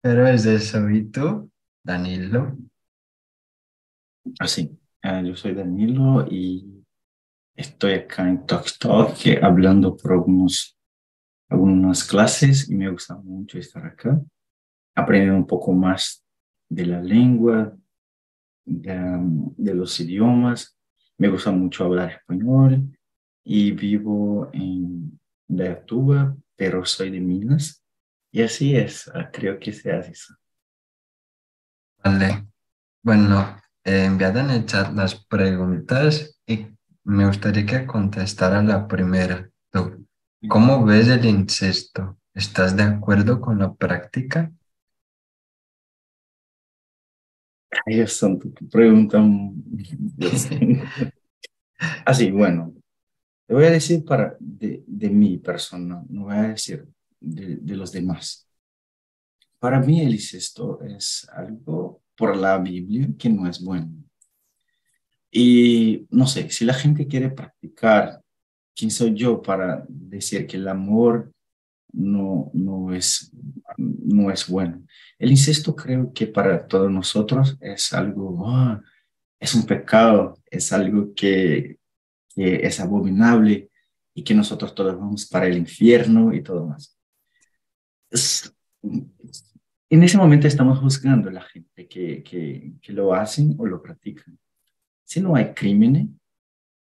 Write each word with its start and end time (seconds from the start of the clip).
Pero 0.00 0.26
es 0.28 0.46
eso, 0.46 0.88
¿y 0.90 1.10
Danilo? 1.84 2.56
Así, 4.38 4.78
ah, 5.02 5.20
yo 5.22 5.34
soy 5.34 5.54
Danilo 5.54 6.26
y 6.30 6.84
estoy 7.56 7.94
acá 7.94 8.28
en 8.28 8.46
Talk 8.46 8.66
Talk 8.78 9.16
hablando 9.42 9.96
por 9.96 10.12
algunos, 10.12 10.78
algunas 11.48 12.04
clases 12.04 12.70
y 12.70 12.76
me 12.76 12.90
gusta 12.90 13.16
mucho 13.16 13.58
estar 13.58 13.84
acá, 13.84 14.20
aprendiendo 14.94 15.38
un 15.38 15.46
poco 15.46 15.72
más 15.72 16.24
de 16.68 16.86
la 16.86 17.00
lengua, 17.00 17.76
de, 18.64 19.18
de 19.56 19.74
los 19.74 19.98
idiomas. 19.98 20.76
Me 21.16 21.28
gusta 21.28 21.50
mucho 21.50 21.84
hablar 21.84 22.12
español 22.12 22.96
y 23.44 23.72
vivo 23.72 24.48
en 24.52 25.18
Dayatuba, 25.48 26.36
pero 26.54 26.84
soy 26.84 27.10
de 27.10 27.20
Minas. 27.20 27.82
Y 28.30 28.42
así 28.42 28.76
es, 28.76 29.10
ah, 29.14 29.30
creo 29.32 29.58
que 29.58 29.72
se 29.72 29.90
hace 29.90 30.12
eso. 30.12 30.34
Vale. 32.04 32.46
Bueno, 33.02 33.60
eh, 33.84 34.04
enviado 34.04 34.40
en 34.40 34.50
el 34.50 34.66
chat 34.66 34.92
las 34.94 35.24
preguntas 35.26 36.40
y 36.46 36.66
me 37.04 37.26
gustaría 37.26 37.64
que 37.64 37.86
contestara 37.86 38.62
la 38.62 38.86
primera. 38.86 39.50
Tú, 39.70 40.06
¿cómo 40.48 40.84
ves 40.84 41.08
el 41.08 41.24
incesto? 41.24 42.18
¿Estás 42.34 42.76
de 42.76 42.82
acuerdo 42.82 43.40
con 43.40 43.58
la 43.58 43.72
práctica? 43.74 44.52
Ay, 47.86 48.06
santo, 48.06 48.48
qué 48.54 48.66
pregunta. 48.66 49.22
Así, 52.04 52.30
bueno, 52.30 52.74
te 53.46 53.54
voy 53.54 53.64
a 53.64 53.70
decir 53.70 54.04
para, 54.04 54.36
de, 54.38 54.84
de 54.86 55.08
mi 55.08 55.38
persona, 55.38 56.02
no 56.08 56.24
voy 56.24 56.36
a 56.36 56.42
decir 56.42 56.86
de, 57.20 57.76
los 57.76 57.92
demás. 57.92 58.48
Para 59.58 59.80
mí 59.80 60.00
el 60.00 60.14
incesto 60.14 60.80
es 60.82 61.28
algo 61.32 62.02
por 62.16 62.36
la 62.36 62.58
Biblia 62.58 63.08
que 63.18 63.28
no 63.28 63.48
es 63.48 63.62
bueno. 63.62 63.92
Y 65.30 66.06
no 66.10 66.26
sé, 66.26 66.50
si 66.50 66.64
la 66.64 66.74
gente 66.74 67.06
quiere 67.06 67.30
practicar, 67.30 68.22
¿quién 68.74 68.90
soy 68.90 69.14
yo 69.14 69.42
para 69.42 69.84
decir 69.88 70.46
que 70.46 70.56
el 70.56 70.68
amor 70.68 71.32
no, 71.92 72.50
no, 72.54 72.94
es, 72.94 73.30
no 73.76 74.30
es 74.30 74.48
bueno? 74.48 74.84
El 75.18 75.30
incesto 75.30 75.74
creo 75.74 76.12
que 76.12 76.26
para 76.26 76.66
todos 76.66 76.90
nosotros 76.90 77.56
es 77.60 77.92
algo, 77.92 78.46
ah, 78.46 78.80
es 79.38 79.54
un 79.54 79.66
pecado, 79.66 80.38
es 80.50 80.72
algo 80.72 81.12
que 81.14 81.78
es 82.36 82.80
abominable 82.80 83.70
y 84.14 84.22
que 84.24 84.34
nosotros 84.34 84.74
todos 84.74 84.98
vamos 84.98 85.26
para 85.26 85.46
el 85.46 85.56
infierno 85.56 86.32
y 86.32 86.42
todo 86.42 86.66
más. 86.66 86.97
En 89.90 90.02
ese 90.02 90.18
momento 90.18 90.46
estamos 90.46 90.78
juzgando 90.78 91.28
a 91.28 91.32
la 91.32 91.42
gente 91.42 91.88
que, 91.88 92.22
que, 92.22 92.74
que 92.80 92.92
lo 92.92 93.14
hacen 93.14 93.54
o 93.58 93.66
lo 93.66 93.82
practican. 93.82 94.38
Si 95.04 95.20
no 95.20 95.34
hay 95.34 95.54
crímenes 95.54 96.08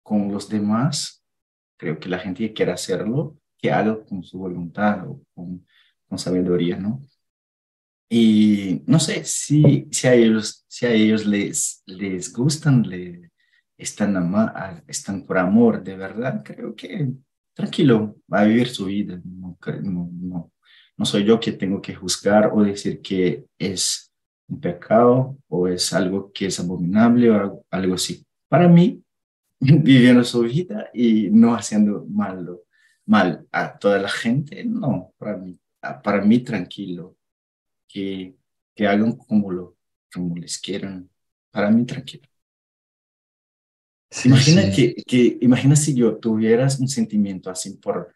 con 0.03 0.31
los 0.31 0.47
demás, 0.47 1.23
creo 1.78 2.00
que 2.00 2.09
la 2.09 2.19
gente 2.19 2.47
que 2.47 2.53
quiere 2.53 2.72
hacerlo, 2.72 3.38
que 3.58 3.72
haga 3.72 4.03
con 4.05 4.23
su 4.23 4.38
voluntad 4.38 5.08
o 5.08 5.23
con, 5.33 5.66
con 6.08 6.19
sabiduría, 6.19 6.78
¿no? 6.78 7.02
Y 8.09 8.83
no 8.88 9.00
sé 9.00 9.23
si, 9.23 9.88
si, 9.89 10.08
a, 10.08 10.13
ellos, 10.13 10.66
si 10.67 10.85
a 10.85 10.91
ellos 10.91 11.25
les, 11.25 11.81
les 11.85 12.33
gustan, 12.33 12.85
están, 13.78 14.17
ama, 14.17 14.83
están 14.85 15.25
por 15.25 15.38
amor 15.38 15.81
de 15.81 15.95
verdad, 15.95 16.44
creo 16.44 16.75
que 16.75 17.09
tranquilo, 17.53 18.17
va 18.31 18.41
a 18.41 18.45
vivir 18.45 18.67
su 18.67 18.85
vida. 18.85 19.22
No, 19.23 19.58
no, 19.81 20.09
no, 20.11 20.52
no 21.02 21.05
soy 21.05 21.25
yo 21.25 21.39
que 21.39 21.52
tengo 21.52 21.81
que 21.81 21.95
juzgar 21.95 22.52
o 22.53 22.61
decir 22.61 23.02
que 23.02 23.47
es 23.57 24.13
un 24.47 24.61
pecado 24.61 25.35
o 25.47 25.67
es 25.67 25.94
algo 25.94 26.31
que 26.31 26.45
es 26.45 26.59
abominable 26.59 27.31
o 27.31 27.66
algo 27.71 27.95
así. 27.95 28.23
Para 28.47 28.67
mí, 28.67 29.03
viviendo 29.59 30.23
su 30.23 30.41
vida 30.41 30.91
y 30.94 31.31
no 31.31 31.56
haciendo 31.56 32.06
malo, 32.07 32.66
mal 33.07 33.47
a 33.51 33.79
toda 33.79 33.97
la 33.97 34.09
gente, 34.09 34.63
no, 34.63 35.12
para 35.17 35.38
mí, 35.38 35.59
para 36.03 36.22
mí 36.22 36.38
tranquilo, 36.41 37.18
que, 37.88 38.35
que 38.75 38.85
hagan 38.85 39.13
como, 39.13 39.51
lo, 39.51 39.78
como 40.13 40.38
les 40.38 40.59
quieran, 40.59 41.09
para 41.50 41.72
mí 41.72 41.83
tranquilo. 41.83 42.28
imagina, 44.23 44.69
Que, 44.69 44.94
que, 44.94 45.39
imagina 45.41 45.75
si 45.75 45.95
yo 45.95 46.18
tuvieras 46.18 46.79
un 46.79 46.88
sentimiento 46.88 47.50
así 47.50 47.75
por 47.78 48.13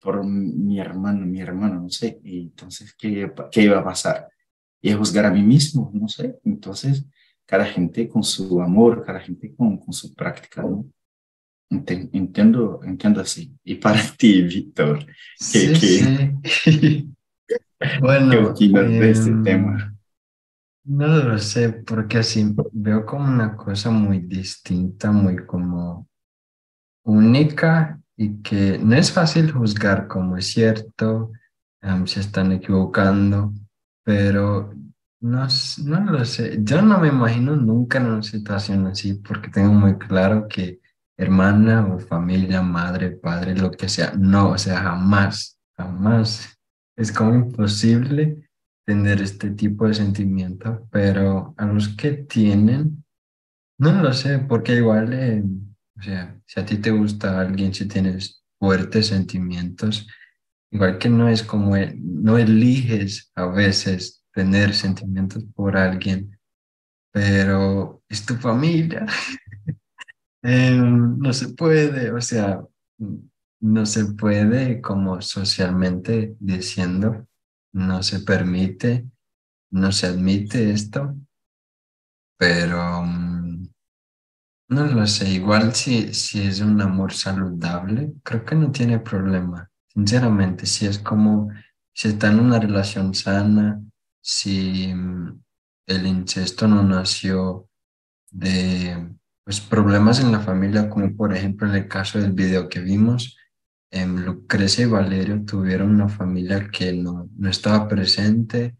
por 0.00 0.24
mi 0.24 0.78
hermano, 0.78 1.26
mi 1.26 1.40
hermano, 1.40 1.82
no 1.82 1.90
sé. 1.90 2.20
Y 2.22 2.42
entonces, 2.42 2.94
¿qué, 2.98 3.32
¿qué 3.50 3.62
iba 3.62 3.78
a 3.78 3.84
pasar? 3.84 4.28
Y 4.80 4.90
a 4.90 4.96
juzgar 4.96 5.26
a 5.26 5.30
mí 5.30 5.42
mismo, 5.42 5.90
no 5.92 6.08
sé. 6.08 6.38
Entonces, 6.44 7.04
cada 7.44 7.64
gente 7.64 8.08
con 8.08 8.22
su 8.22 8.60
amor, 8.60 9.04
cada 9.04 9.20
gente 9.20 9.54
con, 9.54 9.78
con 9.78 9.92
su 9.92 10.14
práctica, 10.14 10.62
¿no? 10.62 10.86
Entiendo, 11.70 12.80
entiendo 12.84 13.20
así. 13.20 13.54
Y 13.64 13.76
para 13.76 14.00
ti, 14.18 14.42
Víctor, 14.42 15.04
¿qué, 15.06 15.74
sí, 15.74 16.00
sí. 16.44 17.14
bueno, 18.00 18.30
¿qué 18.30 18.38
opinas 18.38 18.88
de 18.88 19.10
este 19.10 19.30
em, 19.30 19.42
tema? 19.42 19.98
No 20.84 21.06
lo 21.06 21.38
sé, 21.38 21.70
porque 21.70 22.18
así 22.18 22.54
veo 22.72 23.04
como 23.04 23.24
una 23.24 23.56
cosa 23.56 23.90
muy 23.90 24.20
distinta, 24.20 25.12
muy 25.12 25.44
como 25.44 26.08
única 27.04 28.00
y 28.20 28.42
que 28.42 28.78
no 28.78 28.96
es 28.96 29.12
fácil 29.12 29.52
juzgar 29.52 30.08
como 30.08 30.36
es 30.36 30.48
cierto, 30.48 31.30
se 32.04 32.20
están 32.20 32.50
equivocando, 32.50 33.52
pero 34.04 34.74
no, 35.20 35.46
no 35.84 36.00
lo 36.04 36.24
sé. 36.24 36.58
Yo 36.62 36.82
no 36.82 36.98
me 36.98 37.08
imagino 37.08 37.54
nunca 37.54 37.98
en 37.98 38.06
una 38.06 38.22
situación 38.22 38.88
así 38.88 39.14
porque 39.14 39.50
tengo 39.50 39.72
muy 39.72 39.96
claro 39.98 40.48
que 40.48 40.80
hermana 41.16 41.86
o 41.86 42.00
familia, 42.00 42.60
madre, 42.60 43.10
padre, 43.10 43.54
lo 43.54 43.70
que 43.70 43.88
sea, 43.88 44.12
no, 44.18 44.50
o 44.50 44.58
sea, 44.58 44.80
jamás, 44.80 45.56
jamás. 45.76 46.58
Es 46.96 47.12
como 47.12 47.36
imposible 47.36 48.48
tener 48.84 49.22
este 49.22 49.50
tipo 49.50 49.86
de 49.86 49.94
sentimiento, 49.94 50.88
pero 50.90 51.54
a 51.56 51.66
los 51.66 51.90
que 51.90 52.12
tienen, 52.12 53.04
no 53.78 53.92
lo 54.02 54.12
sé, 54.12 54.40
porque 54.40 54.74
igual... 54.74 55.12
Eh, 55.12 55.44
o 55.98 56.02
sea, 56.02 56.40
si 56.46 56.60
a 56.60 56.64
ti 56.64 56.76
te 56.78 56.90
gusta 56.90 57.40
alguien, 57.40 57.74
si 57.74 57.86
tienes 57.86 58.42
fuertes 58.58 59.08
sentimientos, 59.08 60.06
igual 60.70 60.98
que 60.98 61.08
no 61.08 61.28
es 61.28 61.42
como, 61.42 61.76
e, 61.76 61.94
no 61.98 62.38
eliges 62.38 63.30
a 63.34 63.46
veces 63.46 64.24
tener 64.32 64.74
sentimientos 64.74 65.44
por 65.54 65.76
alguien, 65.76 66.38
pero 67.12 68.02
es 68.08 68.24
tu 68.24 68.34
familia. 68.36 69.06
Em, 70.40 71.18
no 71.18 71.32
se 71.32 71.48
puede, 71.48 72.12
o 72.12 72.20
sea, 72.20 72.62
no 73.60 73.86
se 73.86 74.04
puede 74.14 74.80
como 74.80 75.20
socialmente 75.20 76.36
diciendo, 76.38 77.26
no 77.72 78.04
se 78.04 78.20
permite, 78.20 79.04
no 79.70 79.90
se 79.90 80.06
admite 80.06 80.70
esto, 80.70 81.16
pero 82.38 83.02
mm, 83.02 83.27
no 84.68 84.86
lo 84.86 85.06
sé, 85.06 85.30
igual 85.30 85.74
si, 85.74 86.12
si 86.14 86.42
es 86.42 86.60
un 86.60 86.80
amor 86.80 87.12
saludable, 87.12 88.12
creo 88.22 88.44
que 88.44 88.54
no 88.54 88.70
tiene 88.70 88.98
problema. 88.98 89.70
Sinceramente, 89.88 90.66
si 90.66 90.86
es 90.86 90.98
como, 90.98 91.50
si 91.92 92.08
está 92.08 92.28
en 92.28 92.40
una 92.40 92.60
relación 92.60 93.14
sana, 93.14 93.80
si 94.20 94.92
mm, 94.94 95.40
el 95.86 96.06
incesto 96.06 96.68
no 96.68 96.82
nació 96.82 97.68
de 98.30 99.08
pues, 99.44 99.60
problemas 99.60 100.20
en 100.20 100.32
la 100.32 100.40
familia, 100.40 100.90
como 100.90 101.16
por 101.16 101.34
ejemplo 101.34 101.66
en 101.68 101.74
el 101.74 101.88
caso 101.88 102.18
del 102.18 102.32
video 102.32 102.68
que 102.68 102.80
vimos, 102.80 103.36
en 103.90 104.26
Lucrecia 104.26 104.84
y 104.84 104.88
Valerio 104.88 105.44
tuvieron 105.46 105.94
una 105.94 106.10
familia 106.10 106.68
que 106.70 106.92
no, 106.92 107.30
no 107.36 107.48
estaba 107.48 107.88
presente 107.88 108.76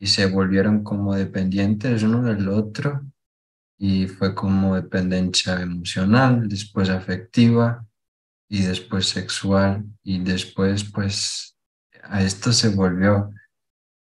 y 0.00 0.08
se 0.08 0.26
volvieron 0.26 0.82
como 0.82 1.14
dependientes 1.14 2.02
uno 2.02 2.22
del 2.22 2.48
otro 2.48 3.02
y 3.78 4.06
fue 4.06 4.34
como 4.34 4.76
dependencia 4.76 5.60
emocional, 5.60 6.48
después 6.48 6.88
afectiva 6.88 7.84
y 8.48 8.62
después 8.62 9.08
sexual. 9.08 9.84
Y 10.02 10.20
después 10.20 10.84
pues 10.92 11.56
a 12.02 12.22
esto 12.22 12.52
se 12.52 12.68
volvió 12.68 13.30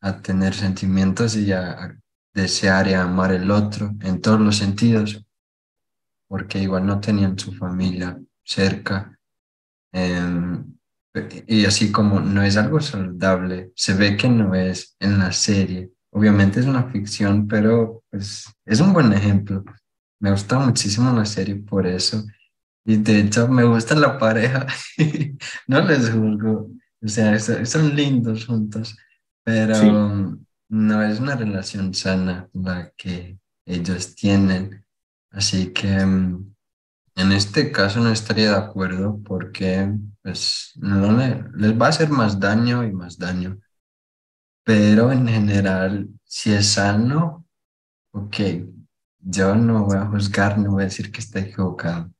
a 0.01 0.21
tener 0.21 0.53
sentimientos 0.53 1.35
y 1.35 1.51
a 1.51 1.97
desear 2.33 2.87
y 2.87 2.93
a 2.93 3.03
amar 3.03 3.31
el 3.31 3.49
otro 3.51 3.91
en 4.01 4.21
todos 4.21 4.39
los 4.39 4.57
sentidos 4.57 5.23
porque 6.33 6.57
igual 6.57 6.87
no 6.87 6.99
tenían 6.99 7.37
su 7.37 7.53
familia 7.53 8.19
cerca 8.43 9.19
em, 9.91 10.65
y 11.45 11.63
así 11.65 11.91
como 11.91 12.19
no 12.19 12.41
es 12.41 12.57
algo 12.57 12.79
saludable, 12.79 13.71
se 13.75 13.93
ve 13.93 14.17
que 14.17 14.29
no 14.29 14.55
es 14.55 14.95
en 14.99 15.19
la 15.19 15.31
serie 15.31 15.91
Obviamente 16.13 16.59
es 16.59 16.65
una 16.67 16.83
ficción, 16.83 17.47
pero 17.47 18.03
pues 18.09 18.45
es 18.65 18.79
un 18.79 18.93
buen 18.93 19.11
ejemplo. 19.13 19.63
Me 20.19 20.31
gusta 20.31 20.59
muchísimo 20.59 21.11
la 21.11 21.25
serie 21.25 21.55
por 21.55 21.87
eso. 21.87 22.23
Y 22.85 22.97
de 22.97 23.21
hecho 23.21 23.47
me 23.47 23.63
gusta 23.63 23.95
la 23.95 24.17
pareja. 24.17 24.67
no 25.67 25.81
les 25.81 26.11
juzgo. 26.11 26.69
O 27.01 27.07
sea, 27.07 27.37
son 27.39 27.95
lindos 27.95 28.45
juntos. 28.45 28.95
Pero 29.43 30.37
no 30.69 31.03
es 31.03 31.19
una 31.19 31.35
relación 31.35 31.93
sana 31.93 32.47
la 32.53 32.91
que 32.95 33.37
ellos 33.65 34.15
tienen. 34.15 34.85
Así 35.31 35.73
que 35.73 36.05
mm, 36.05 36.53
en 37.15 37.31
este 37.31 37.71
caso 37.71 37.99
no 37.99 38.09
estaría 38.09 38.51
de 38.51 38.57
acuerdo 38.57 39.19
porque 39.23 39.91
pues, 40.21 40.71
no 40.75 41.11
les 41.55 41.79
va 41.79 41.87
a 41.87 41.89
hacer 41.89 42.09
más 42.09 42.39
daño 42.39 42.83
y 42.83 42.91
más 42.91 43.17
daño. 43.17 43.59
Pero 44.63 45.11
en 45.11 45.27
general, 45.27 46.09
si 46.23 46.53
es 46.53 46.67
sano, 46.67 47.45
ok, 48.11 48.37
yo 49.19 49.55
no 49.55 49.85
voy 49.85 49.97
a 49.97 50.05
juzgar, 50.05 50.57
no 50.57 50.71
voy 50.71 50.83
a 50.83 50.85
decir 50.85 51.11
que 51.11 51.19
está 51.19 51.39
equivocado. 51.39 52.11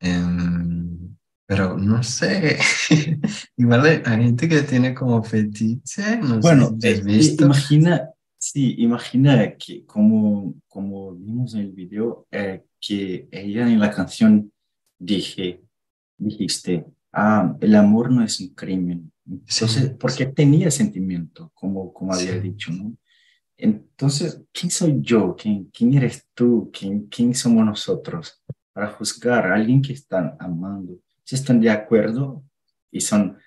Em, 0.00 1.16
pero 1.46 1.76
no 1.76 2.02
sé, 2.02 2.58
igual 3.56 3.84
hay, 3.84 4.22
gente 4.22 4.48
que 4.48 4.62
tiene 4.62 4.94
como 4.94 5.22
fetiche, 5.22 6.16
no 6.18 6.38
bueno, 6.38 6.76
sé 6.78 6.80
si 6.80 6.88
has 6.88 6.98
eh, 7.00 7.02
visto. 7.02 7.44
Imagina, 7.44 8.10
sí, 8.38 8.76
imagina 8.78 9.56
que 9.56 9.84
como, 9.84 10.54
como 10.68 11.12
vimos 11.14 11.54
en 11.54 11.60
el 11.60 11.72
video, 11.72 12.26
eh, 12.30 12.62
que 12.80 13.28
ella 13.32 13.68
en 13.68 13.80
la 13.80 13.90
canción 13.90 14.52
dije, 14.98 15.60
dijiste, 16.16 16.86
ah, 17.12 17.56
el 17.60 17.74
amor 17.74 18.12
no 18.12 18.22
es 18.22 18.38
un 18.40 18.54
crimen. 18.54 19.12
Entonces, 19.30 19.94
porque 19.98 20.26
tenía 20.26 20.70
sentimiento, 20.70 21.52
como, 21.54 21.92
como 21.92 22.12
había 22.12 22.38
dicho, 22.38 22.72
¿no? 22.72 22.96
Entonces, 23.56 24.42
¿quién 24.52 24.70
soy 24.70 24.98
yo? 25.00 25.36
¿Quién, 25.36 25.66
quién 25.66 25.94
eres 25.94 26.26
tú? 26.34 26.70
¿Quién, 26.72 27.06
¿Quién 27.08 27.34
somos 27.34 27.64
nosotros 27.64 28.42
para 28.72 28.88
juzgar 28.88 29.46
a 29.46 29.54
alguien 29.54 29.82
que 29.82 29.92
están 29.92 30.34
amando? 30.40 30.98
Si 31.24 31.34
están 31.34 31.60
de 31.60 31.70
acuerdo 31.70 32.42
y 32.90 33.00
son, 33.00 33.38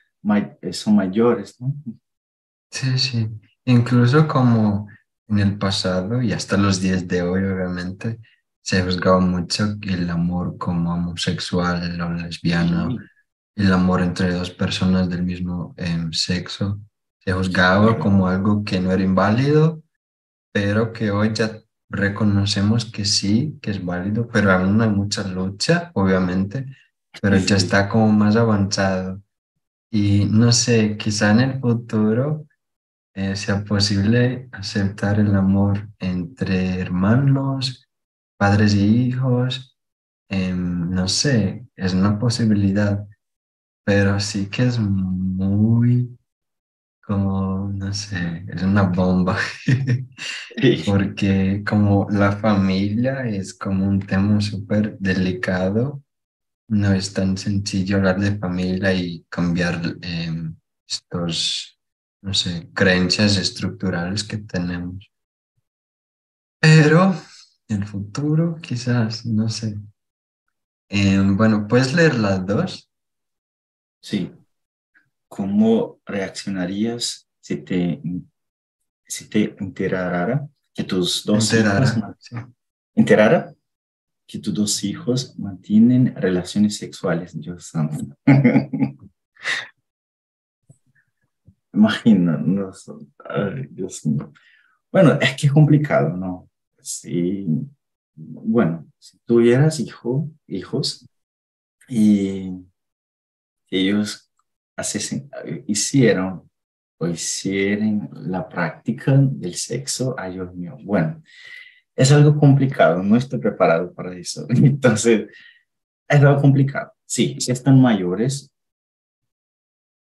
son 0.72 0.96
mayores, 0.96 1.60
¿no? 1.60 1.74
Sí, 2.70 2.98
sí. 2.98 3.30
Incluso 3.66 4.28
como 4.28 4.88
en 5.28 5.40
el 5.40 5.58
pasado 5.58 6.22
y 6.22 6.32
hasta 6.32 6.58
los 6.58 6.80
días 6.80 7.08
de 7.08 7.22
hoy, 7.24 7.44
obviamente, 7.44 8.20
se 8.62 8.82
juzgaba 8.84 9.20
mucho 9.20 9.76
el 9.82 10.10
amor 10.10 10.58
como 10.58 10.94
homosexual 10.94 12.00
o 12.00 12.14
lesbiano, 12.14 12.98
el 13.56 13.72
amor 13.72 14.02
entre 14.02 14.34
dos 14.34 14.50
personas 14.52 15.10
del 15.10 15.24
mismo 15.24 15.74
em, 15.78 16.12
sexo, 16.12 16.80
se 17.20 17.32
juzgaba 17.34 18.00
como 18.00 18.28
algo 18.28 18.64
que 18.64 18.80
no 18.80 18.92
era 18.92 19.04
inválido, 19.04 19.82
pero 20.52 20.92
que 20.92 21.12
hoy 21.12 21.32
ya 21.34 21.60
reconocemos 21.90 22.86
que 22.86 23.06
sí, 23.06 23.58
que 23.62 23.72
es 23.72 23.86
válido, 23.86 24.28
pero 24.28 24.52
aún 24.52 24.82
hay 24.82 24.90
mucha 24.90 25.28
lucha, 25.28 25.92
obviamente, 25.94 26.66
pero 27.22 27.38
ya 27.38 27.56
está 27.56 27.88
como 27.88 28.12
más 28.12 28.36
avanzado. 28.36 29.22
Y 29.92 30.26
no 30.26 30.52
sé, 30.52 30.98
quizá 30.98 31.32
en 31.32 31.40
el 31.42 31.60
futuro 31.60 32.48
eh, 33.14 33.36
sea 33.36 33.64
posible 33.64 34.50
aceptar 34.52 35.20
el 35.20 35.36
amor 35.36 35.88
entre 36.00 36.80
hermanos, 36.80 37.88
padres 38.38 38.74
y 38.74 39.08
hijos, 39.08 39.78
em, 40.30 40.90
no 40.90 41.08
sé, 41.08 41.68
es 41.76 41.94
una 41.94 42.18
posibilidad, 42.18 43.06
pero 43.84 44.20
sí 44.20 44.48
que 44.48 44.64
es 44.64 44.80
muy 44.80 46.18
como, 47.06 47.70
no 47.74 47.94
sé, 47.94 48.46
es 48.48 48.64
una 48.64 48.84
bomba, 48.84 49.38
porque 50.86 51.64
como 51.68 52.08
la 52.10 52.32
familia 52.32 53.28
es 53.28 53.54
como 53.54 53.88
un 53.88 54.00
tema 54.00 54.40
súper 54.40 54.98
delicado, 55.00 56.02
no 56.70 56.94
es 56.94 57.14
tan 57.14 57.38
sencillo 57.38 57.98
hablar 57.98 58.20
de 58.20 58.38
familia 58.38 58.94
y 58.94 59.26
cambiar 59.30 59.98
em, 60.02 60.56
estos, 60.88 61.78
no 62.22 62.34
sé, 62.34 62.70
creencias 62.74 63.38
estructurales 63.38 64.24
que 64.24 64.38
tenemos. 64.38 65.12
Pero 66.60 67.16
el 67.68 67.86
futuro, 67.86 68.58
quizás, 68.62 69.26
no 69.26 69.50
sé. 69.50 69.78
Em, 70.90 71.36
bueno, 71.36 71.68
¿puedes 71.68 71.94
leer 71.94 72.16
las 72.16 72.46
dos? 72.46 72.90
Sí. 74.04 74.32
¿Cómo 75.30 76.02
reaccionarías 76.06 77.30
si 77.40 77.56
te, 77.58 78.02
si 79.08 79.30
te 79.30 79.56
enterara 79.58 80.46
que 80.74 80.84
tus 80.84 81.24
dos 81.24 81.54
hijos... 81.54 81.98
¿Enterara? 82.94 83.56
Que 84.28 84.40
tus 84.40 84.54
dos 84.54 84.84
hijos 84.84 85.40
mantienen 85.40 86.14
relaciones 86.18 86.76
sexuales, 86.78 87.40
Dios 87.40 87.66
santo. 87.68 88.18
Imagina, 91.74 92.38
no, 92.38 92.72
Dios 93.70 94.06
mío. 94.06 94.34
Bueno, 94.92 95.18
es 95.22 95.36
que 95.38 95.48
es 95.48 95.54
complicado, 95.54 96.16
¿no? 96.18 96.50
Sí, 96.82 97.48
bueno, 98.16 98.86
si 99.00 99.18
tuvieras 99.20 99.80
hijo, 99.80 100.30
hijos 100.46 101.08
y 101.88 102.52
ellos 103.74 104.32
hicieron 105.68 106.50
o 106.98 107.08
hicieron 107.08 108.10
la 108.14 108.48
práctica 108.48 109.18
del 109.18 109.56
sexo, 109.56 110.16
ay 110.18 110.34
Dios 110.34 110.54
mío, 110.56 110.78
bueno, 110.84 111.22
es 111.96 112.12
algo 112.12 112.38
complicado, 112.38 113.04
no 113.04 113.16
estoy 113.16 113.40
preparado 113.40 113.94
para 113.94 114.16
eso. 114.16 114.46
Entonces, 114.50 115.28
es 116.08 116.22
algo 116.22 116.42
complicado. 116.42 116.92
Sí, 117.06 117.36
si 117.40 117.52
están 117.52 117.82
mayores, 117.82 118.52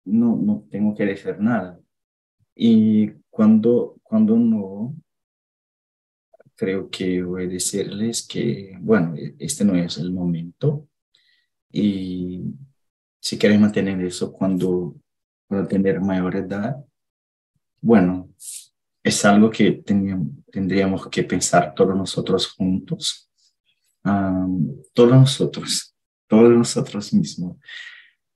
no, 0.05 0.35
no 0.37 0.65
tengo 0.69 0.95
que 0.95 1.05
decir 1.05 1.39
nada. 1.39 1.79
Y 2.55 3.11
cuando, 3.29 3.97
cuando 4.03 4.35
no, 4.37 4.95
creo 6.55 6.89
que 6.89 7.21
voy 7.21 7.43
a 7.43 7.47
decirles 7.47 8.25
que, 8.27 8.75
bueno, 8.81 9.15
este 9.37 9.63
no 9.63 9.75
es 9.75 9.97
el 9.97 10.11
momento 10.11 10.87
y 11.71 12.41
si 13.27 13.37
quieren 13.37 13.59
mantener 13.59 14.01
eso 14.05 14.31
cuando, 14.31 14.95
cuando 15.49 15.67
tener 15.67 15.99
mayor 15.99 16.33
edad, 16.37 16.77
bueno, 17.81 18.29
es 19.03 19.25
algo 19.25 19.49
que 19.49 19.83
tendríamos 20.49 21.09
que 21.09 21.23
pensar 21.23 21.75
todos 21.75 21.93
nosotros 21.93 22.47
juntos, 22.47 23.29
todos 24.93 25.11
nosotros, 25.11 25.93
todos 26.25 26.51
nosotros 26.51 27.13
mismos. 27.13 27.57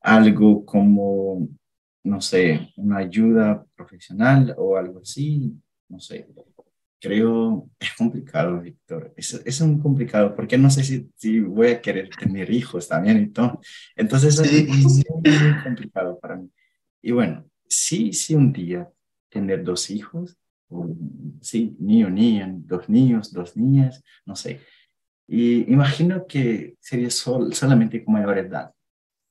Algo 0.01 0.65
como, 0.65 1.47
no 2.03 2.19
sé, 2.19 2.73
una 2.75 2.97
ayuda 2.97 3.65
profesional 3.73 4.53
o 4.57 4.75
algo 4.75 4.99
así, 4.99 5.53
no 5.87 6.01
sé, 6.01 6.27
creo, 7.01 7.67
es 7.79 7.93
complicado, 7.97 8.61
Víctor. 8.61 9.11
Es, 9.17 9.33
es 9.33 9.61
muy 9.61 9.81
complicado 9.81 10.35
porque 10.35 10.57
no 10.57 10.69
sé 10.69 10.83
si, 10.83 11.09
si, 11.15 11.39
voy 11.39 11.69
a 11.69 11.81
querer 11.81 12.09
tener 12.09 12.51
hijos 12.51 12.87
también. 12.87 13.17
Entonces, 13.17 13.59
entonces 13.95 14.39
es 14.39 14.67
muy, 14.67 15.03
complicado 15.63 16.19
para 16.19 16.35
mí. 16.37 16.49
Y 17.01 17.11
bueno, 17.11 17.43
sí, 17.67 18.13
sí, 18.13 18.35
un 18.35 18.53
día 18.53 18.87
tener 19.29 19.63
dos 19.63 19.89
hijos, 19.89 20.37
o, 20.69 20.95
sí, 21.41 21.75
niño, 21.79 22.09
niña, 22.09 22.47
dos 22.53 22.87
niños, 22.87 23.33
dos 23.33 23.57
niñas, 23.57 24.03
no 24.25 24.35
sé. 24.35 24.59
Y 25.27 25.71
imagino 25.71 26.27
que 26.27 26.75
sería 26.79 27.09
sol, 27.09 27.53
solamente 27.53 28.03
con 28.03 28.13
mayor 28.13 28.37
edad, 28.37 28.71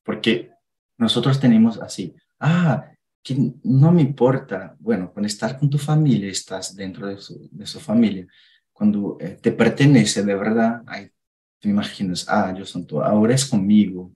porque 0.02 0.50
nosotros 0.98 1.38
tenemos 1.38 1.78
así, 1.80 2.14
ah, 2.40 2.90
que 3.22 3.52
no 3.64 3.92
me 3.92 4.02
importa, 4.02 4.76
bueno, 4.78 5.12
con 5.12 5.24
estar 5.24 5.58
con 5.58 5.68
tu 5.68 5.78
familia, 5.78 6.30
estás 6.30 6.74
dentro 6.74 7.06
de 7.06 7.18
su, 7.18 7.48
de 7.50 7.66
su 7.66 7.80
familia, 7.80 8.26
cuando 8.72 9.18
eh, 9.20 9.38
te 9.40 9.52
pertenece 9.52 10.22
de 10.22 10.34
verdad, 10.34 10.82
ahí 10.86 11.10
te 11.58 11.68
imaginas, 11.68 12.26
ah, 12.28 12.54
yo 12.56 12.64
son 12.64 12.86
tú, 12.86 13.02
ahora 13.02 13.34
es 13.34 13.44
conmigo, 13.44 14.12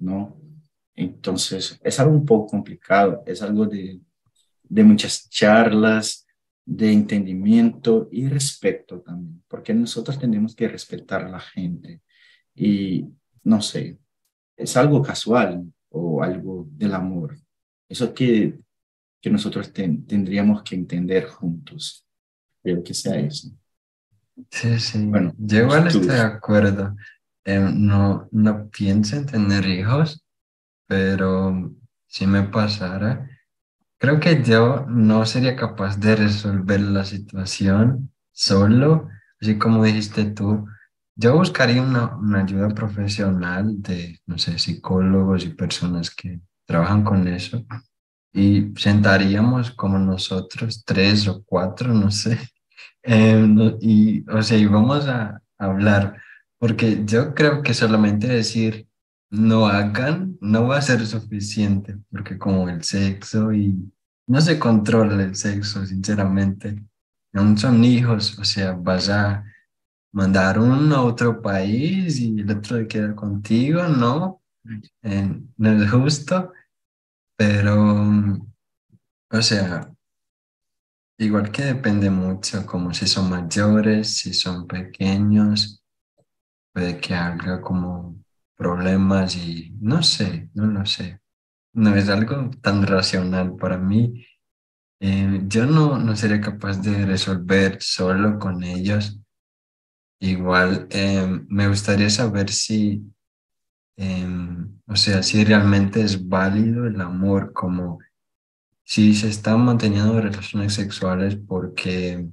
¿no? 0.00 0.36
Entonces, 0.96 1.78
es 1.82 2.00
algo 2.00 2.14
un 2.14 2.26
poco 2.26 2.48
complicado, 2.48 3.22
es 3.24 3.40
algo 3.42 3.66
de, 3.66 4.00
de 4.64 4.84
muchas 4.84 5.30
charlas, 5.30 6.26
de 6.64 6.92
entendimiento 6.92 8.08
y 8.12 8.28
respeto 8.28 9.00
también, 9.00 9.42
porque 9.48 9.72
nosotros 9.72 10.18
tenemos 10.18 10.54
que 10.54 10.68
respetar 10.68 11.24
a 11.24 11.30
la 11.30 11.40
gente 11.40 12.02
y, 12.54 13.06
no 13.44 13.62
sé, 13.62 13.98
es 14.54 14.76
algo 14.76 15.00
casual 15.00 15.72
o 15.88 16.22
algo 16.22 16.66
del 16.72 16.92
amor, 16.92 17.38
eso 17.88 18.12
que, 18.14 18.58
que 19.20 19.30
nosotros 19.30 19.72
tendríamos 19.72 20.62
que 20.62 20.74
entender 20.74 21.26
juntos. 21.26 22.04
Creo 22.62 22.82
que 22.82 22.94
sea 22.94 23.18
eso. 23.18 23.48
Sí, 24.50 24.78
sí. 24.78 25.04
Bueno, 25.06 25.34
yo 25.38 25.62
igual 25.62 25.86
estoy 25.88 26.06
de 26.06 26.20
acuerdo. 26.20 26.94
Em, 27.44 27.86
no, 27.86 28.28
no 28.30 28.68
pienso 28.68 29.16
en 29.16 29.26
tener 29.26 29.66
hijos, 29.66 30.24
pero 30.86 31.72
si 32.06 32.26
me 32.26 32.42
pasara, 32.42 33.28
creo 33.98 34.20
que 34.20 34.42
yo 34.42 34.86
no 34.86 35.26
sería 35.26 35.56
capaz 35.56 35.98
de 35.98 36.16
resolver 36.16 36.80
la 36.80 37.04
situación 37.04 38.12
solo, 38.32 39.08
así 39.40 39.58
como 39.58 39.84
dijiste 39.84 40.26
tú. 40.26 40.66
Yo 41.16 41.34
buscaría 41.36 41.82
una, 41.82 42.16
una 42.16 42.42
ayuda 42.42 42.68
profesional 42.68 43.82
de, 43.82 44.20
no 44.26 44.38
sé, 44.38 44.58
psicólogos 44.58 45.44
y 45.44 45.48
personas 45.48 46.14
que 46.14 46.40
trabajan 46.68 47.02
con 47.02 47.26
eso. 47.26 47.64
Y 48.32 48.72
sentaríamos 48.76 49.70
como 49.72 49.98
nosotros, 49.98 50.84
tres 50.84 51.26
o 51.26 51.42
cuatro, 51.44 51.94
no 51.94 52.10
sé, 52.10 52.38
em, 53.02 53.76
y 53.80 54.24
o 54.30 54.42
sea, 54.42 54.58
íbamos 54.58 55.08
a 55.08 55.40
hablar, 55.58 56.22
porque 56.58 57.04
yo 57.06 57.34
creo 57.34 57.62
que 57.62 57.74
solamente 57.74 58.28
decir 58.28 58.86
no 59.30 59.66
hagan 59.66 60.36
no 60.40 60.68
va 60.68 60.78
a 60.78 60.82
ser 60.82 61.04
suficiente, 61.06 61.96
porque 62.10 62.38
como 62.38 62.68
el 62.68 62.84
sexo 62.84 63.52
y 63.52 63.92
no 64.26 64.40
se 64.40 64.58
controla 64.58 65.22
el 65.24 65.34
sexo, 65.36 65.86
sinceramente, 65.86 66.82
aún 67.32 67.56
son 67.56 67.82
hijos, 67.84 68.38
o 68.38 68.44
sea, 68.44 68.72
vas 68.72 69.08
a 69.08 69.44
mandar 70.12 70.58
uno 70.58 70.96
a 70.96 71.02
otro 71.04 71.40
país 71.40 72.20
y 72.20 72.40
el 72.40 72.50
otro 72.50 72.86
queda 72.86 73.14
contigo, 73.14 73.84
no, 73.84 74.42
eh, 75.02 75.40
no 75.56 75.82
es 75.82 75.90
justo, 75.90 76.52
pero, 77.36 77.76
o 79.30 79.42
sea, 79.42 79.90
igual 81.18 81.50
que 81.52 81.62
depende 81.64 82.10
mucho, 82.10 82.64
como 82.66 82.92
si 82.94 83.06
son 83.06 83.30
mayores, 83.30 84.16
si 84.18 84.32
son 84.34 84.66
pequeños, 84.66 85.82
puede 86.72 87.00
que 87.00 87.14
haga 87.14 87.60
como 87.60 88.16
problemas 88.56 89.36
y 89.36 89.72
no 89.80 90.02
sé, 90.02 90.50
no 90.54 90.66
lo 90.66 90.86
sé. 90.86 91.20
No 91.74 91.94
es 91.96 92.08
algo 92.08 92.50
tan 92.62 92.86
racional 92.86 93.56
para 93.56 93.78
mí. 93.78 94.26
Eh, 95.00 95.42
yo 95.48 95.66
no, 95.66 95.98
no 95.98 96.16
sería 96.16 96.40
capaz 96.40 96.78
de 96.82 97.06
resolver 97.06 97.78
solo 97.82 98.38
con 98.38 98.64
ellos. 98.64 99.20
Igual 100.20 100.88
eh, 100.90 101.26
me 101.48 101.68
gustaría 101.68 102.10
saber 102.10 102.50
si, 102.50 103.02
em, 103.98 104.80
o 104.86 104.96
sea, 104.96 105.22
si 105.22 105.44
realmente 105.44 106.00
es 106.00 106.28
válido 106.28 106.86
el 106.86 107.00
amor, 107.00 107.52
como 107.52 107.98
si 108.84 109.12
se 109.14 109.28
están 109.28 109.64
manteniendo 109.64 110.20
relaciones 110.20 110.72
sexuales 110.74 111.36
porque 111.36 112.26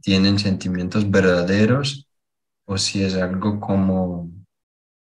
tienen 0.00 0.38
sentimientos 0.38 1.10
verdaderos 1.10 2.08
o 2.64 2.78
si 2.78 3.02
es 3.02 3.16
algo 3.16 3.58
como 3.60 4.30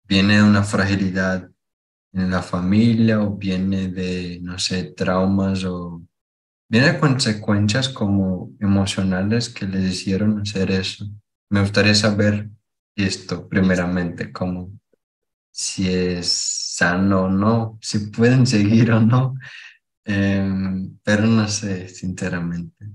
viene 0.05 0.37
de 0.37 0.43
una 0.43 0.63
fragilidad 0.63 1.51
en 2.13 2.31
la 2.31 2.43
familia 2.43 3.23
o 3.23 3.37
viene 3.37 3.89
de, 3.89 4.39
no 4.43 4.59
sé, 4.59 4.93
traumas 4.93 5.65
o 5.65 6.03
viene 6.69 6.93
de 6.93 7.01
consecuencias 7.01 7.89
como 7.89 8.53
emocionales 8.61 9.49
que 9.49 9.67
les 9.67 9.93
hicieron 9.93 10.41
hacer 10.41 10.71
eso. 10.71 11.07
Me 11.51 11.61
gustaría 11.61 11.95
saber 11.95 12.51
esto 12.95 13.49
primeramente, 13.49 14.33
como 14.33 14.79
si 15.59 15.93
es 15.93 16.29
sano 16.29 17.25
o 17.25 17.29
no, 17.29 17.79
si 17.83 17.99
pueden 18.11 18.47
seguir 18.55 18.93
o 18.93 19.01
no, 19.01 19.35
em, 20.05 20.97
pero 21.03 21.27
no 21.27 21.49
sé, 21.49 21.89
sinceramente. 21.89 22.87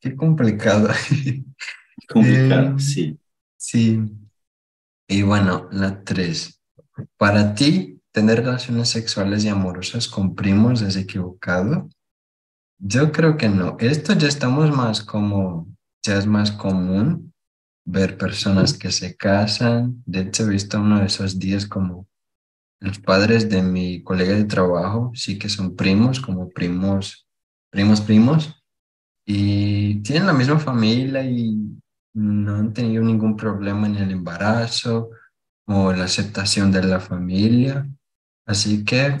Qué 0.00 0.14
complicado. 0.14 0.88
Complicado, 2.08 2.66
em, 2.68 2.78
sí. 2.78 3.18
Sí, 3.56 4.00
y 5.08 5.22
bueno, 5.22 5.68
la 5.72 6.04
tres. 6.04 6.62
Para 7.16 7.54
ti, 7.54 8.00
tener 8.12 8.44
relaciones 8.44 8.90
sexuales 8.90 9.44
y 9.44 9.48
amorosas 9.48 10.06
con 10.06 10.36
primos 10.36 10.82
es 10.82 10.94
equivocado. 10.94 11.88
Yo 12.78 13.10
creo 13.10 13.36
que 13.36 13.48
no. 13.48 13.76
Esto 13.80 14.12
ya 14.12 14.28
estamos 14.28 14.70
más 14.70 15.02
como, 15.02 15.66
ya 16.04 16.16
es 16.18 16.26
más 16.26 16.52
común 16.52 17.34
ver 17.86 18.18
personas 18.18 18.76
que 18.76 18.92
se 18.92 19.16
casan. 19.16 20.02
De 20.04 20.20
hecho, 20.20 20.44
he 20.44 20.50
visto 20.50 20.78
uno 20.78 21.00
de 21.00 21.06
esos 21.06 21.38
días 21.38 21.66
como 21.66 22.06
los 22.80 22.98
padres 22.98 23.48
de 23.48 23.62
mi 23.62 24.02
colega 24.02 24.34
de 24.34 24.44
trabajo, 24.44 25.12
sí 25.14 25.38
que 25.38 25.48
son 25.48 25.76
primos, 25.76 26.20
como 26.20 26.50
primos, 26.50 27.26
primos, 27.70 28.00
primos, 28.02 28.62
y 29.24 30.02
tienen 30.02 30.26
la 30.26 30.34
misma 30.34 30.58
familia 30.58 31.24
y 31.24 31.56
no 32.12 32.56
han 32.56 32.72
tenido 32.72 33.02
ningún 33.02 33.36
problema 33.36 33.86
en 33.86 33.96
el 33.96 34.10
embarazo 34.10 35.10
o 35.66 35.92
la 35.92 36.04
aceptación 36.04 36.70
de 36.70 36.82
la 36.82 37.00
familia. 37.00 37.88
Así 38.46 38.84
que, 38.84 39.16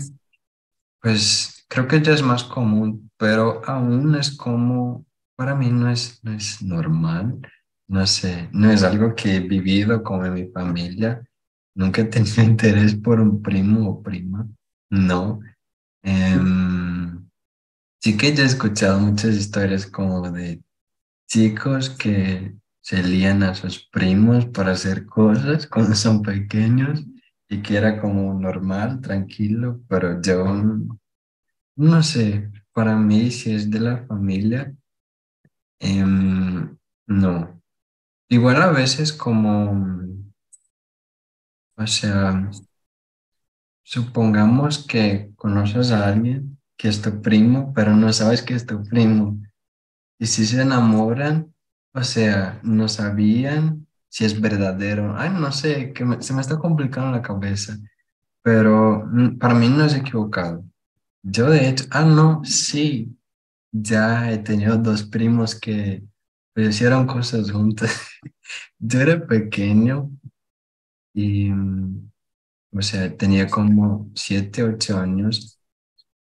pues 1.00 1.64
creo 1.68 1.88
que 1.88 2.02
ya 2.02 2.12
es 2.12 2.22
más 2.22 2.44
común, 2.44 3.10
pero 3.16 3.62
aún 3.66 4.14
es 4.16 4.36
como, 4.36 5.06
para 5.36 5.54
mí 5.54 5.70
no 5.70 5.90
es, 5.90 6.20
no 6.22 6.32
es 6.32 6.62
normal, 6.62 7.40
no 7.88 8.06
sé, 8.06 8.48
no 8.52 8.70
es 8.70 8.82
algo 8.82 9.14
que 9.14 9.36
he 9.36 9.40
vivido 9.40 10.02
como 10.02 10.22
mi 10.30 10.46
familia. 10.48 11.22
Nunca 11.74 12.02
he 12.02 12.04
tenido 12.06 12.42
interés 12.44 12.94
por 12.96 13.20
un 13.20 13.42
primo 13.42 13.90
o 13.90 14.02
prima, 14.02 14.48
no. 14.90 15.40
Em, 16.02 17.28
sí 18.00 18.16
que 18.16 18.34
ya 18.34 18.44
he 18.44 18.46
escuchado 18.46 19.00
muchas 19.00 19.36
historias 19.36 19.86
como 19.86 20.30
de 20.30 20.62
chicos 21.28 21.90
que 21.90 22.54
se 22.80 23.02
lían 23.02 23.42
a 23.42 23.54
sus 23.54 23.88
primos 23.88 24.46
para 24.46 24.72
hacer 24.72 25.06
cosas 25.06 25.66
cuando 25.66 25.94
son 25.94 26.22
pequeños 26.22 27.04
y 27.48 27.62
que 27.62 27.76
era 27.76 28.00
como 28.00 28.34
normal, 28.34 29.00
tranquilo, 29.00 29.80
pero 29.88 30.20
yo 30.22 30.44
no 31.76 32.02
sé, 32.02 32.50
para 32.72 32.96
mí 32.96 33.30
si 33.30 33.54
es 33.54 33.70
de 33.70 33.80
la 33.80 34.06
familia, 34.06 34.74
em, 35.80 36.76
no. 37.06 37.55
Igual 38.28 38.60
a 38.62 38.70
veces 38.70 39.12
como, 39.12 39.70
o 41.76 41.86
sea, 41.86 42.50
supongamos 43.84 44.84
que 44.84 45.30
conoces 45.36 45.92
a 45.92 46.08
alguien 46.08 46.58
que 46.76 46.88
es 46.88 47.00
tu 47.00 47.22
primo, 47.22 47.72
pero 47.74 47.94
no 47.94 48.12
sabes 48.12 48.42
que 48.42 48.54
es 48.54 48.66
tu 48.66 48.82
primo. 48.82 49.38
Y 50.18 50.26
si 50.26 50.46
se 50.46 50.62
enamoran, 50.62 51.54
o 51.94 52.02
sea, 52.02 52.60
no 52.62 52.88
sabían 52.88 53.86
si 54.08 54.24
es 54.24 54.40
verdadero. 54.40 55.14
Ay, 55.16 55.30
no 55.30 55.52
sé, 55.52 55.92
que 55.92 56.04
se 56.20 56.34
me 56.34 56.40
está 56.40 56.58
complicando 56.58 57.12
la 57.12 57.22
cabeza, 57.22 57.76
pero 58.42 59.08
para 59.40 59.54
mí 59.54 59.68
no 59.68 59.84
es 59.84 59.94
equivocado. 59.94 60.64
Yo 61.22 61.50
de 61.50 61.68
hecho, 61.68 61.84
ah, 61.90 62.04
no, 62.04 62.44
sí, 62.44 63.16
ya 63.72 64.32
he 64.32 64.38
tenido 64.38 64.76
dos 64.78 65.04
primos 65.04 65.54
que 65.58 66.02
pues, 66.56 66.70
hicieron 66.70 67.06
cosas 67.06 67.52
juntos. 67.52 67.90
Yo 68.80 69.00
era 69.02 69.26
pequeño 69.26 70.10
y, 71.14 71.50
mm, 71.50 72.10
o 72.72 72.82
sea, 72.82 73.16
tenía 73.16 73.48
como 73.48 74.10
siete, 74.16 74.64
ocho 74.64 74.98
años 74.98 75.60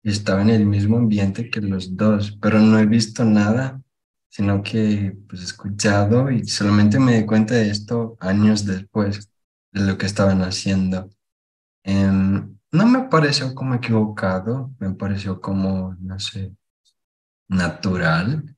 y 0.03 0.11
estaba 0.11 0.43
en 0.43 0.51
el 0.51 0.67
mismo 0.67 0.99
ambiente 0.99 1.51
que 1.51 1.61
los 1.61 1.97
dos, 1.97 2.39
pero 2.43 2.61
no 2.61 2.79
he 2.79 2.87
visto 2.87 3.25
nada 3.25 3.83
sino 4.31 4.63
que 4.63 5.17
pues 5.29 5.43
he 5.43 5.45
escuchado 5.47 6.31
y 6.31 6.47
solamente 6.47 6.99
me 7.01 7.19
di 7.21 7.27
cuenta 7.27 7.55
de 7.55 7.71
esto 7.71 8.17
años 8.21 8.67
después 8.67 9.31
de 9.73 9.83
lo 9.87 9.99
que 9.99 10.07
estaban 10.07 10.43
haciendo. 10.43 11.11
Em, 11.85 12.59
no 12.73 12.87
me 12.87 13.05
pareció 13.09 13.55
como 13.55 13.75
equivocado, 13.75 14.73
me 14.81 14.95
pareció 14.95 15.41
como, 15.41 15.97
no 16.01 16.19
sé, 16.21 16.55
natural, 17.49 18.57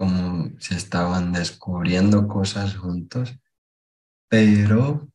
como 0.00 0.50
si 0.58 0.74
estaban 0.74 1.30
descubriendo 1.30 2.26
cosas 2.26 2.74
juntos, 2.74 3.38
pero 4.30 5.06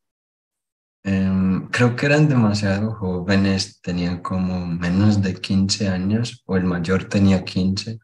em, 1.04 1.68
creo 1.70 1.96
que 1.96 2.06
eran 2.06 2.30
demasiado 2.30 2.94
jóvenes, 2.94 3.82
tenían 3.82 4.22
como 4.22 4.68
menos 4.68 5.24
de 5.24 5.34
15 5.34 5.90
años 5.90 6.44
o 6.46 6.56
el 6.56 6.66
mayor 6.66 7.06
tenía 7.06 7.44
15, 7.44 7.98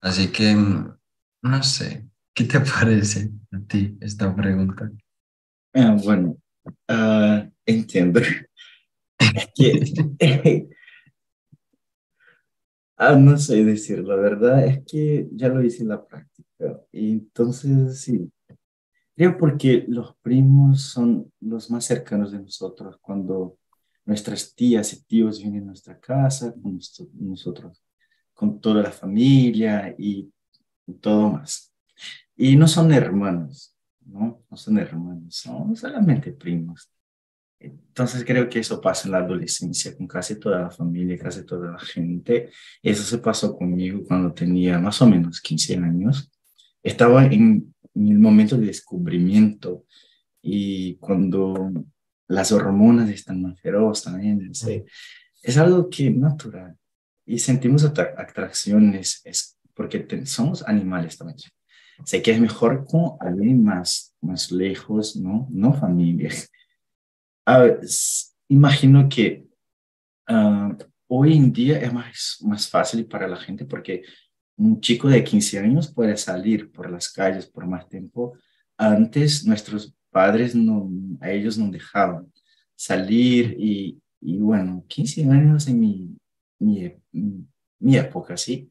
así 0.00 0.32
que 0.32 0.56
no 0.56 1.62
sé, 1.62 2.08
¿qué 2.34 2.42
te 2.42 2.58
parece 2.80 3.30
a 3.52 3.60
ti 3.60 3.96
esta 4.00 4.34
pregunta? 4.34 4.90
Ah, 5.72 5.96
bueno, 6.02 6.36
uh, 6.88 7.48
entiendo. 7.64 8.20
ah, 12.98 13.16
no 13.16 13.36
sé 13.38 13.64
decir, 13.64 14.00
la 14.00 14.16
verdad 14.16 14.66
es 14.66 14.84
que 14.84 15.28
ya 15.32 15.48
lo 15.48 15.62
hice 15.62 15.82
en 15.82 15.88
la 15.88 16.04
práctica. 16.04 16.80
Entonces, 16.92 18.00
sí, 18.00 18.30
creo 19.16 19.38
porque 19.38 19.84
los 19.88 20.16
primos 20.16 20.82
son 20.82 21.32
los 21.40 21.70
más 21.70 21.84
cercanos 21.84 22.32
de 22.32 22.40
nosotros 22.40 22.98
cuando 23.00 23.58
nuestras 24.04 24.54
tías 24.54 24.92
y 24.92 25.04
tíos 25.04 25.40
vienen 25.40 25.64
a 25.64 25.66
nuestra 25.66 25.98
casa, 26.00 26.54
con 26.62 26.78
nosotros, 27.20 27.82
con 28.34 28.60
toda 28.60 28.82
la 28.82 28.90
familia 28.90 29.94
y 29.98 30.32
todo 31.00 31.30
más. 31.30 31.72
Y 32.36 32.56
no 32.56 32.66
son 32.68 32.92
hermanos, 32.92 33.76
¿no? 34.06 34.42
No 34.50 34.56
son 34.56 34.78
hermanos, 34.78 35.34
son 35.34 35.76
solamente 35.76 36.32
primos. 36.32 36.90
Entonces 37.60 38.24
creo 38.24 38.48
que 38.48 38.60
eso 38.60 38.80
pasa 38.80 39.08
en 39.08 39.12
la 39.12 39.18
adolescencia 39.18 39.96
con 39.96 40.06
casi 40.06 40.38
toda 40.38 40.60
la 40.60 40.70
familia, 40.70 41.18
casi 41.18 41.44
toda 41.44 41.72
la 41.72 41.78
gente. 41.78 42.50
Eso 42.82 43.02
se 43.02 43.18
pasó 43.18 43.56
conmigo 43.56 44.04
cuando 44.06 44.32
tenía 44.32 44.78
más 44.78 45.02
o 45.02 45.08
menos 45.08 45.40
15 45.40 45.76
años. 45.76 46.30
Estaba 46.82 47.26
en, 47.26 47.74
el 47.94 48.18
momento 48.18 48.56
de 48.56 48.66
descubrimiento 48.66 49.84
y 50.40 50.96
cuando 50.96 51.72
las 52.28 52.52
hormonas 52.52 53.10
están 53.10 53.42
más 53.42 53.60
feroces 53.60 54.04
también. 54.04 54.52
Es 55.42 55.56
algo 55.56 55.88
que 55.90 56.10
natural. 56.10 56.76
y 57.26 57.38
sentimos 57.40 57.84
atracciones, 57.84 59.20
es 59.24 59.58
porque 59.74 60.06
somos 60.24 60.62
animales 60.66 61.18
también. 61.18 61.38
Sé 62.04 62.22
que 62.22 62.30
es 62.30 62.40
mejor 62.40 62.84
con 62.84 63.16
alguien 63.20 63.64
más, 63.64 64.14
más 64.20 64.52
lejos, 64.52 65.16
¿no? 65.16 65.46
No 65.50 65.72
familia. 65.72 66.30
A 67.48 67.66
imagino 68.46 69.08
que 69.08 69.46
uh, 70.28 70.76
hoy 71.06 71.34
en 71.34 71.50
día 71.50 71.78
es 71.80 71.90
más, 71.90 72.36
más 72.42 72.68
fácil 72.68 73.06
para 73.06 73.26
la 73.26 73.38
gente 73.38 73.64
porque 73.64 74.02
un 74.58 74.82
chico 74.82 75.08
de 75.08 75.24
15 75.24 75.58
años 75.60 75.90
puede 75.90 76.14
salir 76.18 76.70
por 76.70 76.90
las 76.90 77.10
calles 77.10 77.46
por 77.46 77.66
más 77.66 77.88
tiempo. 77.88 78.36
Antes 78.76 79.46
nuestros 79.46 79.94
padres 80.10 80.54
no, 80.54 80.90
a 81.22 81.30
ellos 81.30 81.56
no 81.56 81.70
dejaban 81.70 82.30
salir 82.76 83.56
y, 83.58 83.98
y 84.20 84.36
bueno, 84.36 84.84
15 84.86 85.24
años 85.30 85.68
en 85.68 85.80
mi, 85.80 86.18
mi, 86.58 86.92
mi 87.78 87.96
época, 87.96 88.36
¿sí? 88.36 88.68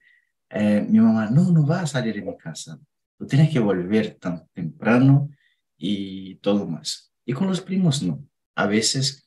Eh, 0.52 0.86
mi 0.88 1.00
mamá, 1.00 1.32
no, 1.32 1.52
no 1.52 1.66
va 1.66 1.82
a 1.82 1.88
salir 1.88 2.14
de 2.14 2.22
mi 2.22 2.38
casa, 2.38 2.80
tú 3.18 3.26
tienes 3.26 3.50
que 3.50 3.60
volver 3.60 4.20
tan 4.20 4.48
temprano 4.54 5.32
y 5.76 6.36
todo 6.36 6.68
más. 6.68 7.12
Y 7.26 7.34
con 7.34 7.48
los 7.48 7.60
primos 7.60 8.04
no. 8.04 8.24
A 8.58 8.66
veces 8.66 9.24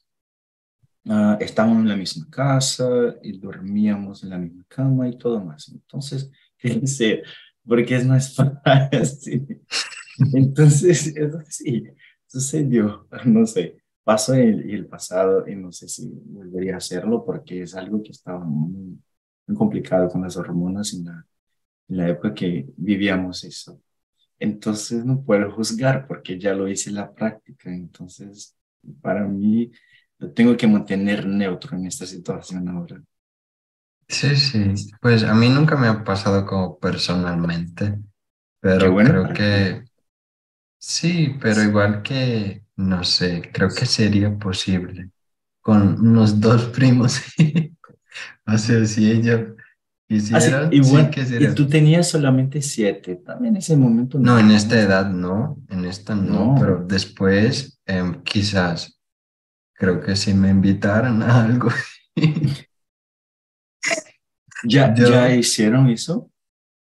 uh, 1.04 1.36
estábamos 1.38 1.78
en 1.82 1.88
la 1.88 1.96
misma 1.96 2.26
casa 2.28 3.14
y 3.22 3.38
dormíamos 3.38 4.24
en 4.24 4.30
la 4.30 4.38
misma 4.38 4.64
cama 4.66 5.08
y 5.08 5.16
todo 5.16 5.40
más. 5.40 5.68
Entonces, 5.68 6.28
sé, 6.84 7.22
porque 7.64 7.94
es 7.94 8.04
más 8.04 8.34
fácil. 8.64 9.62
Entonces, 10.34 11.06
eso 11.16 11.38
sí, 11.48 11.84
sucedió, 12.26 13.06
no 13.24 13.46
sé, 13.46 13.80
pasó 14.02 14.34
el, 14.34 14.68
el 14.68 14.86
pasado 14.86 15.46
y 15.46 15.54
no 15.54 15.70
sé 15.70 15.86
si 15.86 16.08
volvería 16.08 16.74
a 16.74 16.78
hacerlo 16.78 17.24
porque 17.24 17.62
es 17.62 17.76
algo 17.76 18.02
que 18.02 18.10
estaba 18.10 18.40
muy, 18.40 18.98
muy 19.46 19.56
complicado 19.56 20.08
con 20.08 20.22
las 20.22 20.36
hormonas 20.36 20.92
en 20.92 21.04
la, 21.04 21.24
en 21.88 21.96
la 21.98 22.08
época 22.08 22.34
que 22.34 22.66
vivíamos 22.76 23.44
eso. 23.44 23.80
Entonces 24.40 25.04
no 25.04 25.22
puedo 25.22 25.52
juzgar 25.52 26.08
porque 26.08 26.36
ya 26.36 26.52
lo 26.52 26.66
hice 26.66 26.90
en 26.90 26.96
la 26.96 27.12
práctica. 27.14 27.70
Entonces, 27.70 28.56
para 29.00 29.26
mí, 29.26 29.70
tengo 30.34 30.56
que 30.56 30.66
mantener 30.66 31.26
neutro 31.26 31.76
en 31.76 31.86
esta 31.86 32.06
situación 32.06 32.68
ahora. 32.68 33.02
Sí, 34.08 34.36
sí. 34.36 34.74
Pues 35.00 35.22
a 35.22 35.34
mí 35.34 35.48
nunca 35.48 35.76
me 35.76 35.86
ha 35.86 36.02
pasado 36.04 36.44
como 36.44 36.78
personalmente, 36.78 37.98
pero 38.60 38.94
creo 38.96 39.32
que 39.32 39.84
sí, 40.78 41.36
pero 41.40 41.62
igual 41.62 42.02
que, 42.02 42.64
no 42.76 43.04
sé, 43.04 43.50
creo 43.52 43.68
que 43.68 43.86
sería 43.86 44.36
posible 44.36 45.10
con 45.60 46.00
unos 46.00 46.40
dos 46.40 46.64
primos. 46.66 47.20
o 48.46 48.58
sea, 48.58 48.84
si 48.84 49.10
ellos 49.10 49.52
quisieran, 50.08 50.72
igual, 50.72 51.10
y 51.38 51.54
tú 51.54 51.68
tenías 51.68 52.08
solamente 52.08 52.60
siete, 52.62 53.16
también 53.16 53.54
en 53.54 53.58
ese 53.58 53.76
momento. 53.76 54.18
No, 54.18 54.38
en 54.38 54.50
esta 54.50 54.80
edad 54.80 55.08
no, 55.10 55.56
en 55.68 55.84
esta 55.84 56.14
no, 56.16 56.56
pero 56.58 56.84
después 56.84 57.79
em, 57.90 58.22
quizás, 58.22 59.00
creo 59.74 60.00
que 60.00 60.16
si 60.16 60.34
me 60.34 60.50
invitaran 60.50 61.22
a 61.22 61.44
algo. 61.44 61.70
¿Ya, 64.64 64.94
¿Ya 64.94 65.34
hicieron 65.34 65.88
eso? 65.88 66.30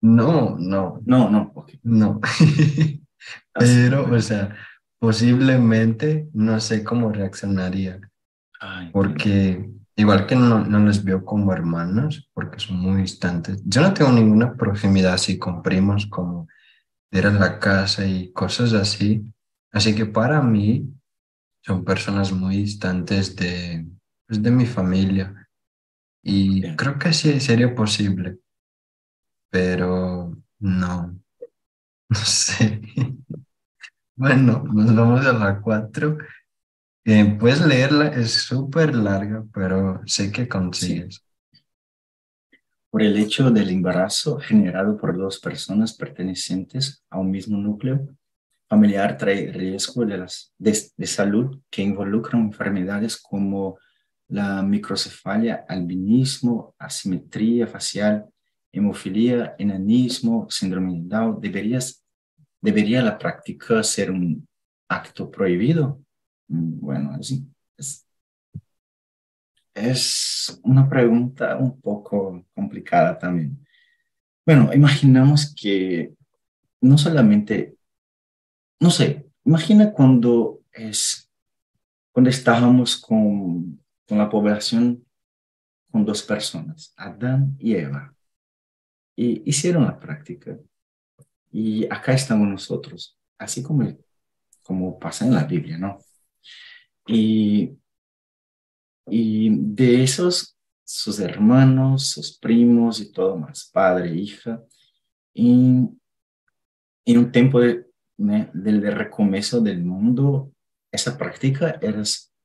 No, 0.01 0.57
no. 0.59 1.01
No, 1.05 1.29
no, 1.29 1.53
No. 1.83 2.19
Pero, 3.53 4.13
o 4.13 4.19
sea, 4.19 4.55
posiblemente 4.99 6.29
no 6.33 6.59
sé 6.59 6.83
cómo 6.83 7.11
reaccionaría. 7.11 7.99
porque 8.91 9.69
igual 9.95 10.25
que 10.27 10.35
no, 10.35 10.65
no 10.65 10.79
les 10.79 11.03
veo 11.03 11.23
como 11.25 11.53
hermanos, 11.53 12.29
porque 12.33 12.59
son 12.59 12.79
muy 12.79 13.01
distantes. 13.01 13.61
Yo 13.65 13.81
no 13.81 13.93
tengo 13.93 14.11
ninguna 14.11 14.55
proximidad 14.55 15.13
así 15.13 15.37
con 15.37 15.61
primos 15.61 16.05
como 16.07 16.47
ir 17.11 17.27
a 17.27 17.31
la 17.31 17.59
casa 17.59 18.05
y 18.05 18.31
cosas 18.33 18.73
así. 18.73 19.32
Así 19.73 19.95
que 19.95 20.05
para 20.05 20.41
mí 20.41 20.93
son 21.61 21.83
personas 21.83 22.31
muy 22.31 22.57
distantes 22.57 23.35
de, 23.35 23.85
pues, 24.27 24.41
de 24.41 24.51
mi 24.51 24.65
familia. 24.65 25.49
Y 26.21 26.75
creo 26.75 26.97
que 26.99 27.11
sí 27.11 27.39
sería 27.39 27.73
posible, 27.73 28.37
pero 29.49 30.31
no, 30.59 31.19
no 32.09 32.19
sé. 32.19 32.81
Bueno, 34.15 34.63
nos 34.71 34.95
vamos 34.95 35.25
a 35.25 35.33
la 35.33 35.59
4. 35.59 36.19
Eh, 37.03 37.35
puedes 37.39 37.65
leerla, 37.65 38.09
es 38.09 38.31
súper 38.31 38.95
larga, 38.95 39.43
pero 39.51 40.01
sé 40.05 40.31
que 40.31 40.47
consigues. 40.47 41.25
Por 42.91 43.01
el 43.01 43.17
hecho 43.17 43.49
del 43.49 43.71
embarazo 43.71 44.37
generado 44.37 44.97
por 44.97 45.17
dos 45.17 45.39
personas 45.39 45.93
pertenecientes 45.93 47.03
a 47.09 47.17
un 47.17 47.31
mismo 47.31 47.57
núcleo 47.57 48.07
familiar 48.73 49.17
trae 49.17 49.51
riesgo 49.51 50.03
de, 50.03 50.17
las, 50.17 50.51
de 50.57 51.07
salud 51.07 51.59
que 51.69 51.83
involucran 51.83 52.41
enfermedades 52.41 53.21
como 53.21 53.77
la 54.29 54.63
microcefalia, 54.63 55.63
albinismo, 55.69 56.73
asimetría 56.79 57.67
facial, 57.67 58.25
hemofilia, 58.71 59.53
enanismo, 59.59 60.47
síndrome 60.49 60.93
de 60.93 61.01
Down, 61.03 61.39
¿deberías, 61.39 62.03
¿debería 62.59 63.03
la 63.03 63.15
práctica 63.19 63.83
ser 63.83 64.09
un 64.09 64.47
acto 64.89 65.29
prohibido? 65.29 66.01
Mm, 66.47 66.79
bueno, 66.79 67.15
es, 67.19 68.07
es 69.75 70.59
una 70.63 70.89
pregunta 70.89 71.57
un 71.57 71.79
poco 71.79 72.43
complicada 72.55 73.19
también. 73.19 73.63
Bueno, 74.43 74.73
imaginamos 74.73 75.53
que 75.53 76.11
no 76.81 76.97
solamente, 76.97 77.75
no 78.79 78.89
sé, 78.89 79.27
imagina 79.45 79.91
cuando 79.91 80.61
es, 80.71 81.29
cuando 82.11 82.29
estábamos 82.29 82.97
con 82.97 83.83
con 84.07 84.17
la 84.17 84.29
población 84.29 85.05
con 85.91 86.05
dos 86.05 86.23
personas, 86.23 86.93
Adán 86.97 87.55
y 87.59 87.75
Eva. 87.75 88.15
Y 89.15 89.47
hicieron 89.49 89.85
la 89.85 89.99
práctica. 89.99 90.57
Y 91.51 91.85
acá 91.85 92.13
estamos 92.13 92.47
nosotros, 92.47 93.19
así 93.37 93.61
como, 93.61 93.95
como 94.63 94.97
pasa 94.97 95.25
en 95.25 95.35
la 95.35 95.43
Biblia, 95.43 95.77
¿no? 95.77 95.99
Y, 97.05 97.77
y 99.05 99.49
de 99.51 100.03
esos, 100.03 100.57
sus 100.83 101.19
hermanos, 101.19 102.07
sus 102.09 102.39
primos 102.39 102.99
y 102.99 103.11
todo 103.11 103.37
más, 103.37 103.69
padre, 103.71 104.15
hija, 104.15 104.63
y 105.33 105.89
en 107.05 107.17
un 107.17 107.31
tiempo 107.31 107.59
de, 107.59 107.85
del 108.53 108.81
recomienzo 108.93 109.61
del 109.61 109.83
mundo, 109.83 110.51
esa 110.91 111.17
práctica 111.17 111.79
era, 111.81 112.03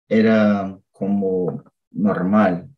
era 0.09 0.79
como 0.91 1.65
normal. 1.91 2.69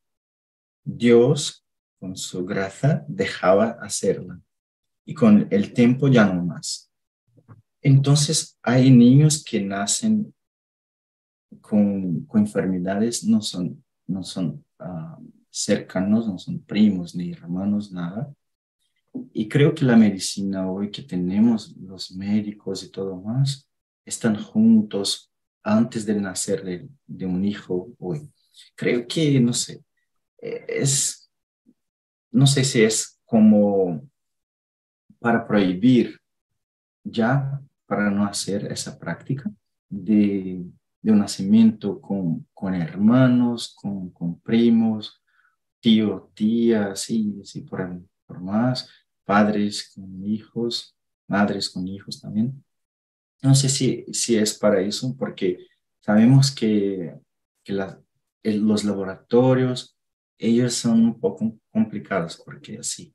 Dios, 0.84 1.64
con 1.98 2.16
su 2.16 2.44
gracia, 2.44 3.04
dejaba 3.06 3.76
hacerla 3.80 4.40
y 5.04 5.14
con 5.14 5.46
el 5.50 5.72
tiempo 5.72 6.08
ya 6.08 6.26
no 6.26 6.44
más. 6.44 6.90
Entonces, 7.82 8.58
hay 8.62 8.90
niños 8.90 9.42
que 9.42 9.60
nacen 9.60 10.34
con, 11.60 12.26
con 12.26 12.42
enfermedades, 12.42 13.24
no 13.24 13.40
son, 13.40 13.82
no 14.06 14.22
son 14.22 14.64
ah, 14.78 15.18
cercanos, 15.50 16.28
no 16.28 16.38
son 16.38 16.60
primos 16.60 17.14
ni 17.14 17.32
hermanos, 17.32 17.92
nada. 17.92 18.32
Y 19.32 19.48
creo 19.48 19.74
que 19.74 19.84
la 19.84 19.96
medicina 19.96 20.70
hoy 20.70 20.90
que 20.90 21.02
tenemos, 21.02 21.76
los 21.76 22.12
médicos 22.12 22.82
y 22.82 22.90
todo 22.90 23.16
más, 23.16 23.68
están 24.04 24.40
juntos 24.40 25.32
antes 25.62 26.06
del 26.06 26.22
nacer 26.22 26.88
de, 27.06 27.26
un 27.26 27.44
hijo 27.44 27.92
hoy. 27.98 28.30
Creo 28.74 29.06
que, 29.06 29.40
no 29.40 29.52
sé, 29.52 29.84
es, 30.38 31.30
no 32.30 32.46
sé 32.46 32.64
si 32.64 32.82
es 32.82 33.20
como 33.24 34.08
para 35.18 35.46
prohibir 35.46 36.18
ya, 37.04 37.60
para 37.86 38.10
no 38.10 38.24
hacer 38.24 38.70
esa 38.70 38.98
práctica 38.98 39.50
de, 39.88 40.64
de 41.02 41.12
un 41.12 41.18
nacimiento 41.18 42.00
con, 42.00 42.46
con 42.54 42.74
hermanos, 42.74 43.74
con, 43.74 44.10
con 44.10 44.40
primos, 44.40 45.22
tío, 45.80 46.30
tía, 46.34 46.94
sí, 46.94 47.40
sí, 47.44 47.62
por, 47.62 48.00
por 48.26 48.40
más, 48.40 48.88
padres 49.30 49.92
con 49.94 50.26
hijos, 50.26 50.96
madres 51.28 51.70
con 51.70 51.86
hijos 51.86 52.20
también. 52.20 52.64
No 53.40 53.54
sé 53.54 53.68
si, 53.68 54.04
si 54.12 54.34
es 54.34 54.58
para 54.58 54.80
eso, 54.80 55.16
porque 55.16 55.68
sabemos 56.00 56.50
que, 56.50 57.14
que 57.62 57.72
los 58.42 58.82
laboratorios, 58.82 59.96
ellos 60.36 60.74
son 60.74 61.04
un 61.04 61.20
poco 61.20 61.56
complicados, 61.70 62.42
porque 62.44 62.78
así, 62.78 63.14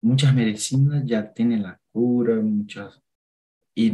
muchas 0.00 0.32
medicinas 0.32 1.02
ya 1.04 1.32
tienen 1.32 1.64
la 1.64 1.80
cura, 1.90 2.36
muchas, 2.36 3.02
y 3.74 3.90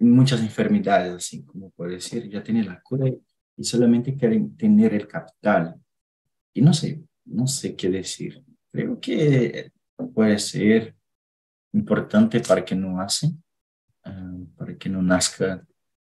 muchas 0.00 0.42
enfermedades, 0.42 1.14
así 1.14 1.46
como 1.46 1.70
puede 1.70 1.94
decir, 1.94 2.28
ya 2.28 2.42
tienen 2.42 2.66
la 2.66 2.82
cura 2.82 3.06
y 3.56 3.64
solamente 3.64 4.14
quieren 4.14 4.54
tener 4.54 4.92
el 4.92 5.08
capital. 5.08 5.76
Y 6.52 6.60
no 6.60 6.74
sé, 6.74 7.02
no 7.24 7.46
sé 7.46 7.74
qué 7.74 7.88
decir. 7.88 8.44
creo 8.70 9.00
que 9.00 9.72
puede 10.14 10.38
ser 10.38 10.94
importante 11.72 12.40
para 12.40 12.64
que 12.64 12.74
no 12.74 13.00
hace, 13.00 13.32
ah, 14.04 14.36
para 14.56 14.76
que 14.76 14.88
no 14.88 15.02
nazca 15.02 15.66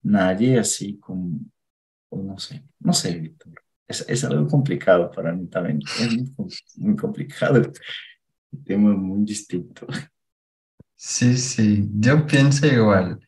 nadie 0.04 0.60
así 0.60 0.98
como, 1.00 1.40
no 2.12 2.38
sé, 2.38 2.64
no 2.80 2.94
sé, 2.94 3.20
Víctor. 3.20 3.54
Es, 3.88 4.04
es, 4.08 4.24
algo 4.24 4.48
complicado 4.48 5.12
para 5.12 5.32
mí 5.32 5.48
también, 5.48 5.80
es 6.00 6.78
muy, 6.78 6.96
complicado, 6.96 7.58
el 7.58 8.64
tema 8.64 8.96
muy 8.96 9.24
distinto. 9.24 9.86
Sí, 10.96 11.38
sí, 11.38 11.88
yo 11.94 12.26
pienso 12.26 12.66
igual, 12.66 13.20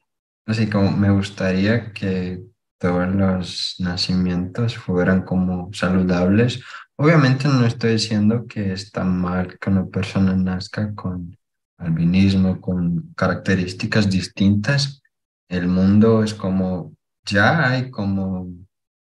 así 0.45 0.69
como 0.69 0.91
me 0.91 1.11
gustaría 1.11 1.91
que 1.91 2.41
todos 2.77 3.13
los 3.13 3.75
nacimientos 3.79 4.77
fueran 4.77 5.23
como 5.23 5.69
saludables. 5.73 6.63
Obviamente 6.95 7.47
no 7.47 7.65
estoy 7.65 7.93
diciendo 7.93 8.45
que 8.47 8.73
está 8.73 9.03
mal 9.03 9.57
que 9.59 9.69
una 9.69 9.85
persona 9.85 10.35
nazca 10.35 10.93
con 10.95 11.37
albinismo, 11.77 12.59
con 12.61 13.13
características 13.15 14.09
distintas. 14.09 15.01
El 15.47 15.67
mundo 15.67 16.23
es 16.23 16.33
como, 16.33 16.93
ya 17.25 17.69
hay 17.69 17.91
como, 17.91 18.47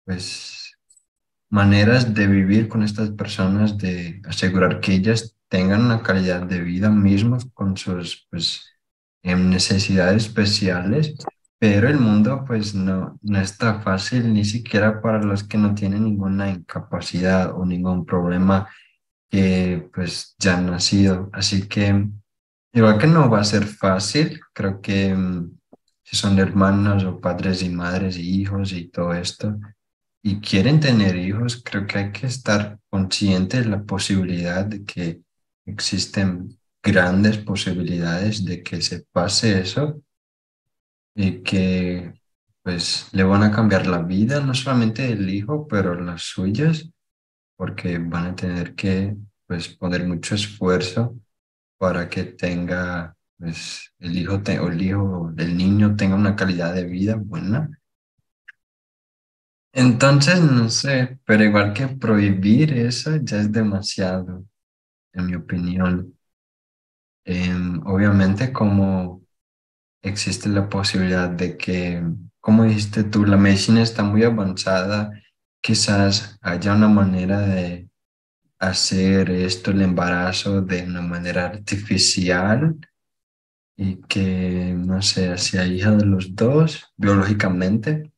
pues, 0.05 0.77
maneras 1.49 2.13
de 2.13 2.27
vivir 2.27 2.67
con 2.67 2.83
estas 2.83 3.09
personas, 3.11 3.77
de 3.77 4.21
asegurar 4.25 4.79
que 4.79 4.93
ellas 4.93 5.35
tengan 5.47 5.85
una 5.85 6.03
calidad 6.03 6.43
de 6.43 6.61
vida 6.61 6.89
mismos 6.89 7.47
con 7.53 7.75
sus, 7.75 8.27
pues, 8.29 8.65
necesidades 9.23 10.25
especiales 10.27 11.15
pero 11.59 11.89
el 11.89 11.99
mundo 11.99 12.45
pues 12.47 12.73
no, 12.73 13.19
no 13.21 13.39
está 13.39 13.81
fácil 13.81 14.33
ni 14.33 14.45
siquiera 14.45 15.01
para 15.01 15.21
los 15.21 15.43
que 15.43 15.57
no 15.57 15.75
tienen 15.75 16.05
ninguna 16.05 16.49
incapacidad 16.49 17.53
o 17.53 17.65
ningún 17.65 18.05
problema 18.05 18.69
que 19.29 19.89
pues 19.93 20.35
ya 20.39 20.57
han 20.57 20.67
nacido. 20.67 21.29
Así 21.33 21.67
que 21.67 22.07
igual 22.73 22.97
que 22.97 23.07
no 23.07 23.29
va 23.29 23.41
a 23.41 23.43
ser 23.43 23.65
fácil, 23.65 24.39
creo 24.53 24.81
que 24.81 25.13
mm, 25.13 25.51
si 26.03 26.15
son 26.15 26.39
hermanos 26.39 27.03
o 27.03 27.19
padres 27.19 27.61
y 27.61 27.69
madres 27.69 28.17
y 28.17 28.41
hijos 28.41 28.71
y 28.71 28.87
todo 28.89 29.13
esto 29.13 29.59
y 30.23 30.39
quieren 30.39 30.79
tener 30.79 31.15
hijos, 31.17 31.61
creo 31.63 31.85
que 31.85 31.97
hay 31.99 32.11
que 32.11 32.27
estar 32.27 32.79
consciente 32.89 33.61
de 33.61 33.65
la 33.69 33.83
posibilidad 33.83 34.65
de 34.65 34.85
que 34.85 35.21
existen 35.65 36.57
grandes 36.81 37.37
posibilidades 37.37 38.45
de 38.45 38.63
que 38.63 38.81
se 38.81 39.05
pase 39.11 39.61
eso 39.61 40.01
y 41.19 41.43
que 41.43 42.13
pues 42.63 43.09
le 43.11 43.23
van 43.23 43.43
a 43.43 43.51
cambiar 43.51 43.87
la 43.87 44.01
vida, 44.01 44.39
no 44.39 44.53
solamente 44.53 45.03
del 45.03 45.29
hijo, 45.29 45.67
pero 45.67 45.93
las 45.99 46.21
suyas, 46.23 46.89
porque 47.57 47.97
van 47.99 48.27
a 48.27 48.35
tener 48.35 48.75
que 48.75 49.17
pues 49.45 49.67
poner 49.69 50.07
mucho 50.07 50.35
esfuerzo 50.35 51.17
para 51.77 52.09
que 52.09 52.23
tenga 52.23 53.15
pues 53.37 53.93
el 53.99 54.17
hijo 54.17 54.35
o 54.35 54.69
el 54.69 54.81
hijo 54.81 55.33
el 55.37 55.57
niño 55.57 55.95
tenga 55.97 56.15
una 56.15 56.35
calidad 56.37 56.73
de 56.73 56.85
vida 56.85 57.15
buena. 57.15 57.69
Entonces, 59.73 60.41
no 60.41 60.69
sé, 60.69 61.19
pero 61.25 61.43
igual 61.43 61.73
que 61.73 61.87
prohibir 61.87 62.73
eso 62.73 63.17
ya 63.17 63.37
es 63.41 63.51
demasiado, 63.51 64.45
en 65.13 65.25
mi 65.27 65.35
opinión. 65.35 66.17
Em, 67.25 67.81
obviamente 67.85 68.51
como 68.53 69.18
existe 70.01 70.49
la 70.49 70.69
posibilidad 70.69 71.29
de 71.29 71.57
que, 71.57 72.03
como 72.39 72.63
dijiste 72.63 73.03
tú, 73.03 73.25
la 73.25 73.37
medicina 73.37 73.81
está 73.81 74.03
muy 74.03 74.23
avanzada, 74.23 75.11
quizás 75.61 76.37
haya 76.41 76.73
una 76.73 76.87
manera 76.87 77.41
de 77.41 77.89
hacer 78.59 79.29
esto, 79.29 79.71
el 79.71 79.81
embarazo, 79.81 80.61
de 80.61 80.83
una 80.83 81.01
manera 81.01 81.45
artificial 81.45 82.77
y 83.77 83.95
que, 84.07 84.73
no 84.77 85.01
sé, 85.01 85.37
sea 85.37 85.65
hija 85.65 85.91
de 85.91 86.05
los 86.05 86.35
dos 86.35 86.91
biológicamente, 86.97 88.11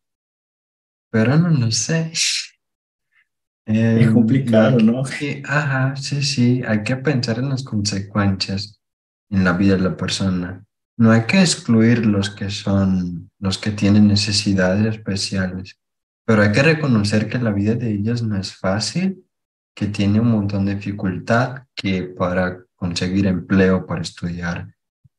pero 1.11 1.37
no 1.37 1.49
lo 1.49 1.71
sé. 1.71 2.11
es 3.65 4.09
complicado, 4.09 4.79
¿no? 4.79 5.03
ajá, 5.45 5.95
sí, 5.95 6.23
sí, 6.23 6.63
hay 6.67 6.83
que 6.83 6.95
pensar 6.95 7.37
en 7.39 7.49
las 7.49 7.63
consecuencias 7.63 8.81
en 9.29 9.43
la 9.43 9.53
vida 9.53 9.75
de 9.75 9.83
la 9.83 9.95
persona. 9.95 10.65
No 11.01 11.09
hay 11.09 11.25
que 11.25 11.39
excluir 11.39 12.05
los 12.05 12.29
que 12.29 12.51
son, 12.51 13.31
los 13.39 13.57
que 13.57 13.71
tienen 13.71 14.07
necesidades 14.07 14.85
especiales, 14.85 15.79
pero 16.25 16.43
hay 16.43 16.51
que 16.51 16.61
reconocer 16.61 17.27
que 17.27 17.39
la 17.39 17.49
vida 17.49 17.73
de 17.73 17.91
ellos 17.91 18.21
no 18.21 18.37
es 18.37 18.55
fácil, 18.55 19.25
que 19.73 19.87
tiene 19.87 20.19
un 20.19 20.29
montón 20.29 20.63
de 20.63 20.75
dificultad, 20.75 21.63
que 21.73 22.03
para 22.03 22.63
conseguir 22.75 23.25
empleo, 23.25 23.87
para 23.87 24.03
estudiar, 24.03 24.75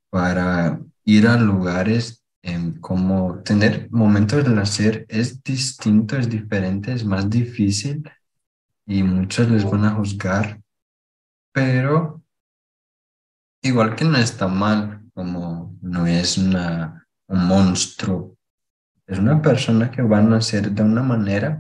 para 0.09 0.81
ir 1.05 1.27
a 1.27 1.37
lugares 1.37 2.23
en 2.43 2.79
como 2.79 3.41
tener 3.41 3.89
momentos 3.91 4.45
de 4.45 4.51
nacer 4.51 5.05
es 5.09 5.43
distinto, 5.43 6.17
es 6.17 6.29
diferente, 6.29 6.93
es 6.93 7.05
más 7.05 7.29
difícil 7.29 8.09
y 8.87 9.03
muchos 9.03 9.51
les 9.51 9.69
van 9.69 9.85
a 9.87 9.95
juzgar, 9.97 10.61
pero 11.51 12.23
igual 13.63 13.97
que 13.97 14.05
no 14.05 14.17
está 14.17 14.47
mal 14.47 15.02
como 15.15 15.77
no 15.83 16.07
es 16.07 16.39
una, 16.39 17.07
un 17.27 17.47
monstruo, 17.47 18.37
es 19.07 19.19
una 19.19 19.43
persona 19.43 19.91
que 19.91 20.03
va 20.03 20.19
a 20.19 20.23
nacer 20.23 20.71
de 20.71 20.83
una 20.83 21.03
manera 21.03 21.59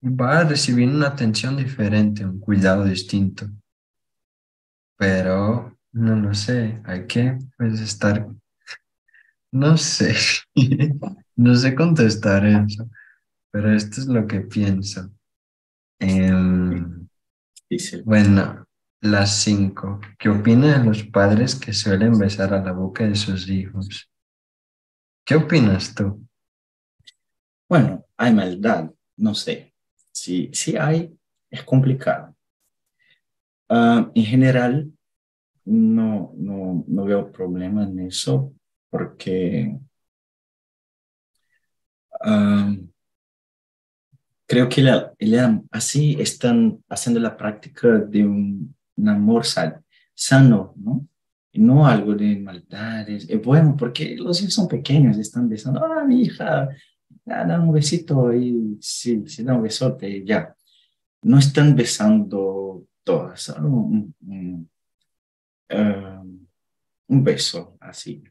y 0.00 0.08
va 0.08 0.40
a 0.40 0.44
recibir 0.44 0.88
una 0.88 1.08
atención 1.08 1.56
diferente, 1.56 2.24
un 2.24 2.40
cuidado 2.40 2.84
distinto. 2.84 3.48
Pero 4.96 5.78
no 5.92 6.16
lo 6.16 6.34
sé, 6.34 6.80
hay 6.84 7.06
que 7.06 7.38
pues, 7.56 7.80
estar, 7.80 8.26
no 9.52 9.76
sé, 9.76 10.14
no 11.36 11.54
sé 11.54 11.74
contestar 11.74 12.44
eso, 12.46 12.88
pero 13.50 13.72
esto 13.72 14.00
es 14.00 14.06
lo 14.06 14.26
que 14.26 14.40
pienso. 14.40 15.10
Em, 16.00 17.08
bueno, 18.04 18.67
las 19.00 19.42
cinco. 19.42 20.00
¿Qué 20.18 20.28
opina 20.28 20.78
de 20.78 20.84
los 20.84 21.04
padres 21.04 21.54
que 21.54 21.72
suelen 21.72 22.18
besar 22.18 22.52
a 22.52 22.62
la 22.62 22.72
boca 22.72 23.04
de 23.04 23.14
sus 23.14 23.48
hijos? 23.48 24.10
¿Qué 25.24 25.36
opinas 25.36 25.94
tú? 25.94 26.26
Bueno, 27.68 28.04
hay 28.16 28.32
maldad, 28.34 28.90
no 29.16 29.34
sé. 29.34 29.74
Si, 30.10 30.50
si 30.52 30.76
hay, 30.76 31.16
es 31.50 31.62
complicado. 31.62 32.34
Ah, 33.68 34.10
en 34.14 34.24
general, 34.24 34.90
no, 35.64 36.32
no, 36.36 36.84
no 36.86 37.04
veo 37.04 37.30
problema 37.30 37.84
en 37.84 38.00
eso 38.00 38.54
porque 38.88 39.78
ah, 42.22 42.74
creo 44.46 44.68
que 44.68 44.82
así 45.70 46.16
están 46.18 46.82
haciendo 46.88 47.20
la 47.20 47.36
práctica 47.36 47.88
de 47.88 48.24
un 48.24 48.77
un 48.98 49.08
amor 49.08 49.44
sano, 49.44 50.74
¿no? 50.76 51.06
Y 51.52 51.60
no 51.60 51.86
algo 51.86 52.14
de 52.14 52.36
maldades. 52.38 53.28
Es 53.28 53.42
bueno, 53.42 53.76
porque 53.78 54.16
los 54.16 54.40
hijos 54.40 54.54
son 54.54 54.68
pequeños, 54.68 55.16
están 55.16 55.48
besando, 55.48 55.82
ah, 55.82 56.04
mi 56.04 56.22
hija, 56.22 56.68
da 57.24 57.60
un 57.60 57.72
besito 57.72 58.32
y 58.34 58.76
sí, 58.80 59.24
sí, 59.26 59.42
da 59.44 59.54
un 59.54 59.62
besote 59.62 60.24
ya. 60.24 60.54
No 61.22 61.38
están 61.38 61.74
besando 61.74 62.86
todas, 63.02 63.40
solo 63.42 63.68
un, 63.68 64.14
um, 64.20 64.68
un 67.08 67.24
beso 67.24 67.76
así, 67.80 68.22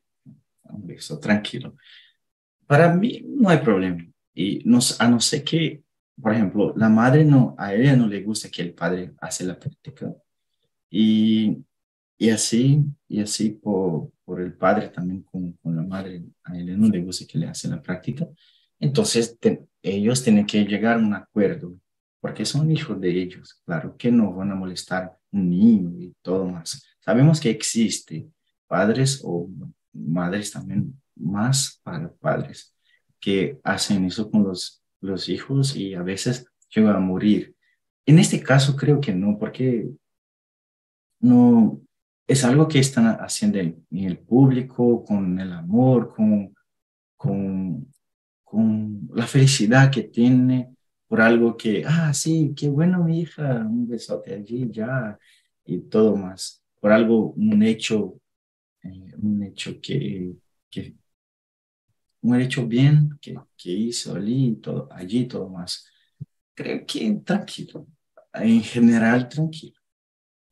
un 0.64 0.86
beso 0.86 1.20
tranquilo. 1.20 1.76
Para 2.66 2.94
mí 2.94 3.24
no 3.26 3.50
hay 3.50 3.60
problema. 3.60 4.06
Y 4.34 4.64
a 5.00 5.08
no 5.08 5.20
ser 5.20 5.44
que, 5.44 5.84
por 6.22 6.34
ejemplo, 6.34 6.74
la 6.76 6.90
madre 6.90 7.26
no, 7.26 7.56
a 7.58 7.74
ella 7.74 7.96
no 7.96 8.08
le 8.08 8.22
gusta 8.22 8.50
que 8.50 8.62
el 8.62 8.74
padre 8.74 9.14
hace 9.20 9.46
la 9.46 9.58
práctica 9.58 10.14
y, 10.90 11.58
y 12.18 12.30
así, 12.30 12.84
y 13.08 13.22
así 13.22 13.52
por, 13.52 14.12
por 14.26 14.42
el 14.42 14.54
padre 14.54 14.90
también 14.90 15.24
con, 15.24 15.54
con, 15.54 15.76
la 15.76 15.84
madre, 15.84 16.24
a 16.44 16.58
él 16.58 16.80
no 16.80 16.90
le 16.90 17.04
gusta 17.04 17.26
que 17.26 17.38
le 17.38 17.48
hace 17.48 17.68
la 17.68 17.82
práctica. 17.82 18.28
Entonces 18.80 19.38
ellos 19.82 20.24
tienen 20.24 20.46
que 20.46 20.64
llegar 20.66 20.98
a 20.98 21.00
un 21.00 21.14
acuerdo, 21.14 21.80
porque 22.20 22.46
son 22.46 22.72
hijos 22.72 23.00
de 23.00 23.10
ellos, 23.10 23.62
claro 23.66 23.96
que 23.98 24.12
no 24.12 24.34
van 24.34 24.52
a 24.52 24.56
molestar 24.56 25.18
un 25.32 25.50
niño 25.50 25.92
y 26.00 26.16
todo 26.22 26.46
más. 26.46 26.84
Sabemos 27.00 27.40
que 27.40 27.50
existe 27.50 28.28
padres 28.68 29.22
o 29.24 29.50
madres 29.94 30.52
también 30.52 31.00
más 31.16 31.80
para 31.84 32.12
padres 32.14 32.76
que 33.20 33.60
hacen 33.64 34.06
eso 34.06 34.30
con 34.30 34.44
los, 34.44 34.84
los 35.02 35.30
hijos 35.30 35.76
y 35.76 35.94
a 35.96 36.04
veces 36.04 36.46
llegan 36.74 36.96
a 36.96 37.00
morir. 37.00 37.56
En 38.06 38.20
este 38.20 38.42
caso 38.42 38.76
creo 38.76 39.02
que 39.02 39.14
no, 39.14 39.38
porque 39.38 39.88
no 41.20 41.82
es 42.28 42.44
algo 42.44 42.68
que 42.68 42.80
están 42.80 43.08
haciendo 43.20 43.60
en 43.60 43.86
el 43.92 44.20
público, 44.20 45.04
con 45.04 45.40
el 45.40 45.54
amor, 45.54 46.14
con, 46.14 46.54
con, 47.16 47.94
con 48.44 49.10
la 49.14 49.28
felicidad 49.28 49.92
que 49.92 50.04
tiene 50.04 50.76
por 51.08 51.22
algo 51.22 51.56
que, 51.56 51.84
ah, 51.86 52.14
sí, 52.14 52.54
qué 52.56 52.70
bueno 52.70 53.04
mi 53.04 53.22
hija, 53.22 53.66
un 53.66 53.88
besote 53.88 54.34
allí, 54.36 54.70
ya, 54.72 55.18
y 55.66 55.80
todo 55.82 56.16
más, 56.16 56.64
por 56.80 56.92
algo, 56.92 57.32
un 57.32 57.64
hecho, 57.64 58.20
eh, 58.84 59.14
un 59.18 59.44
hecho 59.44 59.80
que, 59.82 60.34
que, 60.70 60.96
un 62.22 62.42
hecho 62.42 62.68
bien 62.68 63.18
que, 63.22 63.36
que 63.56 63.72
hizo 63.72 64.16
allí, 64.16 64.56
todo, 64.58 64.90
allí 64.92 65.28
todo 65.28 65.50
más. 65.50 65.88
Creo 66.54 66.86
que 66.86 67.22
tranquilo, 67.24 67.88
en 68.34 68.62
general 68.62 69.30
tranquilo. 69.30 69.77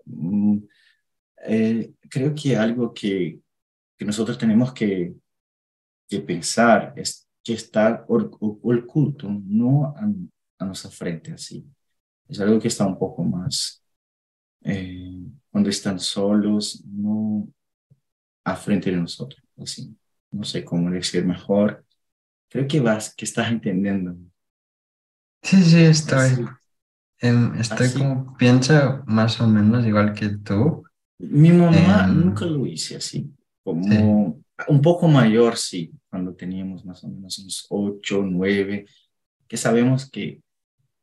Mm, 0.05 0.59
eh, 1.45 1.93
creo 2.09 2.33
que 2.35 2.57
algo 2.57 2.93
que, 2.93 3.39
que 3.97 4.05
nosotros 4.05 4.37
tenemos 4.37 4.73
que, 4.73 5.15
que 6.07 6.19
pensar 6.21 6.93
es 6.97 7.27
que 7.43 7.53
está 7.53 8.05
oculto, 8.07 9.29
no 9.29 9.87
a, 9.87 10.09
a 10.59 10.65
nuestra 10.65 10.91
frente 10.91 11.33
así. 11.33 11.65
Es 12.27 12.39
algo 12.39 12.59
que 12.59 12.69
está 12.69 12.85
un 12.87 12.97
poco 12.99 13.23
más, 13.23 13.83
eh, 14.63 15.23
cuando 15.51 15.69
están 15.69 15.99
solos, 15.99 16.83
no 16.85 17.47
a 18.43 18.55
frente 18.55 18.91
de 18.91 18.97
nosotros, 18.97 19.41
así. 19.57 19.95
No 20.31 20.43
sé 20.43 20.63
cómo 20.65 20.89
decir 20.91 21.25
mejor. 21.25 21.85
Creo 22.49 22.67
que 22.67 22.79
vas, 22.79 23.13
que 23.15 23.25
estás 23.25 23.51
entendiendo. 23.51 24.15
Sí, 25.43 25.63
sí, 25.63 25.83
estoy. 25.85 26.29
Em, 26.29 26.57
estoy 27.59 27.89
como, 27.93 28.35
pienso 28.37 29.03
más 29.05 29.39
o 29.39 29.47
menos 29.47 29.85
igual 29.85 30.13
que 30.13 30.29
tú. 30.29 30.83
Mi 31.19 31.51
mamá 31.51 32.05
em, 32.05 32.25
nunca 32.25 32.45
lo 32.45 32.65
hice 32.65 32.97
así, 32.97 33.31
como 33.63 34.41
un 34.67 34.81
poco 34.81 35.07
mayor, 35.07 35.57
sí, 35.57 35.93
cuando 36.09 36.33
teníamos 36.33 36.85
más 36.85 37.03
o 37.03 37.09
menos 37.09 37.37
unos 37.39 37.65
ocho, 37.69 38.23
nueve, 38.23 38.85
que 39.47 39.57
sabemos 39.57 40.09
que 40.09 40.41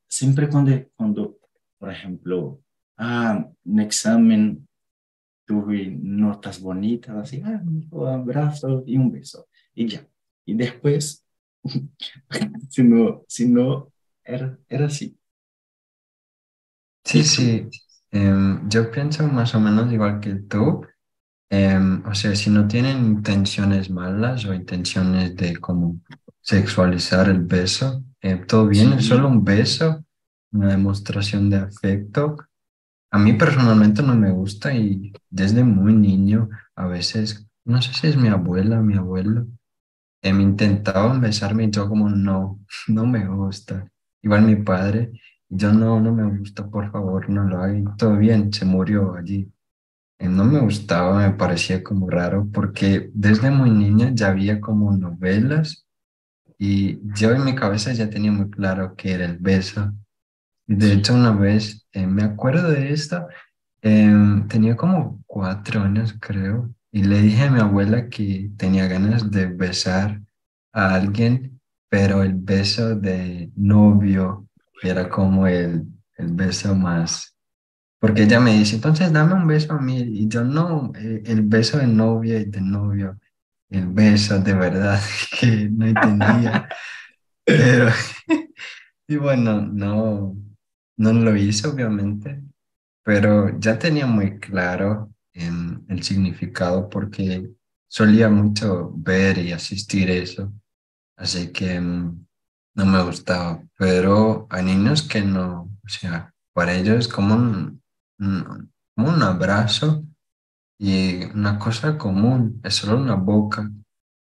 siempre 0.08 0.48
cuando, 0.48 0.72
cuando 0.96 1.38
por 1.78 1.90
ejemplo, 1.90 2.60
ah, 2.96 3.44
un 3.64 3.80
examen, 3.80 4.68
tuve 5.44 5.96
notas 6.00 6.60
bonitas, 6.60 7.16
así, 7.16 7.42
ah, 7.44 7.60
un 7.64 8.06
abrazo 8.06 8.84
y 8.86 8.96
un 8.96 9.10
beso, 9.10 9.48
y 9.74 9.88
ya. 9.88 10.06
Y 10.44 10.54
después, 10.54 11.24
si 12.70 12.82
no, 12.82 13.24
si 13.26 13.48
no 13.48 13.92
era, 14.24 14.58
era 14.68 14.86
así. 14.86 15.16
Sí, 17.12 17.24
sí. 17.24 17.68
Em, 18.10 18.68
yo 18.70 18.90
pienso 18.90 19.26
más 19.28 19.54
o 19.54 19.60
menos 19.60 19.92
igual 19.92 20.18
que 20.20 20.34
tú. 20.36 20.82
Em, 21.50 22.04
o 22.06 22.14
sea, 22.14 22.34
si 22.36 22.50
no 22.50 22.66
tienen 22.68 23.04
intenciones 23.06 23.90
malas 23.90 24.46
o 24.46 24.54
intenciones 24.54 25.36
de 25.36 25.56
como 25.58 26.00
sexualizar 26.40 27.28
el 27.28 27.42
beso, 27.42 28.04
eh, 28.22 28.36
todo 28.36 28.66
bien, 28.68 28.94
es 28.94 29.06
solo 29.06 29.28
un 29.28 29.44
beso, 29.44 30.04
una 30.52 30.70
demostración 30.70 31.50
de 31.50 31.58
afecto. 31.58 32.36
A 33.10 33.18
mí 33.18 33.34
personalmente 33.34 34.02
no 34.02 34.14
me 34.16 34.32
gusta 34.32 34.74
y 34.74 35.12
desde 35.30 35.64
muy 35.64 35.94
niño 35.94 36.48
a 36.76 36.86
veces, 36.86 37.46
no 37.64 37.82
sé 37.82 37.92
si 37.94 38.08
es 38.08 38.16
mi 38.16 38.28
abuela, 38.28 38.80
mi 38.80 38.96
abuelo, 38.96 39.46
eh, 40.22 40.32
me 40.32 40.42
intentaban 40.42 41.20
besarme 41.20 41.64
y 41.64 41.70
yo 41.70 41.88
como 41.88 42.08
no, 42.10 42.60
no 42.88 43.06
me 43.06 43.26
gusta. 43.28 43.88
Igual 44.22 44.42
mi 44.42 44.56
padre, 44.56 45.12
yo 45.54 45.72
no, 45.72 46.00
no 46.00 46.12
me 46.14 46.38
gusta, 46.38 46.66
por 46.68 46.90
favor, 46.90 47.28
no 47.30 47.44
lo 47.44 47.58
hagan. 47.62 47.96
Todo 47.96 48.16
bien, 48.16 48.52
se 48.52 48.64
murió 48.64 49.14
allí. 49.16 49.52
Eh, 50.18 50.28
no 50.28 50.44
me 50.44 50.60
gustaba, 50.60 51.18
me 51.28 51.34
parecía 51.36 51.82
como 51.82 52.10
raro 52.10 52.48
porque 52.52 53.10
desde 53.14 53.50
muy 53.50 53.70
niña 53.70 54.10
ya 54.14 54.28
había 54.28 54.60
como 54.60 54.96
novelas 54.96 55.86
y 56.58 57.00
yo 57.16 57.32
en 57.32 57.44
mi 57.44 57.54
cabeza 57.54 57.92
ya 57.92 58.10
tenía 58.10 58.32
muy 58.32 58.50
claro 58.50 58.94
que 58.96 59.12
era 59.14 59.26
el 59.26 59.38
beso. 59.38 59.92
Y 60.66 60.76
de 60.76 60.94
hecho 60.94 61.14
una 61.14 61.32
vez, 61.32 61.86
eh, 61.92 62.06
me 62.06 62.22
acuerdo 62.24 62.70
de 62.70 62.92
esto, 62.92 63.26
em, 63.82 64.48
tenía 64.48 64.76
como 64.76 65.22
cuatro 65.26 65.82
años 65.82 66.14
creo, 66.20 66.74
y 66.92 67.04
le 67.04 67.20
dije 67.22 67.44
a 67.44 67.50
mi 67.50 67.60
abuela 67.60 68.08
que 68.10 68.50
tenía 68.58 68.88
ganas 68.88 69.30
de 69.30 69.46
besar 69.46 70.22
a 70.72 70.94
alguien, 70.94 71.60
pero 71.90 72.22
el 72.22 72.34
beso 72.34 72.96
de 72.96 73.50
novio 73.56 74.48
era 74.82 75.08
como 75.08 75.46
el, 75.46 75.84
el 76.16 76.32
beso 76.32 76.74
más, 76.74 77.36
porque 78.00 78.24
ella 78.24 78.40
me 78.40 78.58
dice, 78.58 78.76
entonces 78.76 79.12
dame 79.12 79.34
un 79.34 79.46
beso 79.46 79.74
a 79.74 79.80
mí, 79.80 79.98
y 79.98 80.28
yo 80.28 80.44
no, 80.44 80.92
eh, 80.96 81.22
el 81.26 81.42
beso 81.42 81.78
de 81.78 81.86
novia 81.86 82.38
y 82.40 82.46
de 82.46 82.60
novio 82.60 83.18
el 83.72 83.86
beso 83.86 84.38
de 84.38 84.54
verdad 84.54 85.00
que 85.40 85.68
no 85.70 85.86
entendía. 85.86 86.68
Pero, 87.44 87.88
y 89.08 89.16
bueno, 89.16 89.62
no, 89.62 90.36
no 90.96 91.12
lo 91.12 91.36
hice 91.36 91.66
obviamente, 91.68 92.42
pero 93.02 93.58
ya 93.58 93.78
tenía 93.78 94.06
muy 94.06 94.38
claro 94.38 95.12
en 95.32 95.84
el 95.88 96.02
significado 96.02 96.88
porque 96.88 97.50
solía 97.88 98.28
mucho 98.28 98.92
ver 98.94 99.38
y 99.38 99.52
asistir 99.52 100.10
eso, 100.10 100.52
así 101.16 101.50
que 101.50 101.80
mm, 101.80 102.26
no 102.74 102.86
me 102.86 103.02
gustaba, 103.02 103.62
pero 103.78 104.46
hay 104.50 104.64
niños 104.64 105.02
que 105.02 105.22
no, 105.22 105.70
o 105.84 105.88
sea, 105.88 106.32
para 106.52 106.74
ellos 106.74 106.98
es 106.98 107.08
como 107.08 107.34
un, 107.34 107.82
como 108.94 109.08
un 109.08 109.22
abrazo 109.22 110.04
y 110.78 111.24
una 111.26 111.58
cosa 111.58 111.98
común, 111.98 112.60
es 112.64 112.74
solo 112.74 112.96
una 112.96 113.14
boca, 113.14 113.70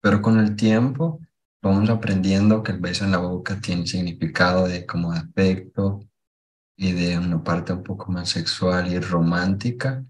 pero 0.01 0.21
con 0.21 0.39
el 0.39 0.55
tiempo 0.55 1.19
vamos 1.61 1.89
aprendiendo 1.89 2.61
que 2.61 2.71
el 2.73 2.79
beso 2.79 3.05
en 3.05 3.11
la 3.11 3.17
boca 3.17 3.59
tiene 3.59 3.87
significado 3.87 4.67
de 4.67 4.85
como 4.85 5.11
afecto 5.11 6.01
y 6.77 6.91
de 6.91 7.17
una 7.17 7.43
parte 7.43 7.73
un 7.73 7.83
poco 7.83 8.11
más 8.11 8.29
sexual 8.29 8.91
y 8.91 8.99
romántica, 8.99 10.05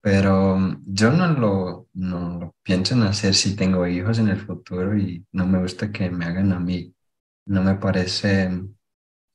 pero 0.00 0.58
yo 0.86 1.10
no 1.12 1.28
lo, 1.28 1.88
no 1.94 2.38
lo 2.38 2.54
pienso 2.62 2.94
en 2.94 3.04
hacer 3.04 3.34
si 3.34 3.56
tengo 3.56 3.86
hijos 3.86 4.18
en 4.18 4.28
el 4.28 4.38
futuro 4.38 4.98
y 4.98 5.24
no 5.32 5.46
me 5.46 5.60
gusta 5.60 5.90
que 5.92 6.10
me 6.10 6.24
hagan 6.26 6.52
a 6.52 6.60
mí. 6.60 6.93
No 7.46 7.62
me 7.62 7.74
parece, 7.76 8.48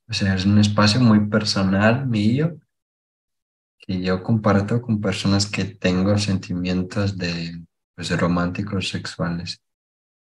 o 0.08 0.12
sea, 0.12 0.34
es 0.34 0.46
un 0.46 0.58
espacio 0.58 1.00
muy 1.00 1.28
personal 1.28 2.06
mío 2.06 2.58
que 3.78 4.00
yo 4.00 4.22
comparto 4.22 4.80
con 4.80 5.00
personas 5.00 5.46
que 5.46 5.64
tengo 5.64 6.16
sentimientos 6.18 7.16
de, 7.16 7.64
pues, 7.94 8.10
románticos 8.18 8.88
sexuales. 8.88 9.60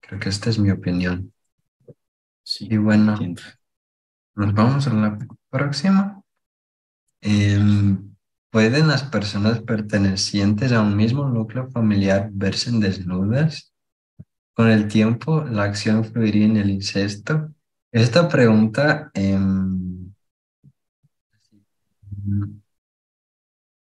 Creo 0.00 0.20
que 0.20 0.28
esta 0.30 0.50
es 0.50 0.58
mi 0.58 0.70
opinión. 0.70 1.32
Sí, 2.44 2.68
y 2.70 2.76
bueno, 2.76 3.16
nos 4.34 4.54
vamos 4.54 4.86
a 4.86 4.92
la 4.94 5.18
próxima. 5.50 6.22
Em, 7.20 8.14
¿Pueden 8.50 8.88
las 8.88 9.04
personas 9.04 9.60
pertenecientes 9.60 10.72
a 10.72 10.82
un 10.82 10.94
mismo 10.96 11.24
núcleo 11.28 11.70
familiar 11.70 12.28
verse 12.32 12.70
desnudas? 12.72 13.72
Con 14.54 14.68
el 14.70 14.88
tiempo, 14.88 15.44
la 15.44 15.64
acción 15.64 16.04
fluiría 16.04 16.46
en 16.46 16.56
el 16.58 16.70
incesto. 16.70 17.52
Esta 17.92 18.28
pregunta 18.28 19.10
eh, 19.14 19.38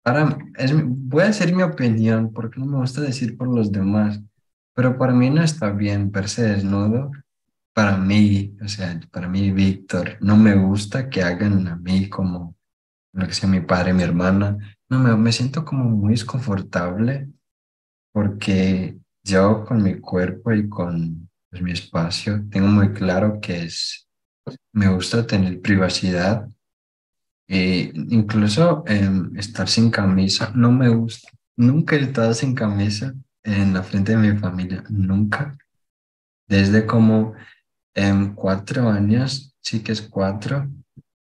Para, 0.03 0.37
es, 0.57 0.73
voy 0.85 1.23
a 1.23 1.27
decir 1.27 1.55
mi 1.55 1.63
opinión 1.63 2.33
porque 2.33 2.59
no 2.59 2.65
me 2.65 2.77
gusta 2.77 3.01
decir 3.01 3.37
por 3.37 3.47
los 3.47 3.71
demás, 3.71 4.19
pero 4.73 4.97
para 4.97 5.13
mí 5.13 5.29
no 5.29 5.41
está 5.41 5.71
bien 5.71 6.11
verse 6.11 6.43
desnudo. 6.43 7.11
Para 7.73 7.97
mí, 7.97 8.55
o 8.63 8.67
sea, 8.67 8.99
para 9.11 9.27
mí, 9.27 9.51
Víctor, 9.51 10.17
no 10.19 10.37
me 10.37 10.55
gusta 10.55 11.09
que 11.09 11.23
hagan 11.23 11.67
a 11.67 11.77
mí 11.77 12.09
como 12.09 12.55
lo 13.13 13.27
que 13.27 13.33
sea 13.33 13.49
mi 13.49 13.61
padre, 13.61 13.93
mi 13.93 14.03
hermana. 14.03 14.57
No, 14.89 14.99
me, 14.99 15.15
me 15.15 15.31
siento 15.31 15.63
como 15.63 15.85
muy 15.85 16.11
desconfortable 16.11 17.29
porque 18.11 18.99
yo 19.23 19.65
con 19.65 19.81
mi 19.81 19.99
cuerpo 19.99 20.51
y 20.51 20.67
con 20.67 21.29
pues, 21.53 21.61
mi 21.61 21.71
espacio 21.71 22.43
tengo 22.49 22.67
muy 22.67 22.93
claro 22.93 23.39
que 23.39 23.65
es, 23.65 24.07
me 24.71 24.87
gusta 24.87 25.27
tener 25.27 25.61
privacidad 25.61 26.49
eh, 27.47 27.91
incluso 27.93 28.83
em, 28.87 29.37
estar 29.37 29.69
sin 29.69 29.91
camisa, 29.91 30.51
no 30.55 30.71
me 30.71 30.89
gusta. 30.89 31.29
Nunca 31.55 31.95
he 31.95 32.01
estado 32.01 32.33
sin 32.33 32.55
camisa 32.55 33.13
en 33.43 33.75
la 33.75 33.83
frente 33.83 34.13
de 34.13 34.17
mi 34.17 34.35
familia, 34.39 34.83
nunca. 34.89 35.55
Desde 36.47 36.87
como 36.87 37.35
en 37.93 38.33
cuatro 38.33 38.89
años, 38.89 39.55
sí 39.61 39.83
que 39.83 39.91
es 39.91 40.01
cuatro, 40.01 40.67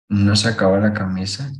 no 0.09 0.37
sacaba 0.37 0.79
la 0.79 0.93
camisa 0.93 1.51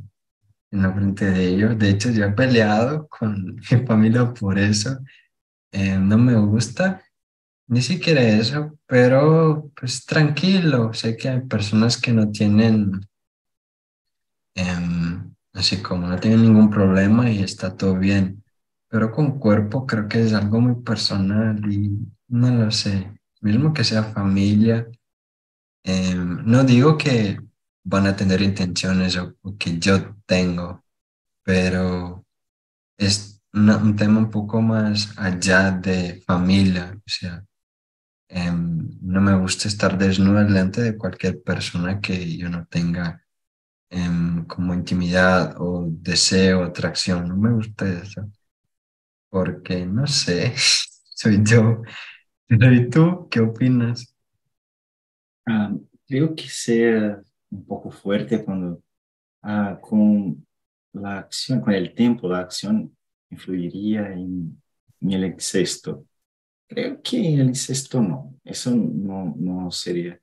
en 0.71 0.81
la 0.81 0.93
frente 0.93 1.25
de 1.29 1.47
ellos. 1.49 1.77
De 1.77 1.89
hecho, 1.89 2.09
yo 2.11 2.23
he 2.23 2.31
peleado 2.31 3.09
con 3.09 3.55
mi 3.71 3.85
familia 3.85 4.33
por 4.33 4.57
eso. 4.57 4.97
Eh, 5.73 5.97
no 5.97 6.17
me 6.17 6.35
gusta, 6.35 7.03
ni 7.71 7.81
siquiera 7.81 8.21
eso, 8.21 8.77
pero 8.85 9.71
pues 9.75 10.05
tranquilo. 10.05 10.93
Sé 10.93 11.17
que 11.17 11.29
hay 11.29 11.41
personas 11.41 11.99
que 11.99 12.13
no 12.13 12.29
tienen 12.31 13.01
Em, 14.55 15.33
así 15.53 15.81
como 15.81 16.07
no 16.07 16.19
tiene 16.19 16.37
ningún 16.37 16.69
problema 16.69 17.29
y 17.29 17.41
está 17.43 17.75
todo 17.75 17.95
bien. 17.97 18.43
Pero 18.87 19.11
con 19.11 19.39
cuerpo 19.39 19.85
creo 19.85 20.07
que 20.07 20.21
es 20.21 20.33
algo 20.33 20.59
muy 20.59 20.83
personal 20.83 21.59
y 21.71 21.91
no 22.27 22.51
lo 22.51 22.71
sé. 22.71 23.11
Mismo 23.41 23.73
que 23.73 23.83
sea 23.83 24.03
familia, 24.03 24.87
em, 25.83 26.45
no 26.45 26.63
digo 26.63 26.97
que 26.97 27.39
van 27.83 28.07
a 28.07 28.15
tener 28.15 28.41
intenciones 28.41 29.17
o, 29.17 29.35
que 29.57 29.79
yo 29.79 30.15
tengo, 30.25 30.83
pero 31.43 32.25
es 32.97 33.41
un 33.53 33.95
tema 33.95 34.19
un 34.19 34.29
poco 34.31 34.61
más 34.61 35.17
allá 35.17 35.71
de 35.71 36.21
familia, 36.27 36.93
o 36.95 37.01
sea, 37.05 37.43
em, 38.31 38.97
no 39.01 39.21
me 39.21 39.35
gusta 39.37 39.67
estar 39.67 39.97
desnuda 39.97 40.43
delante 40.43 40.81
de 40.81 40.97
cualquier 40.97 41.41
persona 41.43 41.99
que 42.01 42.37
yo 42.37 42.49
no 42.49 42.65
tenga 42.67 43.23
em, 43.89 44.45
como 44.45 44.73
intimidad 44.73 45.55
o 45.59 45.85
deseo, 45.89 46.63
atracción, 46.63 47.27
no 47.27 47.37
me 47.37 47.51
gusta 47.53 47.87
eso, 47.87 48.29
porque 49.29 49.85
no 49.85 50.07
sé, 50.07 50.53
soy 51.15 51.41
yo. 51.43 51.81
¿Y 52.49 52.89
tú 52.89 53.27
qué 53.29 53.39
opinas? 53.39 54.13
Ah, 55.45 55.73
creo 56.07 56.35
que 56.35 56.47
sea 56.49 57.21
un 57.49 57.65
poco 57.65 57.91
fuerte 57.91 58.43
cuando 58.43 58.81
ah, 59.41 59.79
con 59.81 60.45
la 60.93 61.19
acción, 61.19 61.61
con 61.61 61.73
el 61.73 61.93
tiempo, 61.93 62.27
la 62.27 62.39
acción 62.39 62.95
influiría 63.29 64.11
en, 64.11 64.61
el 65.01 65.25
incesto. 65.25 66.05
Creo 66.71 67.01
que 67.01 67.17
el 67.17 67.49
incesto 67.49 68.01
no, 68.01 68.39
eso 68.45 68.73
no, 68.73 69.35
no 69.37 69.69
sería 69.71 70.17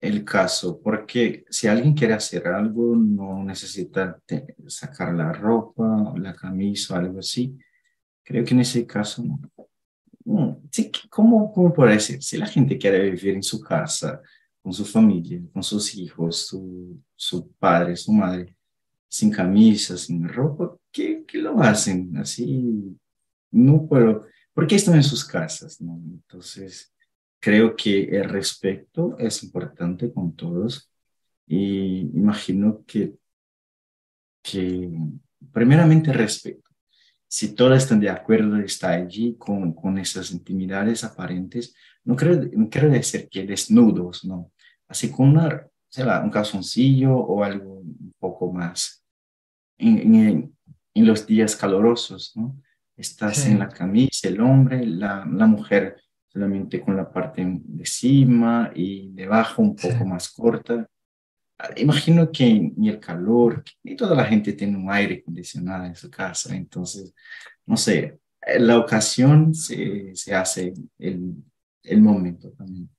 el 0.00 0.24
caso, 0.24 0.80
porque 0.82 1.44
si 1.50 1.68
alguien 1.68 1.94
quiere 1.94 2.14
hacer 2.14 2.48
algo, 2.48 2.96
no 2.96 3.44
necesita 3.44 4.20
sacar 4.66 5.14
la 5.14 5.32
ropa, 5.32 6.14
la 6.16 6.34
camisa 6.34 6.94
o 6.94 6.96
algo 6.98 7.20
así. 7.20 7.56
Creo 8.24 8.44
que 8.44 8.54
en 8.54 8.60
ese 8.60 8.84
caso 8.88 9.22
no. 10.24 10.60
Sí, 10.72 10.90
¿cómo, 11.08 11.52
¿Cómo 11.52 11.72
puede 11.72 11.92
decir? 11.92 12.20
Si 12.24 12.36
la 12.36 12.48
gente 12.48 12.76
quiere 12.76 13.10
vivir 13.10 13.34
en 13.34 13.44
su 13.44 13.60
casa, 13.60 14.20
con 14.60 14.72
su 14.72 14.84
familia, 14.84 15.40
con 15.52 15.62
sus 15.62 15.94
hijos, 15.94 16.44
su, 16.48 17.00
su 17.14 17.52
padre, 17.52 17.94
su 17.94 18.12
madre, 18.12 18.56
sin 19.06 19.30
camisa, 19.30 19.96
sin 19.96 20.28
ropa, 20.28 20.76
¿qué, 20.90 21.24
qué 21.24 21.38
lo 21.38 21.60
hacen? 21.60 22.16
Así, 22.16 22.98
no 23.52 23.86
puedo, 23.86 24.26
porque 24.58 24.74
están 24.74 24.96
en 24.96 25.04
sus 25.04 25.24
casas, 25.24 25.80
¿no? 25.80 26.02
Entonces, 26.04 26.92
creo 27.38 27.76
que 27.76 28.02
el 28.06 28.28
respeto 28.28 29.16
es 29.16 29.44
importante 29.44 30.12
con 30.12 30.34
todos 30.34 30.90
y 31.46 32.00
imagino 32.18 32.82
que, 32.84 33.14
que 34.42 34.90
primeramente 35.52 36.12
respeto. 36.12 36.68
Si 37.28 37.54
todos 37.54 37.78
están 37.78 38.00
de 38.00 38.10
acuerdo, 38.10 38.56
está 38.56 38.90
allí 38.90 39.36
con, 39.38 39.72
con 39.74 39.96
esas 39.96 40.32
intimidades 40.32 41.04
aparentes, 41.04 41.72
no 42.02 42.16
creo, 42.16 42.50
no 42.52 42.68
quiero 42.68 42.90
decir 42.90 43.28
que 43.30 43.46
desnudos, 43.46 44.24
¿no? 44.24 44.50
Así 44.88 45.12
con 45.12 45.28
una, 45.28 45.68
un 46.24 46.30
calzoncillo 46.30 47.14
o 47.16 47.44
algo 47.44 47.74
un 47.74 48.12
poco 48.18 48.52
más 48.52 49.04
en, 49.78 50.16
en, 50.16 50.56
en 50.94 51.06
los 51.06 51.24
días 51.28 51.54
calurosos, 51.54 52.32
¿no? 52.34 52.60
Estás 52.98 53.46
en 53.46 53.60
la 53.60 53.68
camisa, 53.68 54.28
el 54.28 54.40
hombre, 54.40 54.84
la, 54.84 55.24
la, 55.24 55.46
mujer 55.46 56.02
solamente 56.26 56.80
con 56.80 56.96
la 56.96 57.08
parte 57.10 57.42
de 57.42 57.82
encima 57.82 58.72
y 58.74 59.12
debajo 59.12 59.62
un 59.62 59.76
poco 59.76 60.04
más 60.04 60.28
corta. 60.30 60.84
Imagino 61.76 62.30
que 62.32 62.72
ni 62.76 62.88
el 62.88 62.98
calor, 62.98 63.62
ni 63.84 63.94
toda 63.94 64.16
la 64.16 64.24
gente 64.24 64.52
tiene 64.52 64.76
un 64.76 64.90
aire 64.90 65.20
acondicionado 65.22 65.84
en 65.84 65.94
su 65.94 66.10
casa, 66.10 66.56
entonces, 66.56 67.14
no 67.66 67.76
sé, 67.76 68.18
la 68.58 68.78
ocasión 68.78 69.54
se, 69.54 70.14
se 70.16 70.34
hace 70.34 70.74
el, 70.98 71.34
el 71.84 72.00
momento 72.00 72.50
también. 72.50 72.90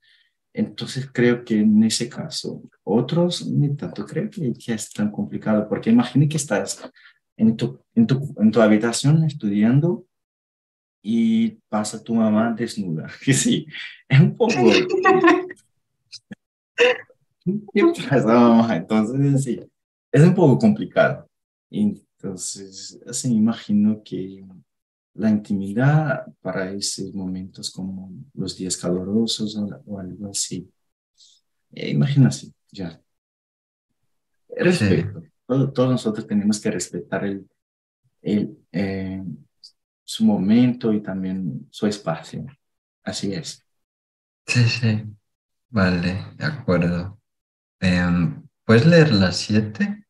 Entonces 0.54 1.10
creo 1.12 1.44
que 1.44 1.60
en 1.60 1.84
ese 1.84 2.10
caso, 2.10 2.64
otros 2.84 3.46
ni 3.48 3.76
tanto 3.76 4.06
creo 4.06 4.30
que, 4.30 4.54
ya 4.54 4.76
es 4.76 4.92
tan 4.92 5.12
complicado, 5.12 5.68
porque 5.68 5.90
imagine 5.90 6.28
que 6.28 6.38
estás 6.38 6.90
en 7.39 7.56
tu, 7.56 7.80
en 7.95 8.06
tu, 8.06 8.36
en 8.38 8.52
tu 8.52 8.62
habitación 8.62 9.23
estudiando 9.23 10.06
y 11.02 11.52
pasa 11.69 12.04
tu 12.04 12.13
mamá 12.13 12.54
desnuda, 12.54 13.10
que 13.23 13.34
sí, 13.34 13.65
es 14.08 14.19
un 14.19 14.36
poco... 14.36 14.54
¿Qué 17.73 17.84
pasa, 18.10 18.25
mamá? 18.25 18.75
Entonces, 18.75 19.43
sí, 19.43 19.60
es 20.12 20.21
un 20.21 20.36
poco 20.36 20.60
complicado. 20.60 21.28
Entonces, 21.71 22.99
así 23.08 23.34
imagino 23.34 24.04
que 24.04 24.45
la 25.13 25.30
intimidad 25.30 26.25
para 26.41 26.71
esos 26.73 27.13
momentos 27.13 27.71
como 27.71 28.12
los 28.34 28.58
días 28.58 28.75
calurosos 28.78 29.56
o, 29.86 29.99
algo 29.99 30.30
así. 30.30 30.69
Eh, 31.71 31.91
imagínate, 31.91 32.52
ya. 32.71 33.02
Respeto. 34.49 35.23
Todos 35.50 35.90
nosotros 35.90 36.28
tenemos 36.28 36.60
que 36.60 36.70
respetar 36.70 37.26
el, 37.26 37.50
el, 38.22 38.56
eh, 38.72 39.24
su 40.04 40.24
momento 40.24 40.94
y 40.94 41.02
también 41.02 41.68
su 41.72 41.88
espacio. 41.88 42.46
Así 43.04 43.34
es. 43.34 43.66
Sí, 44.46 44.64
sí. 44.64 45.06
Vale, 45.70 46.26
de 46.38 46.46
acuerdo. 46.46 47.20
Em, 47.80 48.44
¿Puedes 48.64 48.86
leer 48.86 49.12
las 49.14 49.38
siete? 49.38 50.06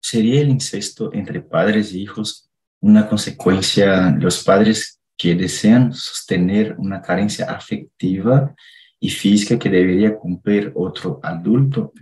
Sería 0.00 0.40
el 0.40 0.48
incesto 0.48 1.12
entre 1.12 1.42
padres 1.42 1.92
y 1.92 2.02
hijos 2.02 2.50
una 2.80 3.08
consecuencia, 3.08 4.10
los 4.10 4.42
padres 4.42 5.00
que 5.16 5.34
desean 5.34 5.92
sostener 5.92 6.74
una 6.78 7.00
carencia 7.00 7.50
afectiva 7.50 8.54
y 9.04 9.08
física 9.08 9.58
que 9.58 9.68
debería 9.68 10.16
cumplir 10.16 10.70
otro 10.76 11.18
adulto. 11.24 11.92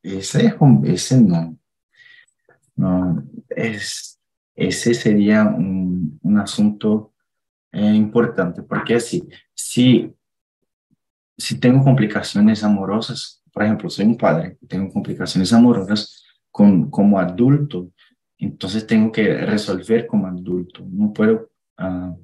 ese, 0.00 0.54
ese 0.84 1.20
no. 1.20 1.58
no 2.76 3.24
es, 3.48 4.20
ese 4.54 4.94
sería 4.94 5.42
un, 5.42 6.20
un 6.22 6.38
asunto 6.38 7.12
eh, 7.72 7.92
importante, 7.92 8.62
porque 8.62 8.94
así, 8.94 9.28
si, 9.54 10.14
si 11.36 11.58
tengo 11.58 11.82
complicaciones 11.82 12.62
amorosas, 12.62 13.42
por 13.52 13.64
ejemplo, 13.64 13.90
soy 13.90 14.04
un 14.04 14.16
padre, 14.16 14.56
tengo 14.68 14.92
complicaciones 14.92 15.52
amorosas 15.52 16.22
con, 16.52 16.88
como 16.92 17.18
adulto, 17.18 17.90
entonces 18.38 18.86
tengo 18.86 19.10
que 19.10 19.34
resolver 19.34 20.06
como 20.06 20.28
adulto. 20.28 20.86
No 20.88 21.12
puedo 21.12 21.50
uh, 21.80 22.16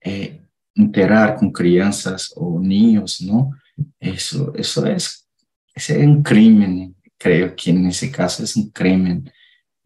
eh, 0.00 0.39
enterar 0.74 1.36
con 1.36 1.52
crianzas 1.52 2.32
o 2.36 2.60
niños, 2.60 3.20
¿no? 3.22 3.50
Eso, 3.98 4.52
eso 4.54 4.86
es, 4.86 5.28
es 5.74 5.90
un 5.90 6.22
crimen, 6.22 6.94
creo 7.16 7.54
que 7.56 7.70
en 7.70 7.86
ese 7.86 8.10
caso 8.10 8.42
es 8.42 8.56
un 8.56 8.70
crimen. 8.70 9.30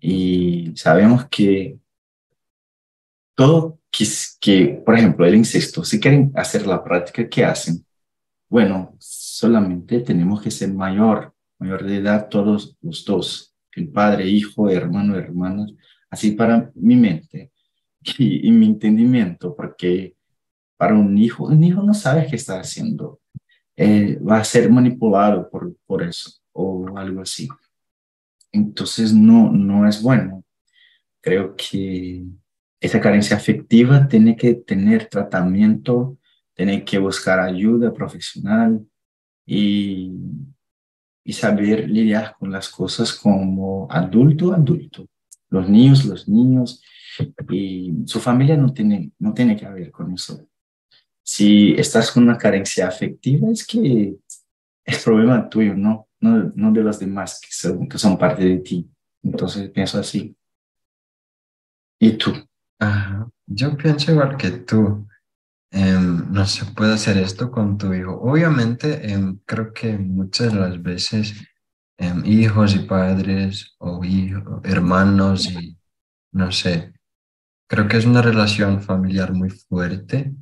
Y 0.00 0.72
sabemos 0.76 1.26
que 1.28 1.78
todo 3.34 3.78
que, 3.90 4.04
que, 4.40 4.82
por 4.84 4.96
ejemplo, 4.96 5.24
el 5.26 5.34
incesto, 5.34 5.84
si 5.84 6.00
quieren 6.00 6.32
hacer 6.34 6.66
la 6.66 6.82
práctica, 6.82 7.28
¿qué 7.28 7.44
hacen? 7.44 7.84
Bueno, 8.48 8.96
solamente 8.98 10.00
tenemos 10.00 10.42
que 10.42 10.50
ser 10.50 10.72
mayor, 10.72 11.34
mayor 11.58 11.84
de 11.84 11.96
edad 11.96 12.28
todos 12.28 12.76
los 12.82 13.04
dos 13.04 13.54
el 13.76 13.88
padre, 13.88 14.28
hijo, 14.28 14.68
hermano, 14.70 15.16
hermanas, 15.16 15.72
así 16.10 16.32
para 16.32 16.70
mi 16.74 16.96
mente 16.96 17.52
y, 18.18 18.50
mi 18.50 18.66
entendimiento, 18.66 19.54
porque 19.54 20.13
para 20.84 20.98
un 20.98 21.16
hijo, 21.16 21.44
un 21.44 21.64
hijo 21.64 21.82
no 21.82 21.94
sabe 21.94 22.26
qué 22.28 22.36
está 22.36 22.60
haciendo, 22.60 23.18
eh, 23.74 24.18
va 24.18 24.36
a 24.36 24.44
ser 24.44 24.70
manipulado 24.70 25.48
por, 25.48 25.74
por 25.86 26.02
eso 26.02 26.30
o 26.52 26.98
algo 26.98 27.22
así. 27.22 27.48
Entonces 28.52 29.14
no, 29.14 29.50
no 29.50 29.88
es 29.88 30.02
bueno. 30.02 30.44
Creo 31.22 31.56
que 31.56 32.24
esa 32.78 33.00
carencia 33.00 33.34
afectiva 33.34 34.06
tiene 34.06 34.36
que 34.36 34.52
tener 34.52 35.08
tratamiento, 35.08 36.18
tiene 36.52 36.84
que 36.84 36.98
buscar 36.98 37.40
ayuda 37.40 37.94
profesional 37.94 38.86
y 39.46 40.12
y 41.24 41.32
saber 41.32 41.88
lidiar 41.88 42.36
con 42.38 42.52
las 42.52 42.68
cosas 42.68 43.14
como 43.14 43.88
adulto, 43.90 44.52
adulto. 44.52 45.08
Los 45.48 45.70
niños, 45.70 46.04
los 46.04 46.28
niños, 46.28 46.82
y 47.48 47.94
su 48.04 48.20
familia 48.20 48.56
no 48.56 48.72
tiene, 48.74 49.12
no 49.18 49.32
tiene 49.32 49.56
que 49.56 49.66
ver 49.66 49.90
con 49.90 50.12
eso. 50.12 50.46
Si 51.24 51.72
estás 51.72 52.12
con 52.12 52.24
una 52.24 52.38
carencia 52.38 52.86
afectiva, 52.86 53.50
es 53.50 53.66
que 53.66 54.14
es 54.84 55.02
problema 55.02 55.48
tuyo, 55.48 55.74
no, 55.74 56.08
no, 56.20 56.52
no 56.54 56.70
de 56.70 56.82
los 56.82 56.98
demás 56.98 57.40
que 57.40 57.50
son, 57.50 57.88
que 57.88 57.98
son 57.98 58.18
parte 58.18 58.44
de 58.44 58.58
ti. 58.58 58.88
Entonces 59.22 59.70
pienso 59.70 59.98
así. 59.98 60.36
¿Y 61.98 62.12
tú? 62.12 62.32
Yo 63.46 63.76
pienso 63.76 64.12
igual 64.12 64.36
que 64.36 64.50
tú. 64.50 65.06
Em, 65.70 66.30
no 66.32 66.46
se 66.46 66.66
puede 66.66 66.94
hacer 66.94 67.16
esto 67.16 67.50
con 67.50 67.78
tu 67.78 67.92
hijo. 67.92 68.20
Obviamente, 68.20 69.10
em, 69.10 69.38
creo 69.44 69.72
que 69.72 69.98
muchas 69.98 70.52
de 70.52 70.60
las 70.60 70.80
veces 70.80 71.34
em, 71.98 72.24
hijos 72.26 72.74
y 72.74 72.80
padres 72.80 73.74
o 73.78 74.00
hermanos 74.64 75.46
y 75.50 75.76
no 76.32 76.50
sé, 76.52 76.92
creo 77.68 77.88
que 77.88 77.96
es 77.96 78.04
una 78.04 78.22
relación 78.22 78.82
familiar 78.82 79.32
muy 79.32 79.50
fuerte. 79.50 80.34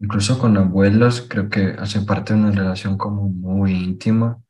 Incluso 0.00 0.38
con 0.38 0.56
abuelos 0.56 1.26
creo 1.28 1.48
que 1.48 1.76
hace 1.78 2.02
parte 2.02 2.34
de 2.34 2.40
una 2.40 2.50
relación 2.52 2.98
como 2.98 3.28
muy 3.28 3.72
íntima. 3.72 4.42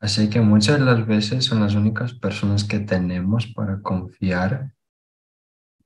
Así 0.00 0.28
que 0.28 0.40
muchas 0.40 0.78
de 0.78 0.84
las 0.84 1.06
veces 1.06 1.44
son 1.44 1.60
las 1.60 1.74
únicas 1.74 2.14
personas 2.14 2.64
que 2.64 2.80
tenemos 2.80 3.46
para 3.46 3.80
confiar 3.82 4.72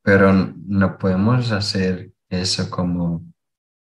pero 0.03 0.33
no 0.33 0.99
podemos 0.99 1.53
hacer 1.53 2.13
eso 2.29 2.71
como 2.71 3.25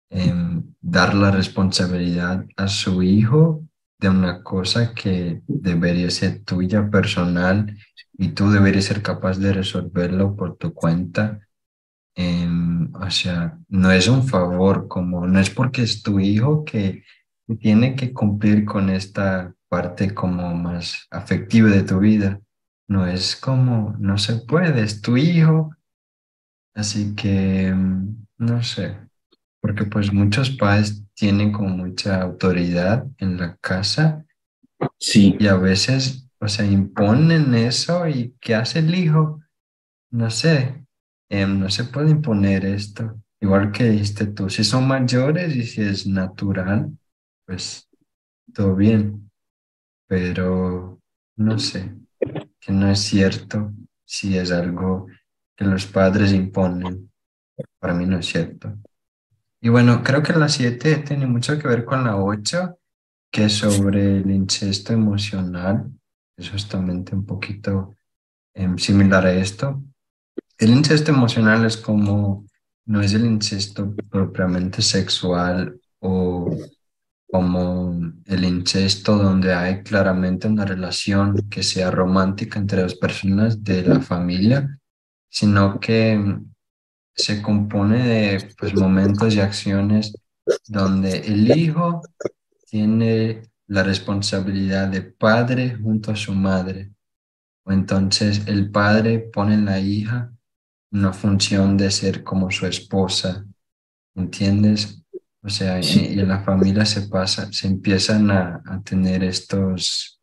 em, 0.10 0.74
dar 0.82 1.14
la 1.14 1.32
responsabilidad 1.32 2.46
a 2.56 2.68
su 2.68 3.04
hijo 3.04 3.64
de 4.00 4.10
una 4.10 4.44
cosa 4.44 4.94
que 4.94 5.42
debería 5.48 6.10
ser 6.12 6.44
tuya 6.44 6.90
personal 6.90 7.76
y 8.14 8.30
tú 8.30 8.50
deberías 8.52 8.86
ser 8.86 9.02
capaz 9.02 9.38
de 9.38 9.54
resolverlo 9.54 10.36
por 10.36 10.58
tu 10.58 10.74
cuenta. 10.74 11.47
O 13.00 13.12
sea, 13.12 13.58
no 13.70 13.92
es 13.92 14.08
un 14.08 14.28
favor, 14.28 14.88
como 14.88 15.28
no 15.28 15.40
es 15.40 15.50
porque 15.50 15.84
es 15.84 16.02
tu 16.02 16.20
hijo 16.20 16.66
que 16.66 17.04
tiene 17.60 17.96
que 17.96 18.12
cumplir 18.12 18.66
con 18.66 18.90
esta 18.90 19.54
parte 19.70 20.14
como 20.14 20.54
más 20.56 21.08
afectiva 21.12 21.70
de 21.70 21.84
tu 21.84 22.00
vida. 22.00 22.42
No 22.90 23.06
es 23.06 23.36
como, 23.36 23.96
no 24.00 24.18
se 24.18 24.38
puede, 24.38 24.82
es 24.82 25.02
tu 25.02 25.16
hijo. 25.18 25.76
Así 26.74 27.16
que, 27.16 27.68
em, 27.68 28.26
no 28.38 28.64
sé, 28.64 28.98
porque 29.62 29.86
pues 29.86 30.12
muchos 30.12 30.50
padres 30.50 31.04
tienen 31.14 31.52
como 31.52 31.70
mucha 31.70 32.22
autoridad 32.22 33.06
en 33.18 33.38
la 33.38 33.58
casa. 33.58 34.26
Sí. 35.00 35.36
Y 35.40 35.48
a 35.48 35.56
veces, 35.56 36.30
o 36.40 36.48
sea, 36.48 36.66
imponen 36.66 37.54
eso 37.56 38.08
y 38.08 38.36
¿qué 38.40 38.56
hace 38.56 38.80
el 38.80 38.96
hijo? 38.96 39.42
No 40.12 40.30
sé, 40.30 40.87
em, 41.30 41.60
no 41.60 41.70
se 41.70 41.86
puede 41.86 42.12
imponer 42.12 42.66
esto. 42.66 43.22
Igual 43.40 43.72
que 43.72 43.86
dijiste 43.86 44.28
tú, 44.28 44.50
si 44.50 44.64
son 44.64 44.88
mayores 44.88 45.56
y 45.56 45.64
si 45.64 45.82
es 45.82 46.08
natural, 46.08 46.98
pues 47.46 47.88
todo 48.54 48.76
bien. 48.76 49.32
Pero 50.08 51.00
no 51.36 51.60
sé, 51.60 51.96
que 52.60 52.72
no 52.72 52.90
es 52.90 53.00
cierto 53.00 53.74
si 54.06 54.38
es 54.38 54.52
algo 54.52 55.08
que 55.56 55.66
los 55.66 55.86
padres 55.86 56.32
imponen. 56.32 57.12
Para 57.80 57.94
mí 57.94 58.06
no 58.06 58.20
es 58.20 58.28
cierto. 58.28 58.78
Y 59.60 59.70
bueno, 59.70 60.04
creo 60.04 60.22
que 60.22 60.34
la 60.34 60.50
7 60.50 60.98
tiene 60.98 61.26
mucho 61.26 61.58
que 61.58 61.68
ver 61.68 61.84
con 61.84 62.04
la 62.04 62.16
8, 62.16 62.80
que 63.32 63.46
es 63.46 63.54
sobre 63.54 64.20
el 64.20 64.32
incesto 64.32 64.94
emocional. 64.94 65.92
Es 66.38 66.50
justamente 66.50 67.16
un 67.16 67.26
poquito 67.26 67.96
em, 68.54 68.78
similar 68.78 69.26
a 69.26 69.34
esto. 69.34 69.84
El 70.58 70.72
incesto 70.72 71.12
emocional 71.12 71.66
es 71.66 71.78
como, 71.78 72.46
no 72.86 73.02
es 73.02 73.14
el 73.14 73.26
incesto 73.26 73.94
propiamente 74.10 74.82
sexual 74.82 75.80
o 76.00 76.50
como 77.30 78.00
el 78.26 78.44
incesto 78.44 79.18
donde 79.18 79.54
hay 79.54 79.84
claramente 79.84 80.48
una 80.48 80.66
relación 80.66 81.48
que 81.50 81.62
sea 81.62 81.92
romántica 81.92 82.58
entre 82.58 82.82
las 82.82 82.96
personas 82.96 83.64
de 83.64 83.84
la 83.84 84.00
familia, 84.00 84.80
sino 85.30 85.80
que 85.80 86.40
se 87.14 87.42
compone 87.42 88.08
de 88.08 88.56
pues, 88.58 88.74
momentos 88.74 89.36
y 89.36 89.42
acciones 89.42 90.16
donde 90.68 91.20
el 91.20 91.56
hijo 91.56 92.02
tiene 92.66 93.44
la 93.68 93.84
responsabilidad 93.84 94.88
de 94.88 95.02
padre 95.02 95.76
junto 95.76 96.12
a 96.12 96.16
su 96.16 96.34
madre. 96.34 96.92
O 97.64 97.72
entonces 97.72 98.48
el 98.48 98.72
padre 98.72 99.20
pone 99.20 99.56
en 99.56 99.66
la 99.66 99.80
hija 99.80 100.32
una 100.92 101.14
función 101.14 101.78
de 101.78 101.92
ser 101.92 102.24
como 102.24 102.50
su 102.52 102.66
esposa, 102.66 103.46
¿entiendes? 104.16 105.04
O 105.42 105.50
sea, 105.50 105.80
y, 105.80 106.20
en 106.20 106.28
la 106.28 106.42
familia 106.42 106.86
se 106.86 107.04
pasa, 107.04 107.52
se 107.52 107.68
empiezan 107.68 108.32
a, 108.32 108.62
a 108.66 108.82
tener 108.82 109.24
estos 109.24 110.20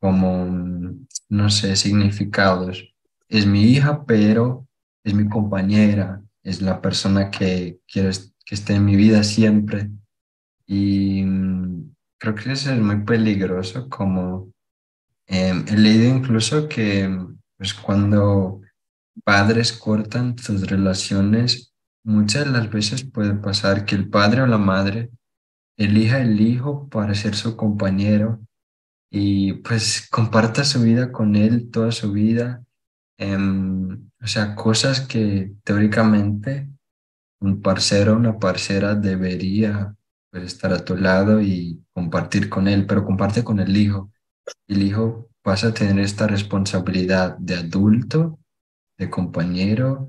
como, 0.00 0.98
no 1.28 1.50
sé, 1.50 1.76
significados. 1.76 2.92
Es 3.28 3.46
mi 3.46 3.62
hija, 3.62 4.04
pero 4.04 4.66
es 5.04 5.14
mi 5.14 5.28
compañera, 5.28 6.22
es 6.42 6.60
la 6.60 6.80
persona 6.80 7.30
que 7.30 7.78
quiero 7.86 8.10
que 8.44 8.54
esté 8.54 8.74
en 8.74 8.84
mi 8.84 8.96
vida 8.96 9.22
siempre. 9.22 9.90
Y 10.66 11.22
mm, 11.22 11.94
creo 12.18 12.34
que 12.34 12.52
eso 12.52 12.72
es 12.72 12.80
muy 12.80 13.04
peligroso, 13.04 13.88
como 13.88 14.52
em, 15.26 15.64
he 15.68 15.76
leído 15.76 16.16
incluso 16.16 16.68
que 16.68 17.08
pues, 17.56 17.74
cuando 17.74 18.61
padres 19.24 19.72
cortan 19.72 20.38
sus 20.38 20.66
relaciones, 20.66 21.72
muchas 22.04 22.44
de 22.46 22.50
las 22.52 22.70
veces 22.70 23.04
puede 23.04 23.34
pasar 23.34 23.84
que 23.84 23.94
el 23.94 24.08
padre 24.08 24.42
o 24.42 24.46
la 24.46 24.58
madre 24.58 25.10
elija 25.76 26.20
el 26.20 26.40
hijo 26.40 26.88
para 26.88 27.14
ser 27.14 27.34
su 27.34 27.56
compañero 27.56 28.40
y 29.10 29.54
pues 29.54 30.08
comparta 30.10 30.64
su 30.64 30.82
vida 30.82 31.12
con 31.12 31.36
él 31.36 31.70
toda 31.70 31.92
su 31.92 32.12
vida. 32.12 32.64
Em, 33.18 34.10
o 34.20 34.26
sea, 34.26 34.54
cosas 34.54 35.00
que 35.00 35.52
teóricamente 35.64 36.68
un 37.40 37.60
parcero 37.60 38.14
o 38.14 38.16
una 38.16 38.38
parcera 38.38 38.94
debería 38.94 39.94
pues, 40.30 40.44
estar 40.44 40.72
a 40.72 40.84
tu 40.84 40.96
lado 40.96 41.40
y 41.42 41.84
compartir 41.92 42.48
con 42.48 42.68
él, 42.68 42.86
pero 42.86 43.04
comparte 43.04 43.44
con 43.44 43.60
el 43.60 43.76
hijo. 43.76 44.10
El 44.66 44.82
hijo 44.82 45.28
pasa 45.42 45.68
a 45.68 45.74
tener 45.74 46.04
esta 46.04 46.26
responsabilidad 46.26 47.36
de 47.38 47.56
adulto, 47.56 48.38
de 48.98 49.10
compañero, 49.10 50.08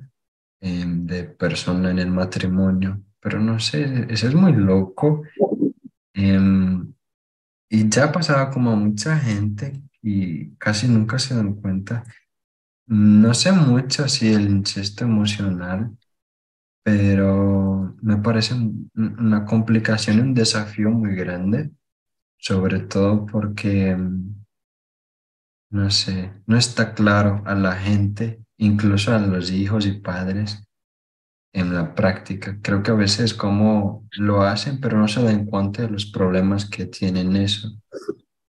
em, 0.61 1.05
de 1.05 1.25
persona 1.25 1.91
en 1.91 1.99
el 1.99 2.11
matrimonio. 2.11 3.01
Pero 3.19 3.39
no 3.39 3.59
sé, 3.59 4.07
eso 4.09 4.27
es 4.27 4.35
muy 4.35 4.53
loco. 4.53 5.23
Em, 6.13 6.93
y 7.69 7.89
ya 7.89 8.11
pasaba 8.11 8.49
como 8.51 8.71
a 8.71 8.75
mucha 8.75 9.17
gente 9.17 9.81
y 10.01 10.51
casi 10.57 10.87
nunca 10.87 11.19
se 11.19 11.35
dan 11.35 11.55
cuenta 11.55 12.03
no 12.87 13.33
sé 13.33 13.51
mucho 13.51 14.07
si 14.09 14.33
el 14.33 14.49
incesto 14.49 15.05
emocional, 15.05 15.97
pero 16.83 17.95
me 18.01 18.17
parece 18.17 18.55
una 18.95 19.45
complicación 19.45 20.19
un 20.19 20.33
desafío 20.33 20.89
muy 20.89 21.15
grande, 21.15 21.71
sobre 22.37 22.81
todo 22.81 23.25
porque, 23.25 23.95
mm, 23.95 24.45
no 25.71 25.89
sé, 25.89 26.33
no 26.45 26.57
está 26.57 26.93
claro 26.93 27.41
a 27.45 27.55
la 27.55 27.75
gente, 27.75 28.42
incluso 28.57 29.13
a 29.13 29.19
los 29.19 29.51
hijos 29.51 29.85
y 29.85 29.93
padres, 29.93 30.63
en 31.53 31.73
la 31.73 31.93
práctica. 31.93 32.57
Creo 32.61 32.81
que 32.81 32.91
a 32.91 32.95
veces 32.95 33.33
como 33.33 34.07
lo 34.11 34.41
hacen, 34.41 34.79
pero 34.79 34.97
no 34.97 35.07
se 35.07 35.21
dan 35.23 35.45
cuenta 35.45 35.83
de 35.83 35.89
los 35.89 36.05
problemas 36.05 36.69
que 36.69 36.85
tienen 36.85 37.35
eso. 37.35 37.69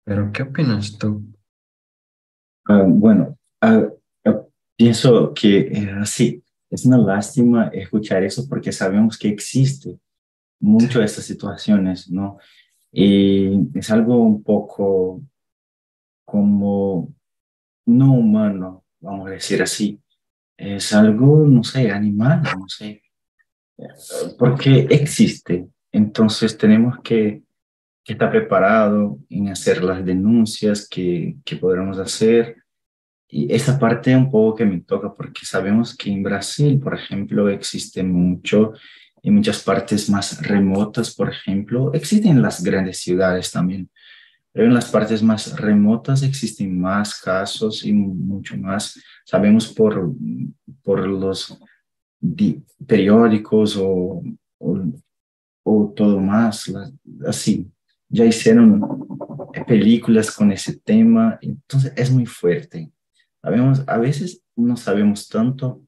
Pero, 0.05 0.31
¿qué 0.33 0.43
opinas 0.43 0.99
tú? 0.99 1.25
Ah, 2.65 2.85
bueno, 2.87 3.37
ah, 3.61 3.89
Pienso 4.83 5.33
que 5.33 5.71
así, 6.01 6.43
es 6.69 6.85
una 6.87 6.99
lástima 6.99 7.69
escuchar 7.69 8.25
eso 8.25 8.49
porque 8.49 8.73
sabemos 8.73 9.17
que 9.17 9.29
existe 9.29 9.97
mucho 10.59 10.99
de 10.99 11.05
estas 11.05 11.25
situaciones, 11.25 12.11
¿no? 12.11 12.39
Y 12.91 13.79
es 13.79 13.91
algo 13.93 14.17
un 14.17 14.43
poco 14.43 15.23
como 16.25 17.15
no 17.87 18.13
humano, 18.15 18.82
vamos 19.03 19.27
a 19.29 19.31
decir 19.31 19.63
así. 19.63 20.01
Es 20.57 20.93
algo, 20.93 21.47
no 21.47 21.63
sé, 21.65 21.91
animal, 21.91 22.43
no 22.43 22.69
sé, 22.69 23.03
porque 24.39 24.87
existe. 24.91 25.67
Entonces 25.91 26.57
tenemos 26.57 26.99
que, 27.03 27.43
que 28.05 28.13
estar 28.15 28.31
preparados 28.31 29.19
en 29.29 29.49
hacer 29.49 29.83
las 29.83 30.05
denuncias 30.05 30.89
que, 30.89 31.37
que 31.45 31.57
podremos 31.57 31.99
hacer 31.99 32.63
y 33.35 33.51
esa 33.51 33.79
parte 33.79 34.15
un 34.15 34.31
poco 34.31 34.57
que 34.57 34.67
me 34.67 34.81
toca 34.81 35.15
porque 35.15 35.47
sabemos 35.47 35.97
que 35.97 36.11
en 36.11 36.23
Brasil, 36.23 36.79
por 36.79 36.95
ejemplo, 36.95 37.49
existe 37.49 38.03
mucho, 38.03 38.75
en 39.23 39.35
muchas 39.35 39.63
partes 39.63 40.11
más 40.11 40.47
remotas, 40.47 41.15
por 41.15 41.31
ejemplo, 41.31 41.95
existen 41.95 42.33
en 42.33 42.43
las 42.43 42.63
grandes 42.63 42.99
ciudades 42.99 43.51
también, 43.51 43.89
pero 44.53 44.67
en 44.67 44.75
las 44.75 44.91
partes 44.91 45.23
más 45.23 45.59
remotas 45.59 46.23
existen 46.23 46.79
más 46.79 47.21
casos 47.21 47.85
y 47.85 47.93
mucho 47.93 48.57
más. 48.57 49.01
Sabemos 49.25 49.69
por, 49.73 50.13
por 50.83 51.07
los 51.07 51.59
periódicos 52.87 53.77
o, 53.77 54.23
o, 54.59 54.79
o 55.65 55.93
todo 55.97 56.21
más, 56.21 56.73
así. 57.27 57.71
Ya 58.09 58.25
hicieron 58.27 59.09
películas 59.67 60.31
con 60.31 60.53
ese 60.53 60.79
tema, 60.79 61.39
entonces 61.41 61.93
es 61.97 62.11
muy 62.11 62.27
fuerte 62.27 62.93
Sabemos, 63.43 63.83
a 63.89 63.99
veces 63.99 64.41
no 64.55 64.77
sabemos 64.77 65.29
tanto. 65.29 65.83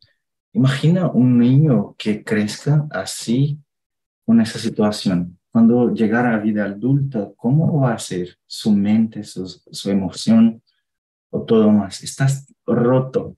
Imagina 0.52 1.08
un 1.08 1.38
niño 1.38 1.94
que 1.96 2.24
crezca 2.24 2.86
así 2.90 3.60
con 4.26 4.40
esa 4.40 4.58
situación. 4.58 5.38
Cuando 5.54 5.94
llegara 5.94 6.34
a 6.34 6.40
vida 6.40 6.64
adulta, 6.64 7.30
¿cómo 7.36 7.78
va 7.78 7.94
a 7.94 7.98
ser 8.00 8.36
su 8.44 8.72
mente, 8.72 9.22
su, 9.22 9.46
su 9.46 9.88
emoción 9.88 10.60
o 11.30 11.44
todo 11.44 11.70
más? 11.70 12.02
Estás 12.02 12.52
roto, 12.66 13.36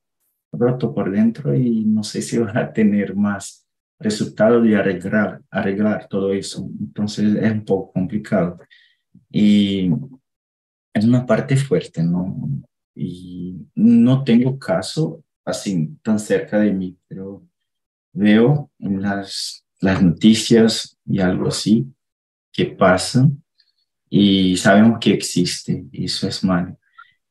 roto 0.50 0.94
por 0.94 1.10
dentro 1.10 1.54
y 1.54 1.84
no 1.84 2.02
sé 2.02 2.22
si 2.22 2.38
va 2.38 2.58
a 2.58 2.72
tener 2.72 3.14
más 3.14 3.66
resultado 3.98 4.62
de 4.62 4.76
arreglar, 4.76 5.42
arreglar 5.50 6.08
todo 6.08 6.32
eso. 6.32 6.66
Entonces 6.80 7.36
es 7.36 7.52
un 7.52 7.66
poco 7.66 7.92
complicado. 7.92 8.60
Y 9.30 9.90
es 10.94 11.04
una 11.04 11.26
parte 11.26 11.54
fuerte, 11.54 12.02
¿no? 12.02 12.34
y 12.94 13.58
no 13.74 14.24
tengo 14.24 14.58
caso 14.58 15.22
así 15.44 15.94
tan 16.02 16.18
cerca 16.18 16.60
de 16.60 16.72
mí, 16.72 16.96
pero 17.06 17.46
veo 18.14 18.70
en 18.78 19.02
las, 19.02 19.66
las 19.82 20.02
noticias 20.02 20.96
y 21.04 21.20
algo 21.20 21.48
así 21.48 21.92
que 22.57 22.66
pasa 22.66 23.28
y 24.09 24.57
sabemos 24.57 24.98
que 25.00 25.12
existe 25.12 25.84
y 25.92 26.07
eso 26.07 26.26
es 26.26 26.42
malo. 26.42 26.78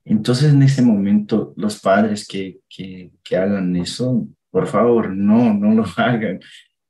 Entonces 0.04 0.54
en 0.54 0.62
ese 0.62 0.84
momento 0.84 1.54
los 1.58 1.80
padres 1.80 2.28
que, 2.28 2.60
que, 2.70 3.12
que 3.24 3.36
hagan 3.36 3.76
eso, 3.76 4.28
por 4.52 4.68
favor, 4.68 5.10
no, 5.10 5.54
no 5.54 5.74
lo 5.74 5.86
hagan 5.98 6.40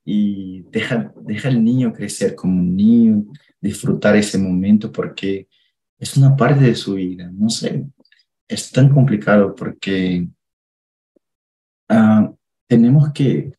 y 0.03 0.63
deja, 0.63 1.13
deja 1.21 1.47
al 1.47 1.63
niño 1.63 1.93
crecer 1.93 2.35
como 2.35 2.59
un 2.59 2.75
niño, 2.75 3.25
disfrutar 3.61 4.15
ese 4.15 4.37
momento 4.37 4.91
porque 4.91 5.47
es 5.97 6.17
una 6.17 6.35
parte 6.35 6.65
de 6.65 6.75
su 6.75 6.95
vida, 6.95 7.31
no 7.33 7.49
sé, 7.49 7.85
es 8.47 8.71
tan 8.71 8.89
complicado 8.89 9.55
porque 9.55 10.27
ah, 11.89 12.31
tenemos 12.67 13.11
que 13.13 13.53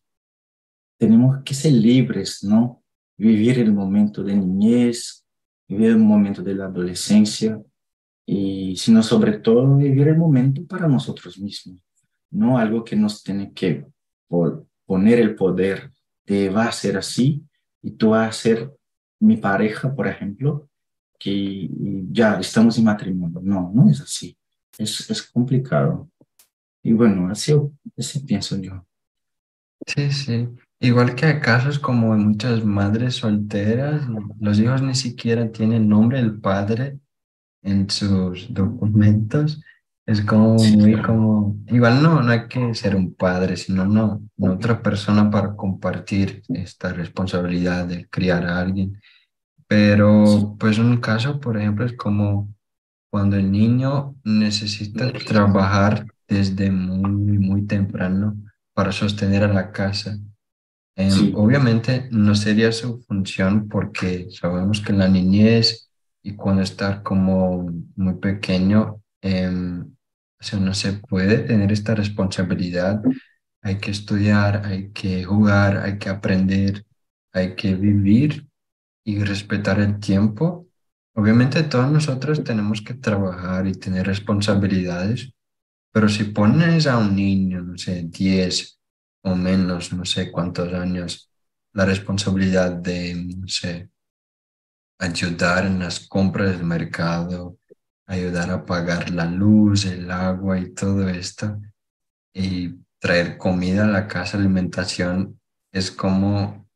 tenemos 0.99 1.43
que 1.43 1.53
ser 1.53 1.73
libres, 1.73 2.43
¿no? 2.43 2.76
Vivir 3.17 3.59
el 3.59 3.73
momento 3.73 4.23
de 4.23 4.35
niñez, 4.35 5.25
vivir 5.67 5.89
el 5.89 5.97
momento 5.97 6.41
de 6.41 6.55
la 6.55 6.65
adolescencia 6.65 7.59
y, 8.25 8.75
sino 8.77 9.01
sobre 9.01 9.39
todo, 9.39 9.77
vivir 9.77 10.07
el 10.09 10.17
momento 10.17 10.65
para 10.65 10.87
nosotros 10.87 11.39
mismos, 11.39 11.81
no 12.29 12.57
algo 12.57 12.83
que 12.83 12.95
nos 12.95 13.23
tiene 13.23 13.53
que 13.53 13.85
poner 14.85 15.19
el 15.19 15.35
poder 15.35 15.91
de 16.25 16.49
va 16.49 16.65
a 16.65 16.71
ser 16.71 16.97
así 16.97 17.43
y 17.81 17.91
tú 17.91 18.09
vas 18.09 18.29
a 18.29 18.39
ser 18.39 18.71
mi 19.19 19.37
pareja, 19.37 19.93
por 19.95 20.07
ejemplo, 20.07 20.69
que 21.17 21.69
ya 22.11 22.39
estamos 22.39 22.77
en 22.77 22.83
matrimonio. 22.83 23.39
No, 23.41 23.71
no 23.73 23.89
es 23.89 24.01
así. 24.01 24.37
Es, 24.77 25.09
es 25.09 25.23
complicado. 25.23 26.09
Y 26.83 26.93
bueno, 26.93 27.29
así, 27.29 27.53
así 27.97 28.19
pienso 28.19 28.57
yo. 28.57 28.85
Sí, 29.85 30.11
sí. 30.11 30.47
Igual 30.79 31.15
que 31.15 31.25
hay 31.25 31.39
casos 31.39 31.79
como 31.79 32.13
en 32.13 32.27
muchas 32.27 32.63
madres 32.63 33.15
solteras, 33.15 34.03
los 34.39 34.59
hijos 34.59 34.81
ni 34.83 34.93
siquiera 34.93 35.51
tienen 35.51 35.89
nombre 35.89 36.19
del 36.19 36.39
padre 36.39 36.99
en 37.63 37.89
sus 37.89 38.53
documentos. 38.53 39.61
Es 40.05 40.21
como 40.21 40.53
muy 40.55 41.01
como, 41.01 41.57
igual 41.67 42.01
no, 42.03 42.21
no 42.21 42.31
hay 42.31 42.47
que 42.47 42.75
ser 42.75 42.95
un 42.95 43.15
padre, 43.15 43.57
sino 43.57 43.85
no, 43.85 44.21
otra 44.39 44.81
persona 44.81 45.29
para 45.31 45.55
compartir 45.55 46.43
esta 46.49 46.93
responsabilidad 46.93 47.87
de 47.87 48.07
criar 48.07 48.45
a 48.45 48.59
alguien. 48.59 49.01
Pero 49.67 50.55
pues 50.59 50.77
un 50.77 50.97
caso, 50.97 51.39
por 51.39 51.57
ejemplo, 51.57 51.85
es 51.85 51.93
como 51.93 52.53
cuando 53.09 53.35
el 53.35 53.51
niño 53.51 54.15
necesita 54.23 55.11
trabajar 55.11 56.05
desde 56.27 56.69
muy, 56.71 57.39
muy 57.39 57.65
temprano 57.65 58.37
para 58.73 58.91
sostener 58.91 59.43
a 59.43 59.51
la 59.51 59.71
casa 59.71 60.17
Em, 60.97 61.35
obviamente 61.35 62.07
no 62.11 62.33
sería 62.33 62.71
su 62.71 63.03
función 63.03 63.69
porque 63.69 64.29
sabemos 64.31 64.81
que 64.81 64.91
en 64.91 64.97
la 64.97 65.07
niñez 65.07 65.91
y 66.23 66.35
cuando 66.35 66.63
está 66.63 67.03
como 67.03 67.71
muy 67.95 68.15
pequeño, 68.15 68.99
em, 69.21 69.81
o 69.81 70.43
sea, 70.43 70.59
no 70.59 70.73
se 70.73 70.93
puede 70.93 71.39
tener 71.39 71.71
esta 71.71 71.93
responsabilidad. 71.93 73.03
Hay 73.61 73.77
que 73.77 73.91
estudiar, 73.91 74.65
hay 74.65 74.91
que 74.91 75.23
jugar, 75.23 75.77
hay 75.77 75.99
que 75.99 76.09
aprender, 76.09 76.83
hay 77.31 77.55
que 77.55 77.75
vivir 77.75 78.47
y 79.05 79.19
respetar 79.23 79.79
el 79.79 79.99
tiempo. 79.99 80.67
Obviamente 81.13 81.61
todos 81.63 81.91
nosotros 81.91 82.43
tenemos 82.43 82.81
que 82.81 82.95
trabajar 82.95 83.67
y 83.67 83.73
tener 83.73 84.07
responsabilidades, 84.07 85.31
pero 85.91 86.09
si 86.09 86.23
pones 86.25 86.87
a 86.87 86.97
un 86.97 87.15
niño, 87.15 87.61
no 87.61 87.77
sé, 87.77 88.03
10, 88.03 88.76
o 89.23 89.35
menos, 89.35 89.93
no 89.93 90.05
sé 90.05 90.31
cuántos 90.31 90.73
años, 90.73 91.31
la 91.73 91.85
responsabilidad 91.85 92.71
de, 92.71 93.13
no 93.15 93.47
sé, 93.47 93.89
ayudar 94.99 95.65
en 95.65 95.79
las 95.79 96.07
compras 96.07 96.51
del 96.51 96.63
mercado, 96.63 97.57
ayudar 98.07 98.49
a 98.49 98.65
pagar 98.65 99.11
la 99.11 99.25
luz, 99.25 99.85
el 99.85 100.09
agua 100.09 100.59
y 100.59 100.73
todo 100.73 101.07
esto, 101.07 101.59
y 102.33 102.75
traer 102.99 103.37
comida 103.37 103.85
a 103.85 103.87
la 103.87 104.07
casa, 104.07 104.37
alimentación, 104.37 105.39
es 105.71 105.91
como 105.91 106.67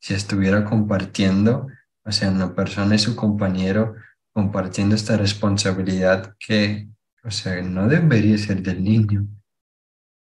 si 0.00 0.14
estuviera 0.14 0.64
compartiendo, 0.64 1.66
o 2.04 2.12
sea, 2.12 2.30
una 2.30 2.54
persona 2.54 2.94
y 2.94 2.98
su 2.98 3.14
compañero 3.14 3.94
compartiendo 4.32 4.94
esta 4.94 5.16
responsabilidad 5.16 6.34
que, 6.38 6.88
o 7.22 7.30
sea, 7.30 7.60
no 7.62 7.86
debería 7.86 8.38
ser 8.38 8.62
del 8.62 8.82
niño 8.82 9.28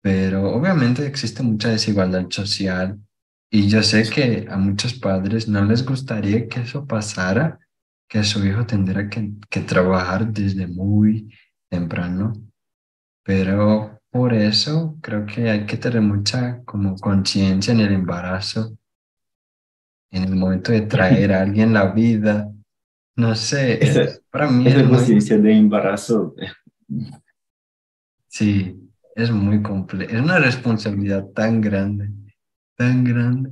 pero 0.02 0.52
obviamente 0.52 1.06
existe 1.06 1.44
mucha 1.44 1.70
desigualdad 1.70 2.26
social 2.30 3.00
y 3.50 3.68
yo 3.68 3.84
sé 3.84 4.10
que 4.10 4.48
a 4.50 4.58
muchos 4.58 4.94
padres 4.94 5.48
no 5.48 5.64
les 5.64 5.86
gustaría 5.86 6.48
que 6.48 6.62
eso 6.62 6.86
pasara, 6.86 7.60
que 8.08 8.24
su 8.24 8.46
hijo 8.46 8.66
tendría 8.66 9.10
que, 9.10 9.32
que 9.50 9.62
trabajar 9.62 10.28
desde 10.28 10.68
muy 10.68 11.34
temprano, 11.70 12.34
pero 13.24 14.00
por 14.10 14.34
eso 14.34 14.98
creo 15.02 15.26
que 15.26 15.50
hay 15.50 15.66
que 15.66 15.78
tener 15.78 16.02
mucha 16.02 16.62
como 16.66 16.96
conciencia 16.98 17.74
en 17.74 17.80
el 17.82 17.94
embarazo, 17.94 18.78
en 20.12 20.24
el 20.24 20.36
momento 20.36 20.72
de 20.72 20.82
traer 20.82 21.34
a 21.34 21.42
alguien 21.42 21.74
la 21.74 21.88
vida. 21.92 22.52
No 23.16 23.36
sé, 23.36 24.22
para 24.30 24.50
mí 24.50 24.68
es 24.68 24.84
conciencia 24.84 25.38
de 25.38 25.54
embarazo. 25.54 26.36
Sí, 28.28 28.91
es 29.22 29.32
muy 29.32 29.62
complejo, 29.62 30.12
es 30.12 30.22
una 30.22 30.40
responsabilidad 30.40 31.26
tan 31.28 31.62
grande, 31.62 32.10
tan 32.76 33.04
grande. 33.04 33.52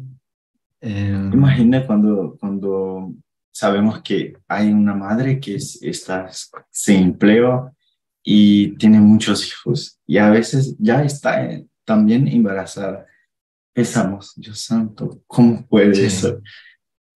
Em, 0.81 1.33
Imagina 1.33 1.85
cuando, 1.85 2.37
cuando 2.39 3.13
sabemos 3.51 4.01
que 4.01 4.33
hay 4.47 4.71
una 4.71 4.93
madre 4.93 5.39
que 5.39 5.55
está 5.55 6.29
sin 6.71 7.03
empleo 7.03 7.75
y 8.23 8.75
tiene 8.77 8.99
muchos 8.99 9.47
hijos 9.47 9.99
y 10.05 10.17
a 10.17 10.29
veces 10.29 10.75
ya 10.79 11.03
está 11.03 11.45
eh, 11.45 11.65
también 11.83 12.27
embarazada. 12.27 13.05
Pensamos, 13.73 14.33
Dios 14.35 14.59
santo, 14.61 15.21
¿cómo 15.27 15.65
puede 15.67 16.05
eso? 16.05 16.39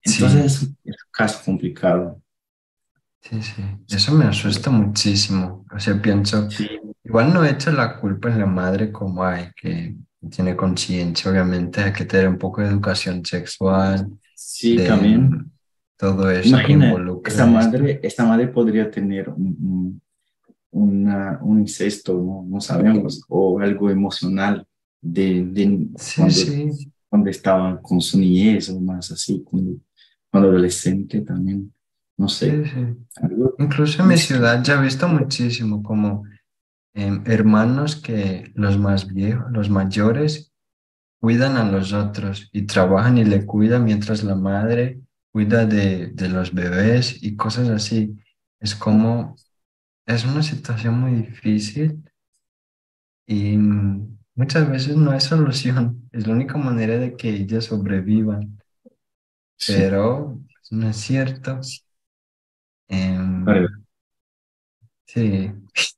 Entonces 0.02 0.44
es 0.44 0.62
un 0.62 0.76
caso 1.10 1.40
complicado. 1.44 2.20
Sí, 3.22 3.40
sí, 3.42 3.62
eso 3.88 4.12
me 4.12 4.26
asusta 4.26 4.70
muchísimo. 4.70 5.64
O 5.74 5.80
sea, 5.80 6.00
pienso, 6.00 6.46
igual 7.04 7.32
no 7.32 7.44
hecho 7.44 7.70
la 7.72 7.98
culpa 7.98 8.30
en 8.30 8.40
la 8.40 8.46
madre 8.46 8.90
como 8.90 9.24
hay, 9.24 9.48
que 9.56 9.94
tiene 10.30 10.56
conciencia, 10.56 11.30
obviamente 11.30 11.82
hay 11.82 11.92
que 11.92 12.04
tener 12.04 12.28
un 12.28 12.38
poco 12.38 12.62
de 12.62 12.68
educación 12.68 13.24
sexual. 13.24 14.08
Sí, 14.34 14.76
también. 14.76 15.50
Todo 15.96 16.28
eso 16.30 16.48
Imagina, 16.48 16.94
esta 17.24 17.46
madre, 17.46 18.00
esta 18.02 18.24
madre 18.24 18.48
podría 18.48 18.90
tener 18.90 19.28
un, 19.28 20.00
una, 20.70 21.38
un 21.40 21.60
incesto, 21.60 22.14
¿no? 22.14 22.44
no 22.46 22.60
sabemos, 22.60 23.22
o 23.28 23.60
algo 23.60 23.90
emocional 23.90 24.66
de, 25.00 25.44
de 25.44 25.88
cuando, 27.08 27.30
estaban 27.30 27.78
con 27.78 28.00
su 28.00 28.18
niñez 28.18 28.68
o 28.70 28.80
más 28.80 29.12
así, 29.12 29.42
cuando, 29.44 29.76
cuando 30.30 30.48
adolescente 30.50 31.20
también. 31.20 31.72
No 32.16 32.28
sé. 32.28 32.64
Incluso 33.58 34.02
en 34.02 34.08
mi 34.08 34.16
ciudad 34.16 34.62
ya 34.62 34.74
he 34.74 34.82
visto 34.82 35.06
muchísimo 35.08 35.82
como 35.82 36.24
em, 36.94 37.22
hermanos 37.26 37.96
que 37.96 38.52
los 38.54 38.78
más 38.78 39.12
viejos, 39.12 39.50
los 39.52 39.70
mayores, 39.70 40.52
cuidan 41.20 41.56
a 41.56 41.70
los 41.70 41.92
otros 41.92 42.50
y 42.52 42.62
trabajan 42.66 43.18
y 43.18 43.24
le 43.24 43.46
cuidan 43.46 43.84
mientras 43.84 44.24
la 44.24 44.34
madre 44.36 45.00
cuida 45.32 45.66
de, 45.66 46.08
de 46.08 46.28
los 46.28 46.54
bebés 46.54 47.22
y 47.22 47.36
cosas 47.36 47.68
así. 47.68 48.16
Es 48.60 48.74
como, 48.76 49.36
es 50.06 50.24
una 50.24 50.42
situación 50.42 51.00
muy 51.00 51.12
difícil 51.22 52.04
y 53.26 53.56
muchas 54.34 54.70
veces 54.70 54.96
no 54.96 55.10
hay 55.10 55.20
solución. 55.20 56.08
Es 56.12 56.26
la 56.26 56.34
única 56.34 56.56
manera 56.58 56.98
de 56.98 57.16
que 57.16 57.30
ellas 57.30 57.66
sobrevivan. 57.66 58.58
Pero 59.66 60.40
no 60.70 60.88
es 60.88 60.96
cierto. 60.96 61.60
Em, 62.88 63.83
sí, 65.14 65.50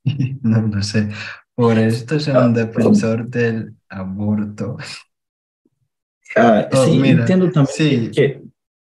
no 0.42 0.62
lo 0.62 0.82
sé. 0.82 1.08
Por 1.54 1.78
esto 1.78 2.20
soy 2.20 2.34
un 2.34 2.42
ah, 2.42 2.48
defensor 2.48 3.28
del 3.28 3.74
aborto. 3.88 4.76
Ah, 6.36 6.68
oh, 6.70 6.84
sí, 6.84 7.00
entiendo 7.04 7.50
también 7.50 8.10
que, 8.10 8.42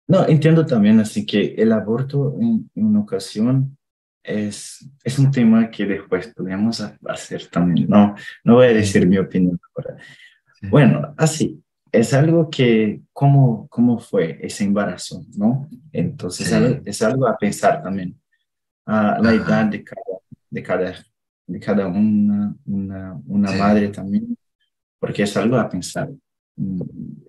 no, 0.08 0.26
entiendo 0.26 0.66
también 0.66 0.98
así 0.98 1.24
que 1.24 1.54
el 1.56 1.70
aborto 1.72 2.36
en, 2.40 2.68
una 2.74 3.00
ocasión 3.00 3.76
es, 4.22 4.88
es 5.04 5.18
un 5.18 5.30
tema 5.30 5.70
que 5.70 5.86
después 5.86 6.32
podemos 6.34 6.80
hacer 7.06 7.46
también. 7.46 7.88
No, 7.88 8.14
no 8.42 8.54
voy 8.54 8.66
a 8.66 8.72
decir 8.72 9.06
mi 9.06 9.18
opinión 9.18 9.60
ahora. 9.76 9.96
Bueno, 10.68 11.14
así, 11.16 11.62
es 11.92 12.12
algo 12.12 12.50
que, 12.50 13.00
¿cómo, 13.12 13.68
cómo 13.68 13.98
fue 13.98 14.38
ese 14.42 14.64
embarazo? 14.64 15.24
¿no? 15.36 15.68
Entonces 15.92 16.52
es, 16.84 17.02
algo, 17.02 17.26
a 17.26 17.36
pensar 17.36 17.82
también. 17.82 18.18
A 18.86 19.18
la 19.20 19.34
edad 19.34 19.66
de 19.66 19.82
cada, 19.84 20.02
de 20.48 20.62
cada, 20.62 20.94
de 21.46 21.60
cada 21.60 21.86
una, 21.88 22.56
una, 22.64 23.20
una 23.26 23.52
madre 23.52 23.88
también, 23.88 24.36
porque 24.98 25.24
es 25.24 25.36
algo 25.36 25.56
a 25.56 25.68
pensar. 25.68 26.10
Mm, 26.56 26.80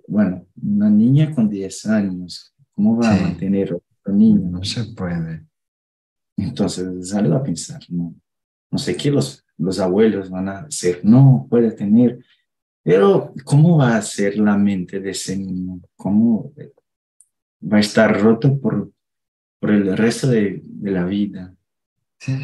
bueno, 0.07 0.45
una 0.61 0.89
niña 0.89 1.33
con 1.33 1.49
10 1.49 1.85
años, 1.87 2.53
¿cómo 2.71 2.97
va 2.97 3.13
a 3.13 3.21
mantener 3.21 3.73
otro 3.73 4.13
niño? 4.13 4.49
No 4.49 4.63
se 4.63 4.85
puede. 4.93 5.43
Entonces, 6.37 6.87
es 6.99 7.13
algo 7.13 7.35
a 7.35 7.43
pensar, 7.43 7.81
¿no? 7.89 8.13
No 8.69 8.77
sé 8.77 8.95
qué 8.95 9.09
los, 9.09 9.43
los 9.57 9.79
abuelos 9.79 10.29
van 10.29 10.49
a 10.49 10.59
hacer, 10.59 11.01
no 11.03 11.47
puede 11.49 11.71
tener, 11.71 12.19
pero 12.83 13.33
¿cómo 13.43 13.77
va 13.77 13.97
a 13.97 14.01
ser 14.01 14.37
la 14.37 14.57
mente 14.57 14.99
de 14.99 15.09
ese 15.09 15.35
niño? 15.35 15.81
¿Cómo 15.95 16.53
va 17.61 17.77
a 17.77 17.81
estar 17.81 18.21
roto 18.21 18.59
por, 18.59 18.91
por 19.59 19.71
el 19.71 19.97
resto 19.97 20.27
de, 20.27 20.61
de 20.63 20.91
la 20.91 21.05
vida? 21.05 21.53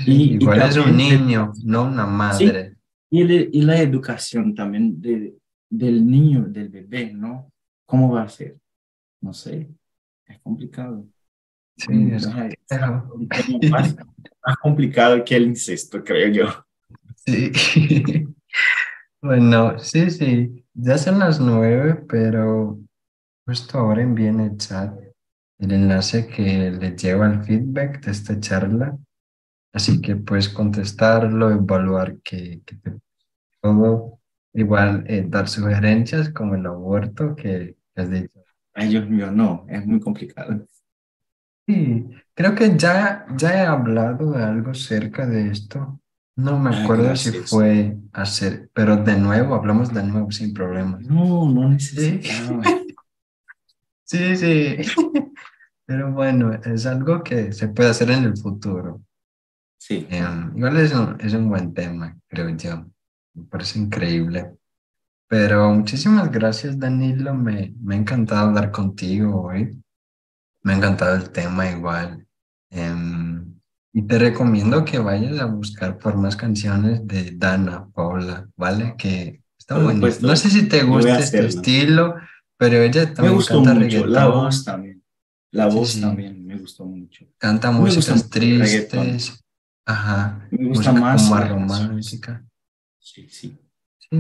y, 0.06 0.36
igual 0.36 0.62
es 0.62 0.78
un 0.78 0.96
niño, 0.96 1.52
no 1.64 1.86
una 1.86 2.06
madre. 2.06 2.78
y, 3.10 3.22
y, 3.22 3.62
la 3.62 3.80
educación 3.80 4.54
también 4.54 5.02
de, 5.02 5.36
del 5.70 6.06
niño, 6.06 6.46
del 6.48 6.70
bebé, 6.70 7.12
¿no? 7.14 7.52
¿Cómo 7.86 8.12
va 8.12 8.24
a 8.24 8.30
ser? 8.30 8.58
No 9.22 9.34
sé, 9.34 9.70
es 10.26 10.40
complicado. 10.40 11.08
Sí, 11.78 11.92
mm, 11.92 12.14
es, 12.14 12.28
más, 13.72 13.96
más 14.46 14.58
complicado 14.62 15.24
que 15.26 15.36
el 15.36 15.48
incesto, 15.48 16.04
creo 16.04 16.30
yo. 16.32 16.46
Sí. 17.26 17.54
bueno, 19.22 19.80
sí, 19.80 20.12
sí, 20.12 20.66
ya 20.74 20.98
son 20.98 21.20
las 21.20 21.40
nueve, 21.40 22.04
pero 22.10 22.78
justo 23.46 23.78
ahora 23.78 24.02
envíen 24.02 24.42
el 24.42 24.58
chat 24.58 25.03
el 25.64 25.72
enlace 25.72 26.28
que 26.28 26.72
les 26.72 27.02
lleva 27.02 27.28
el 27.28 27.44
feedback 27.44 28.04
de 28.04 28.12
esta 28.12 28.40
charla 28.40 28.98
Así 29.74 30.00
que 30.02 30.16
puedes 30.16 30.50
contestarlo, 30.50 31.50
evaluar 31.50 32.18
que, 32.24 32.62
todo, 33.60 34.20
igual 34.54 35.04
eh, 35.08 35.26
dar 35.28 35.50
sugerencias 35.50 36.30
como 36.30 36.54
el 36.54 36.66
aborto 36.68 37.36
que, 37.36 37.76
has 37.96 38.10
dicho. 38.10 38.40
Ay, 38.76 38.90
Dios 38.90 39.10
mío, 39.10 39.32
no, 39.32 39.66
es 39.68 39.86
muy 39.86 40.00
complicado. 40.00 40.64
Sí, 41.66 42.08
creo 42.36 42.54
que 42.54 42.78
ya, 42.78 43.26
ya 43.36 43.64
he 43.64 43.66
hablado 43.66 44.32
de 44.32 44.44
algo 44.44 44.76
cerca 44.76 45.26
de 45.26 45.50
esto. 45.50 46.00
No 46.36 46.60
me 46.60 46.76
acuerdo 46.76 47.16
si 47.16 47.32
fue 47.32 47.98
hacer, 48.12 48.70
pero 48.74 48.98
de 48.98 49.18
nuevo, 49.18 49.56
hablamos 49.56 49.92
de 49.94 50.04
nuevo 50.04 50.32
sin 50.32 50.54
problemas. 50.54 51.02
No, 51.02 51.50
no 51.52 51.70
necesitaba. 51.70 52.62
Sí, 54.06 54.36
sí. 54.36 54.78
Pero 55.86 56.12
bueno, 56.12 56.54
es 56.54 56.86
algo 56.86 57.24
que 57.24 57.52
se 57.52 57.68
puede 57.68 57.90
hacer 57.90 58.12
en 58.12 58.24
el 58.24 58.38
futuro. 58.38 59.02
Sí. 59.78 60.08
Em, 60.10 60.56
igual 60.56 60.78
es 60.78 60.94
un, 60.94 61.18
es 61.20 61.34
un 61.34 61.50
buen 61.50 61.74
tema, 61.74 62.18
creo 62.28 62.50
yo. 62.50 62.86
Me 63.34 63.44
parece 63.46 63.80
increíble. 63.80 64.54
Pero 65.28 65.74
muchísimas 65.74 66.32
gracias, 66.32 66.80
Danilo. 66.80 67.34
Me, 67.34 67.74
me 67.82 67.96
ha 67.96 67.98
encantado 67.98 68.48
hablar 68.48 68.72
contigo 68.72 69.42
hoy. 69.42 69.78
Me 70.62 70.74
ha 70.74 70.78
encantado 70.78 71.16
el 71.16 71.30
tema 71.32 71.70
igual. 71.70 72.26
Em, 72.70 73.54
y 73.92 74.02
te 74.04 74.18
recomiendo 74.18 74.84
que 74.86 74.98
vayas 75.00 75.40
a 75.40 75.46
buscar 75.46 76.00
por 76.00 76.16
más 76.18 76.36
canciones 76.36 77.06
de 77.06 77.32
Dana 77.36 77.88
Paula, 77.94 78.48
¿vale? 78.56 78.96
Que 78.98 79.42
está 79.58 79.78
bueno. 79.78 80.08
No 80.22 80.36
sé 80.36 80.50
si 80.50 80.68
te 80.68 80.84
gusta 80.84 81.20
este 81.20 81.46
estilo, 81.46 82.16
pero 82.58 82.78
ella 82.78 83.14
también 83.14 83.38
me 83.38 83.46
canta 83.46 83.74
reggaetón. 83.76 84.12
La 84.12 84.28
voz 84.28 84.64
también. 84.64 85.03
La 85.54 85.68
voz 85.68 86.02
también 86.02 86.48
me 86.48 86.58
gustó 86.58 86.84
mucho. 86.84 87.26
Canta 87.38 87.70
músicas 87.70 88.28
tristes. 88.28 89.40
Ajá. 89.86 90.48
Me 90.50 90.70
gusta 90.70 90.92
más. 90.92 91.30
Más 91.30 91.48
romántica. 91.48 92.44
Sí, 92.98 93.28
sí. 93.30 93.56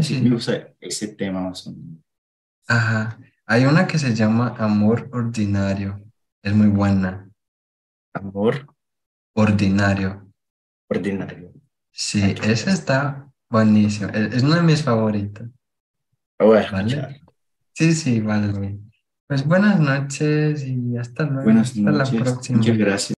Sí. 0.01 0.21
Me 0.21 0.29
gusta 0.29 0.73
ese 0.79 1.07
tema 1.07 1.41
más 1.41 1.65
o 1.65 1.71
menos. 1.71 2.03
Ajá. 2.67 3.19
Hay 3.47 3.65
una 3.65 3.87
que 3.87 3.97
se 3.97 4.13
llama 4.13 4.55
Amor 4.59 5.09
Ordinario. 5.11 6.03
Es 6.43 6.53
muy 6.53 6.67
buena. 6.67 7.27
Amor 8.13 8.67
Ordinario. 9.33 10.31
Ordinario. 10.87 11.51
Sí, 11.91 12.35
esa 12.43 12.71
está 12.71 13.27
buenísima. 13.49 14.09
Es, 14.11 14.43
una 14.43 14.57
de 14.57 14.63
mis 14.63 14.83
favoritas. 14.83 15.49
¿Vale? 16.37 17.21
Sí, 17.73 17.93
sí, 17.93 18.19
vale. 18.19 18.82
Pues 19.33 19.47
buenas 19.47 19.79
noches 19.79 20.63
y 20.63 20.95
hasta 20.95 21.23
luego. 21.23 21.45
Buenas 21.45 21.69
hasta 21.69 21.81
noches. 21.81 22.13
la 22.13 22.23
próxima. 22.23 22.57
Muchas 22.59 22.77
gracias. 22.77 23.11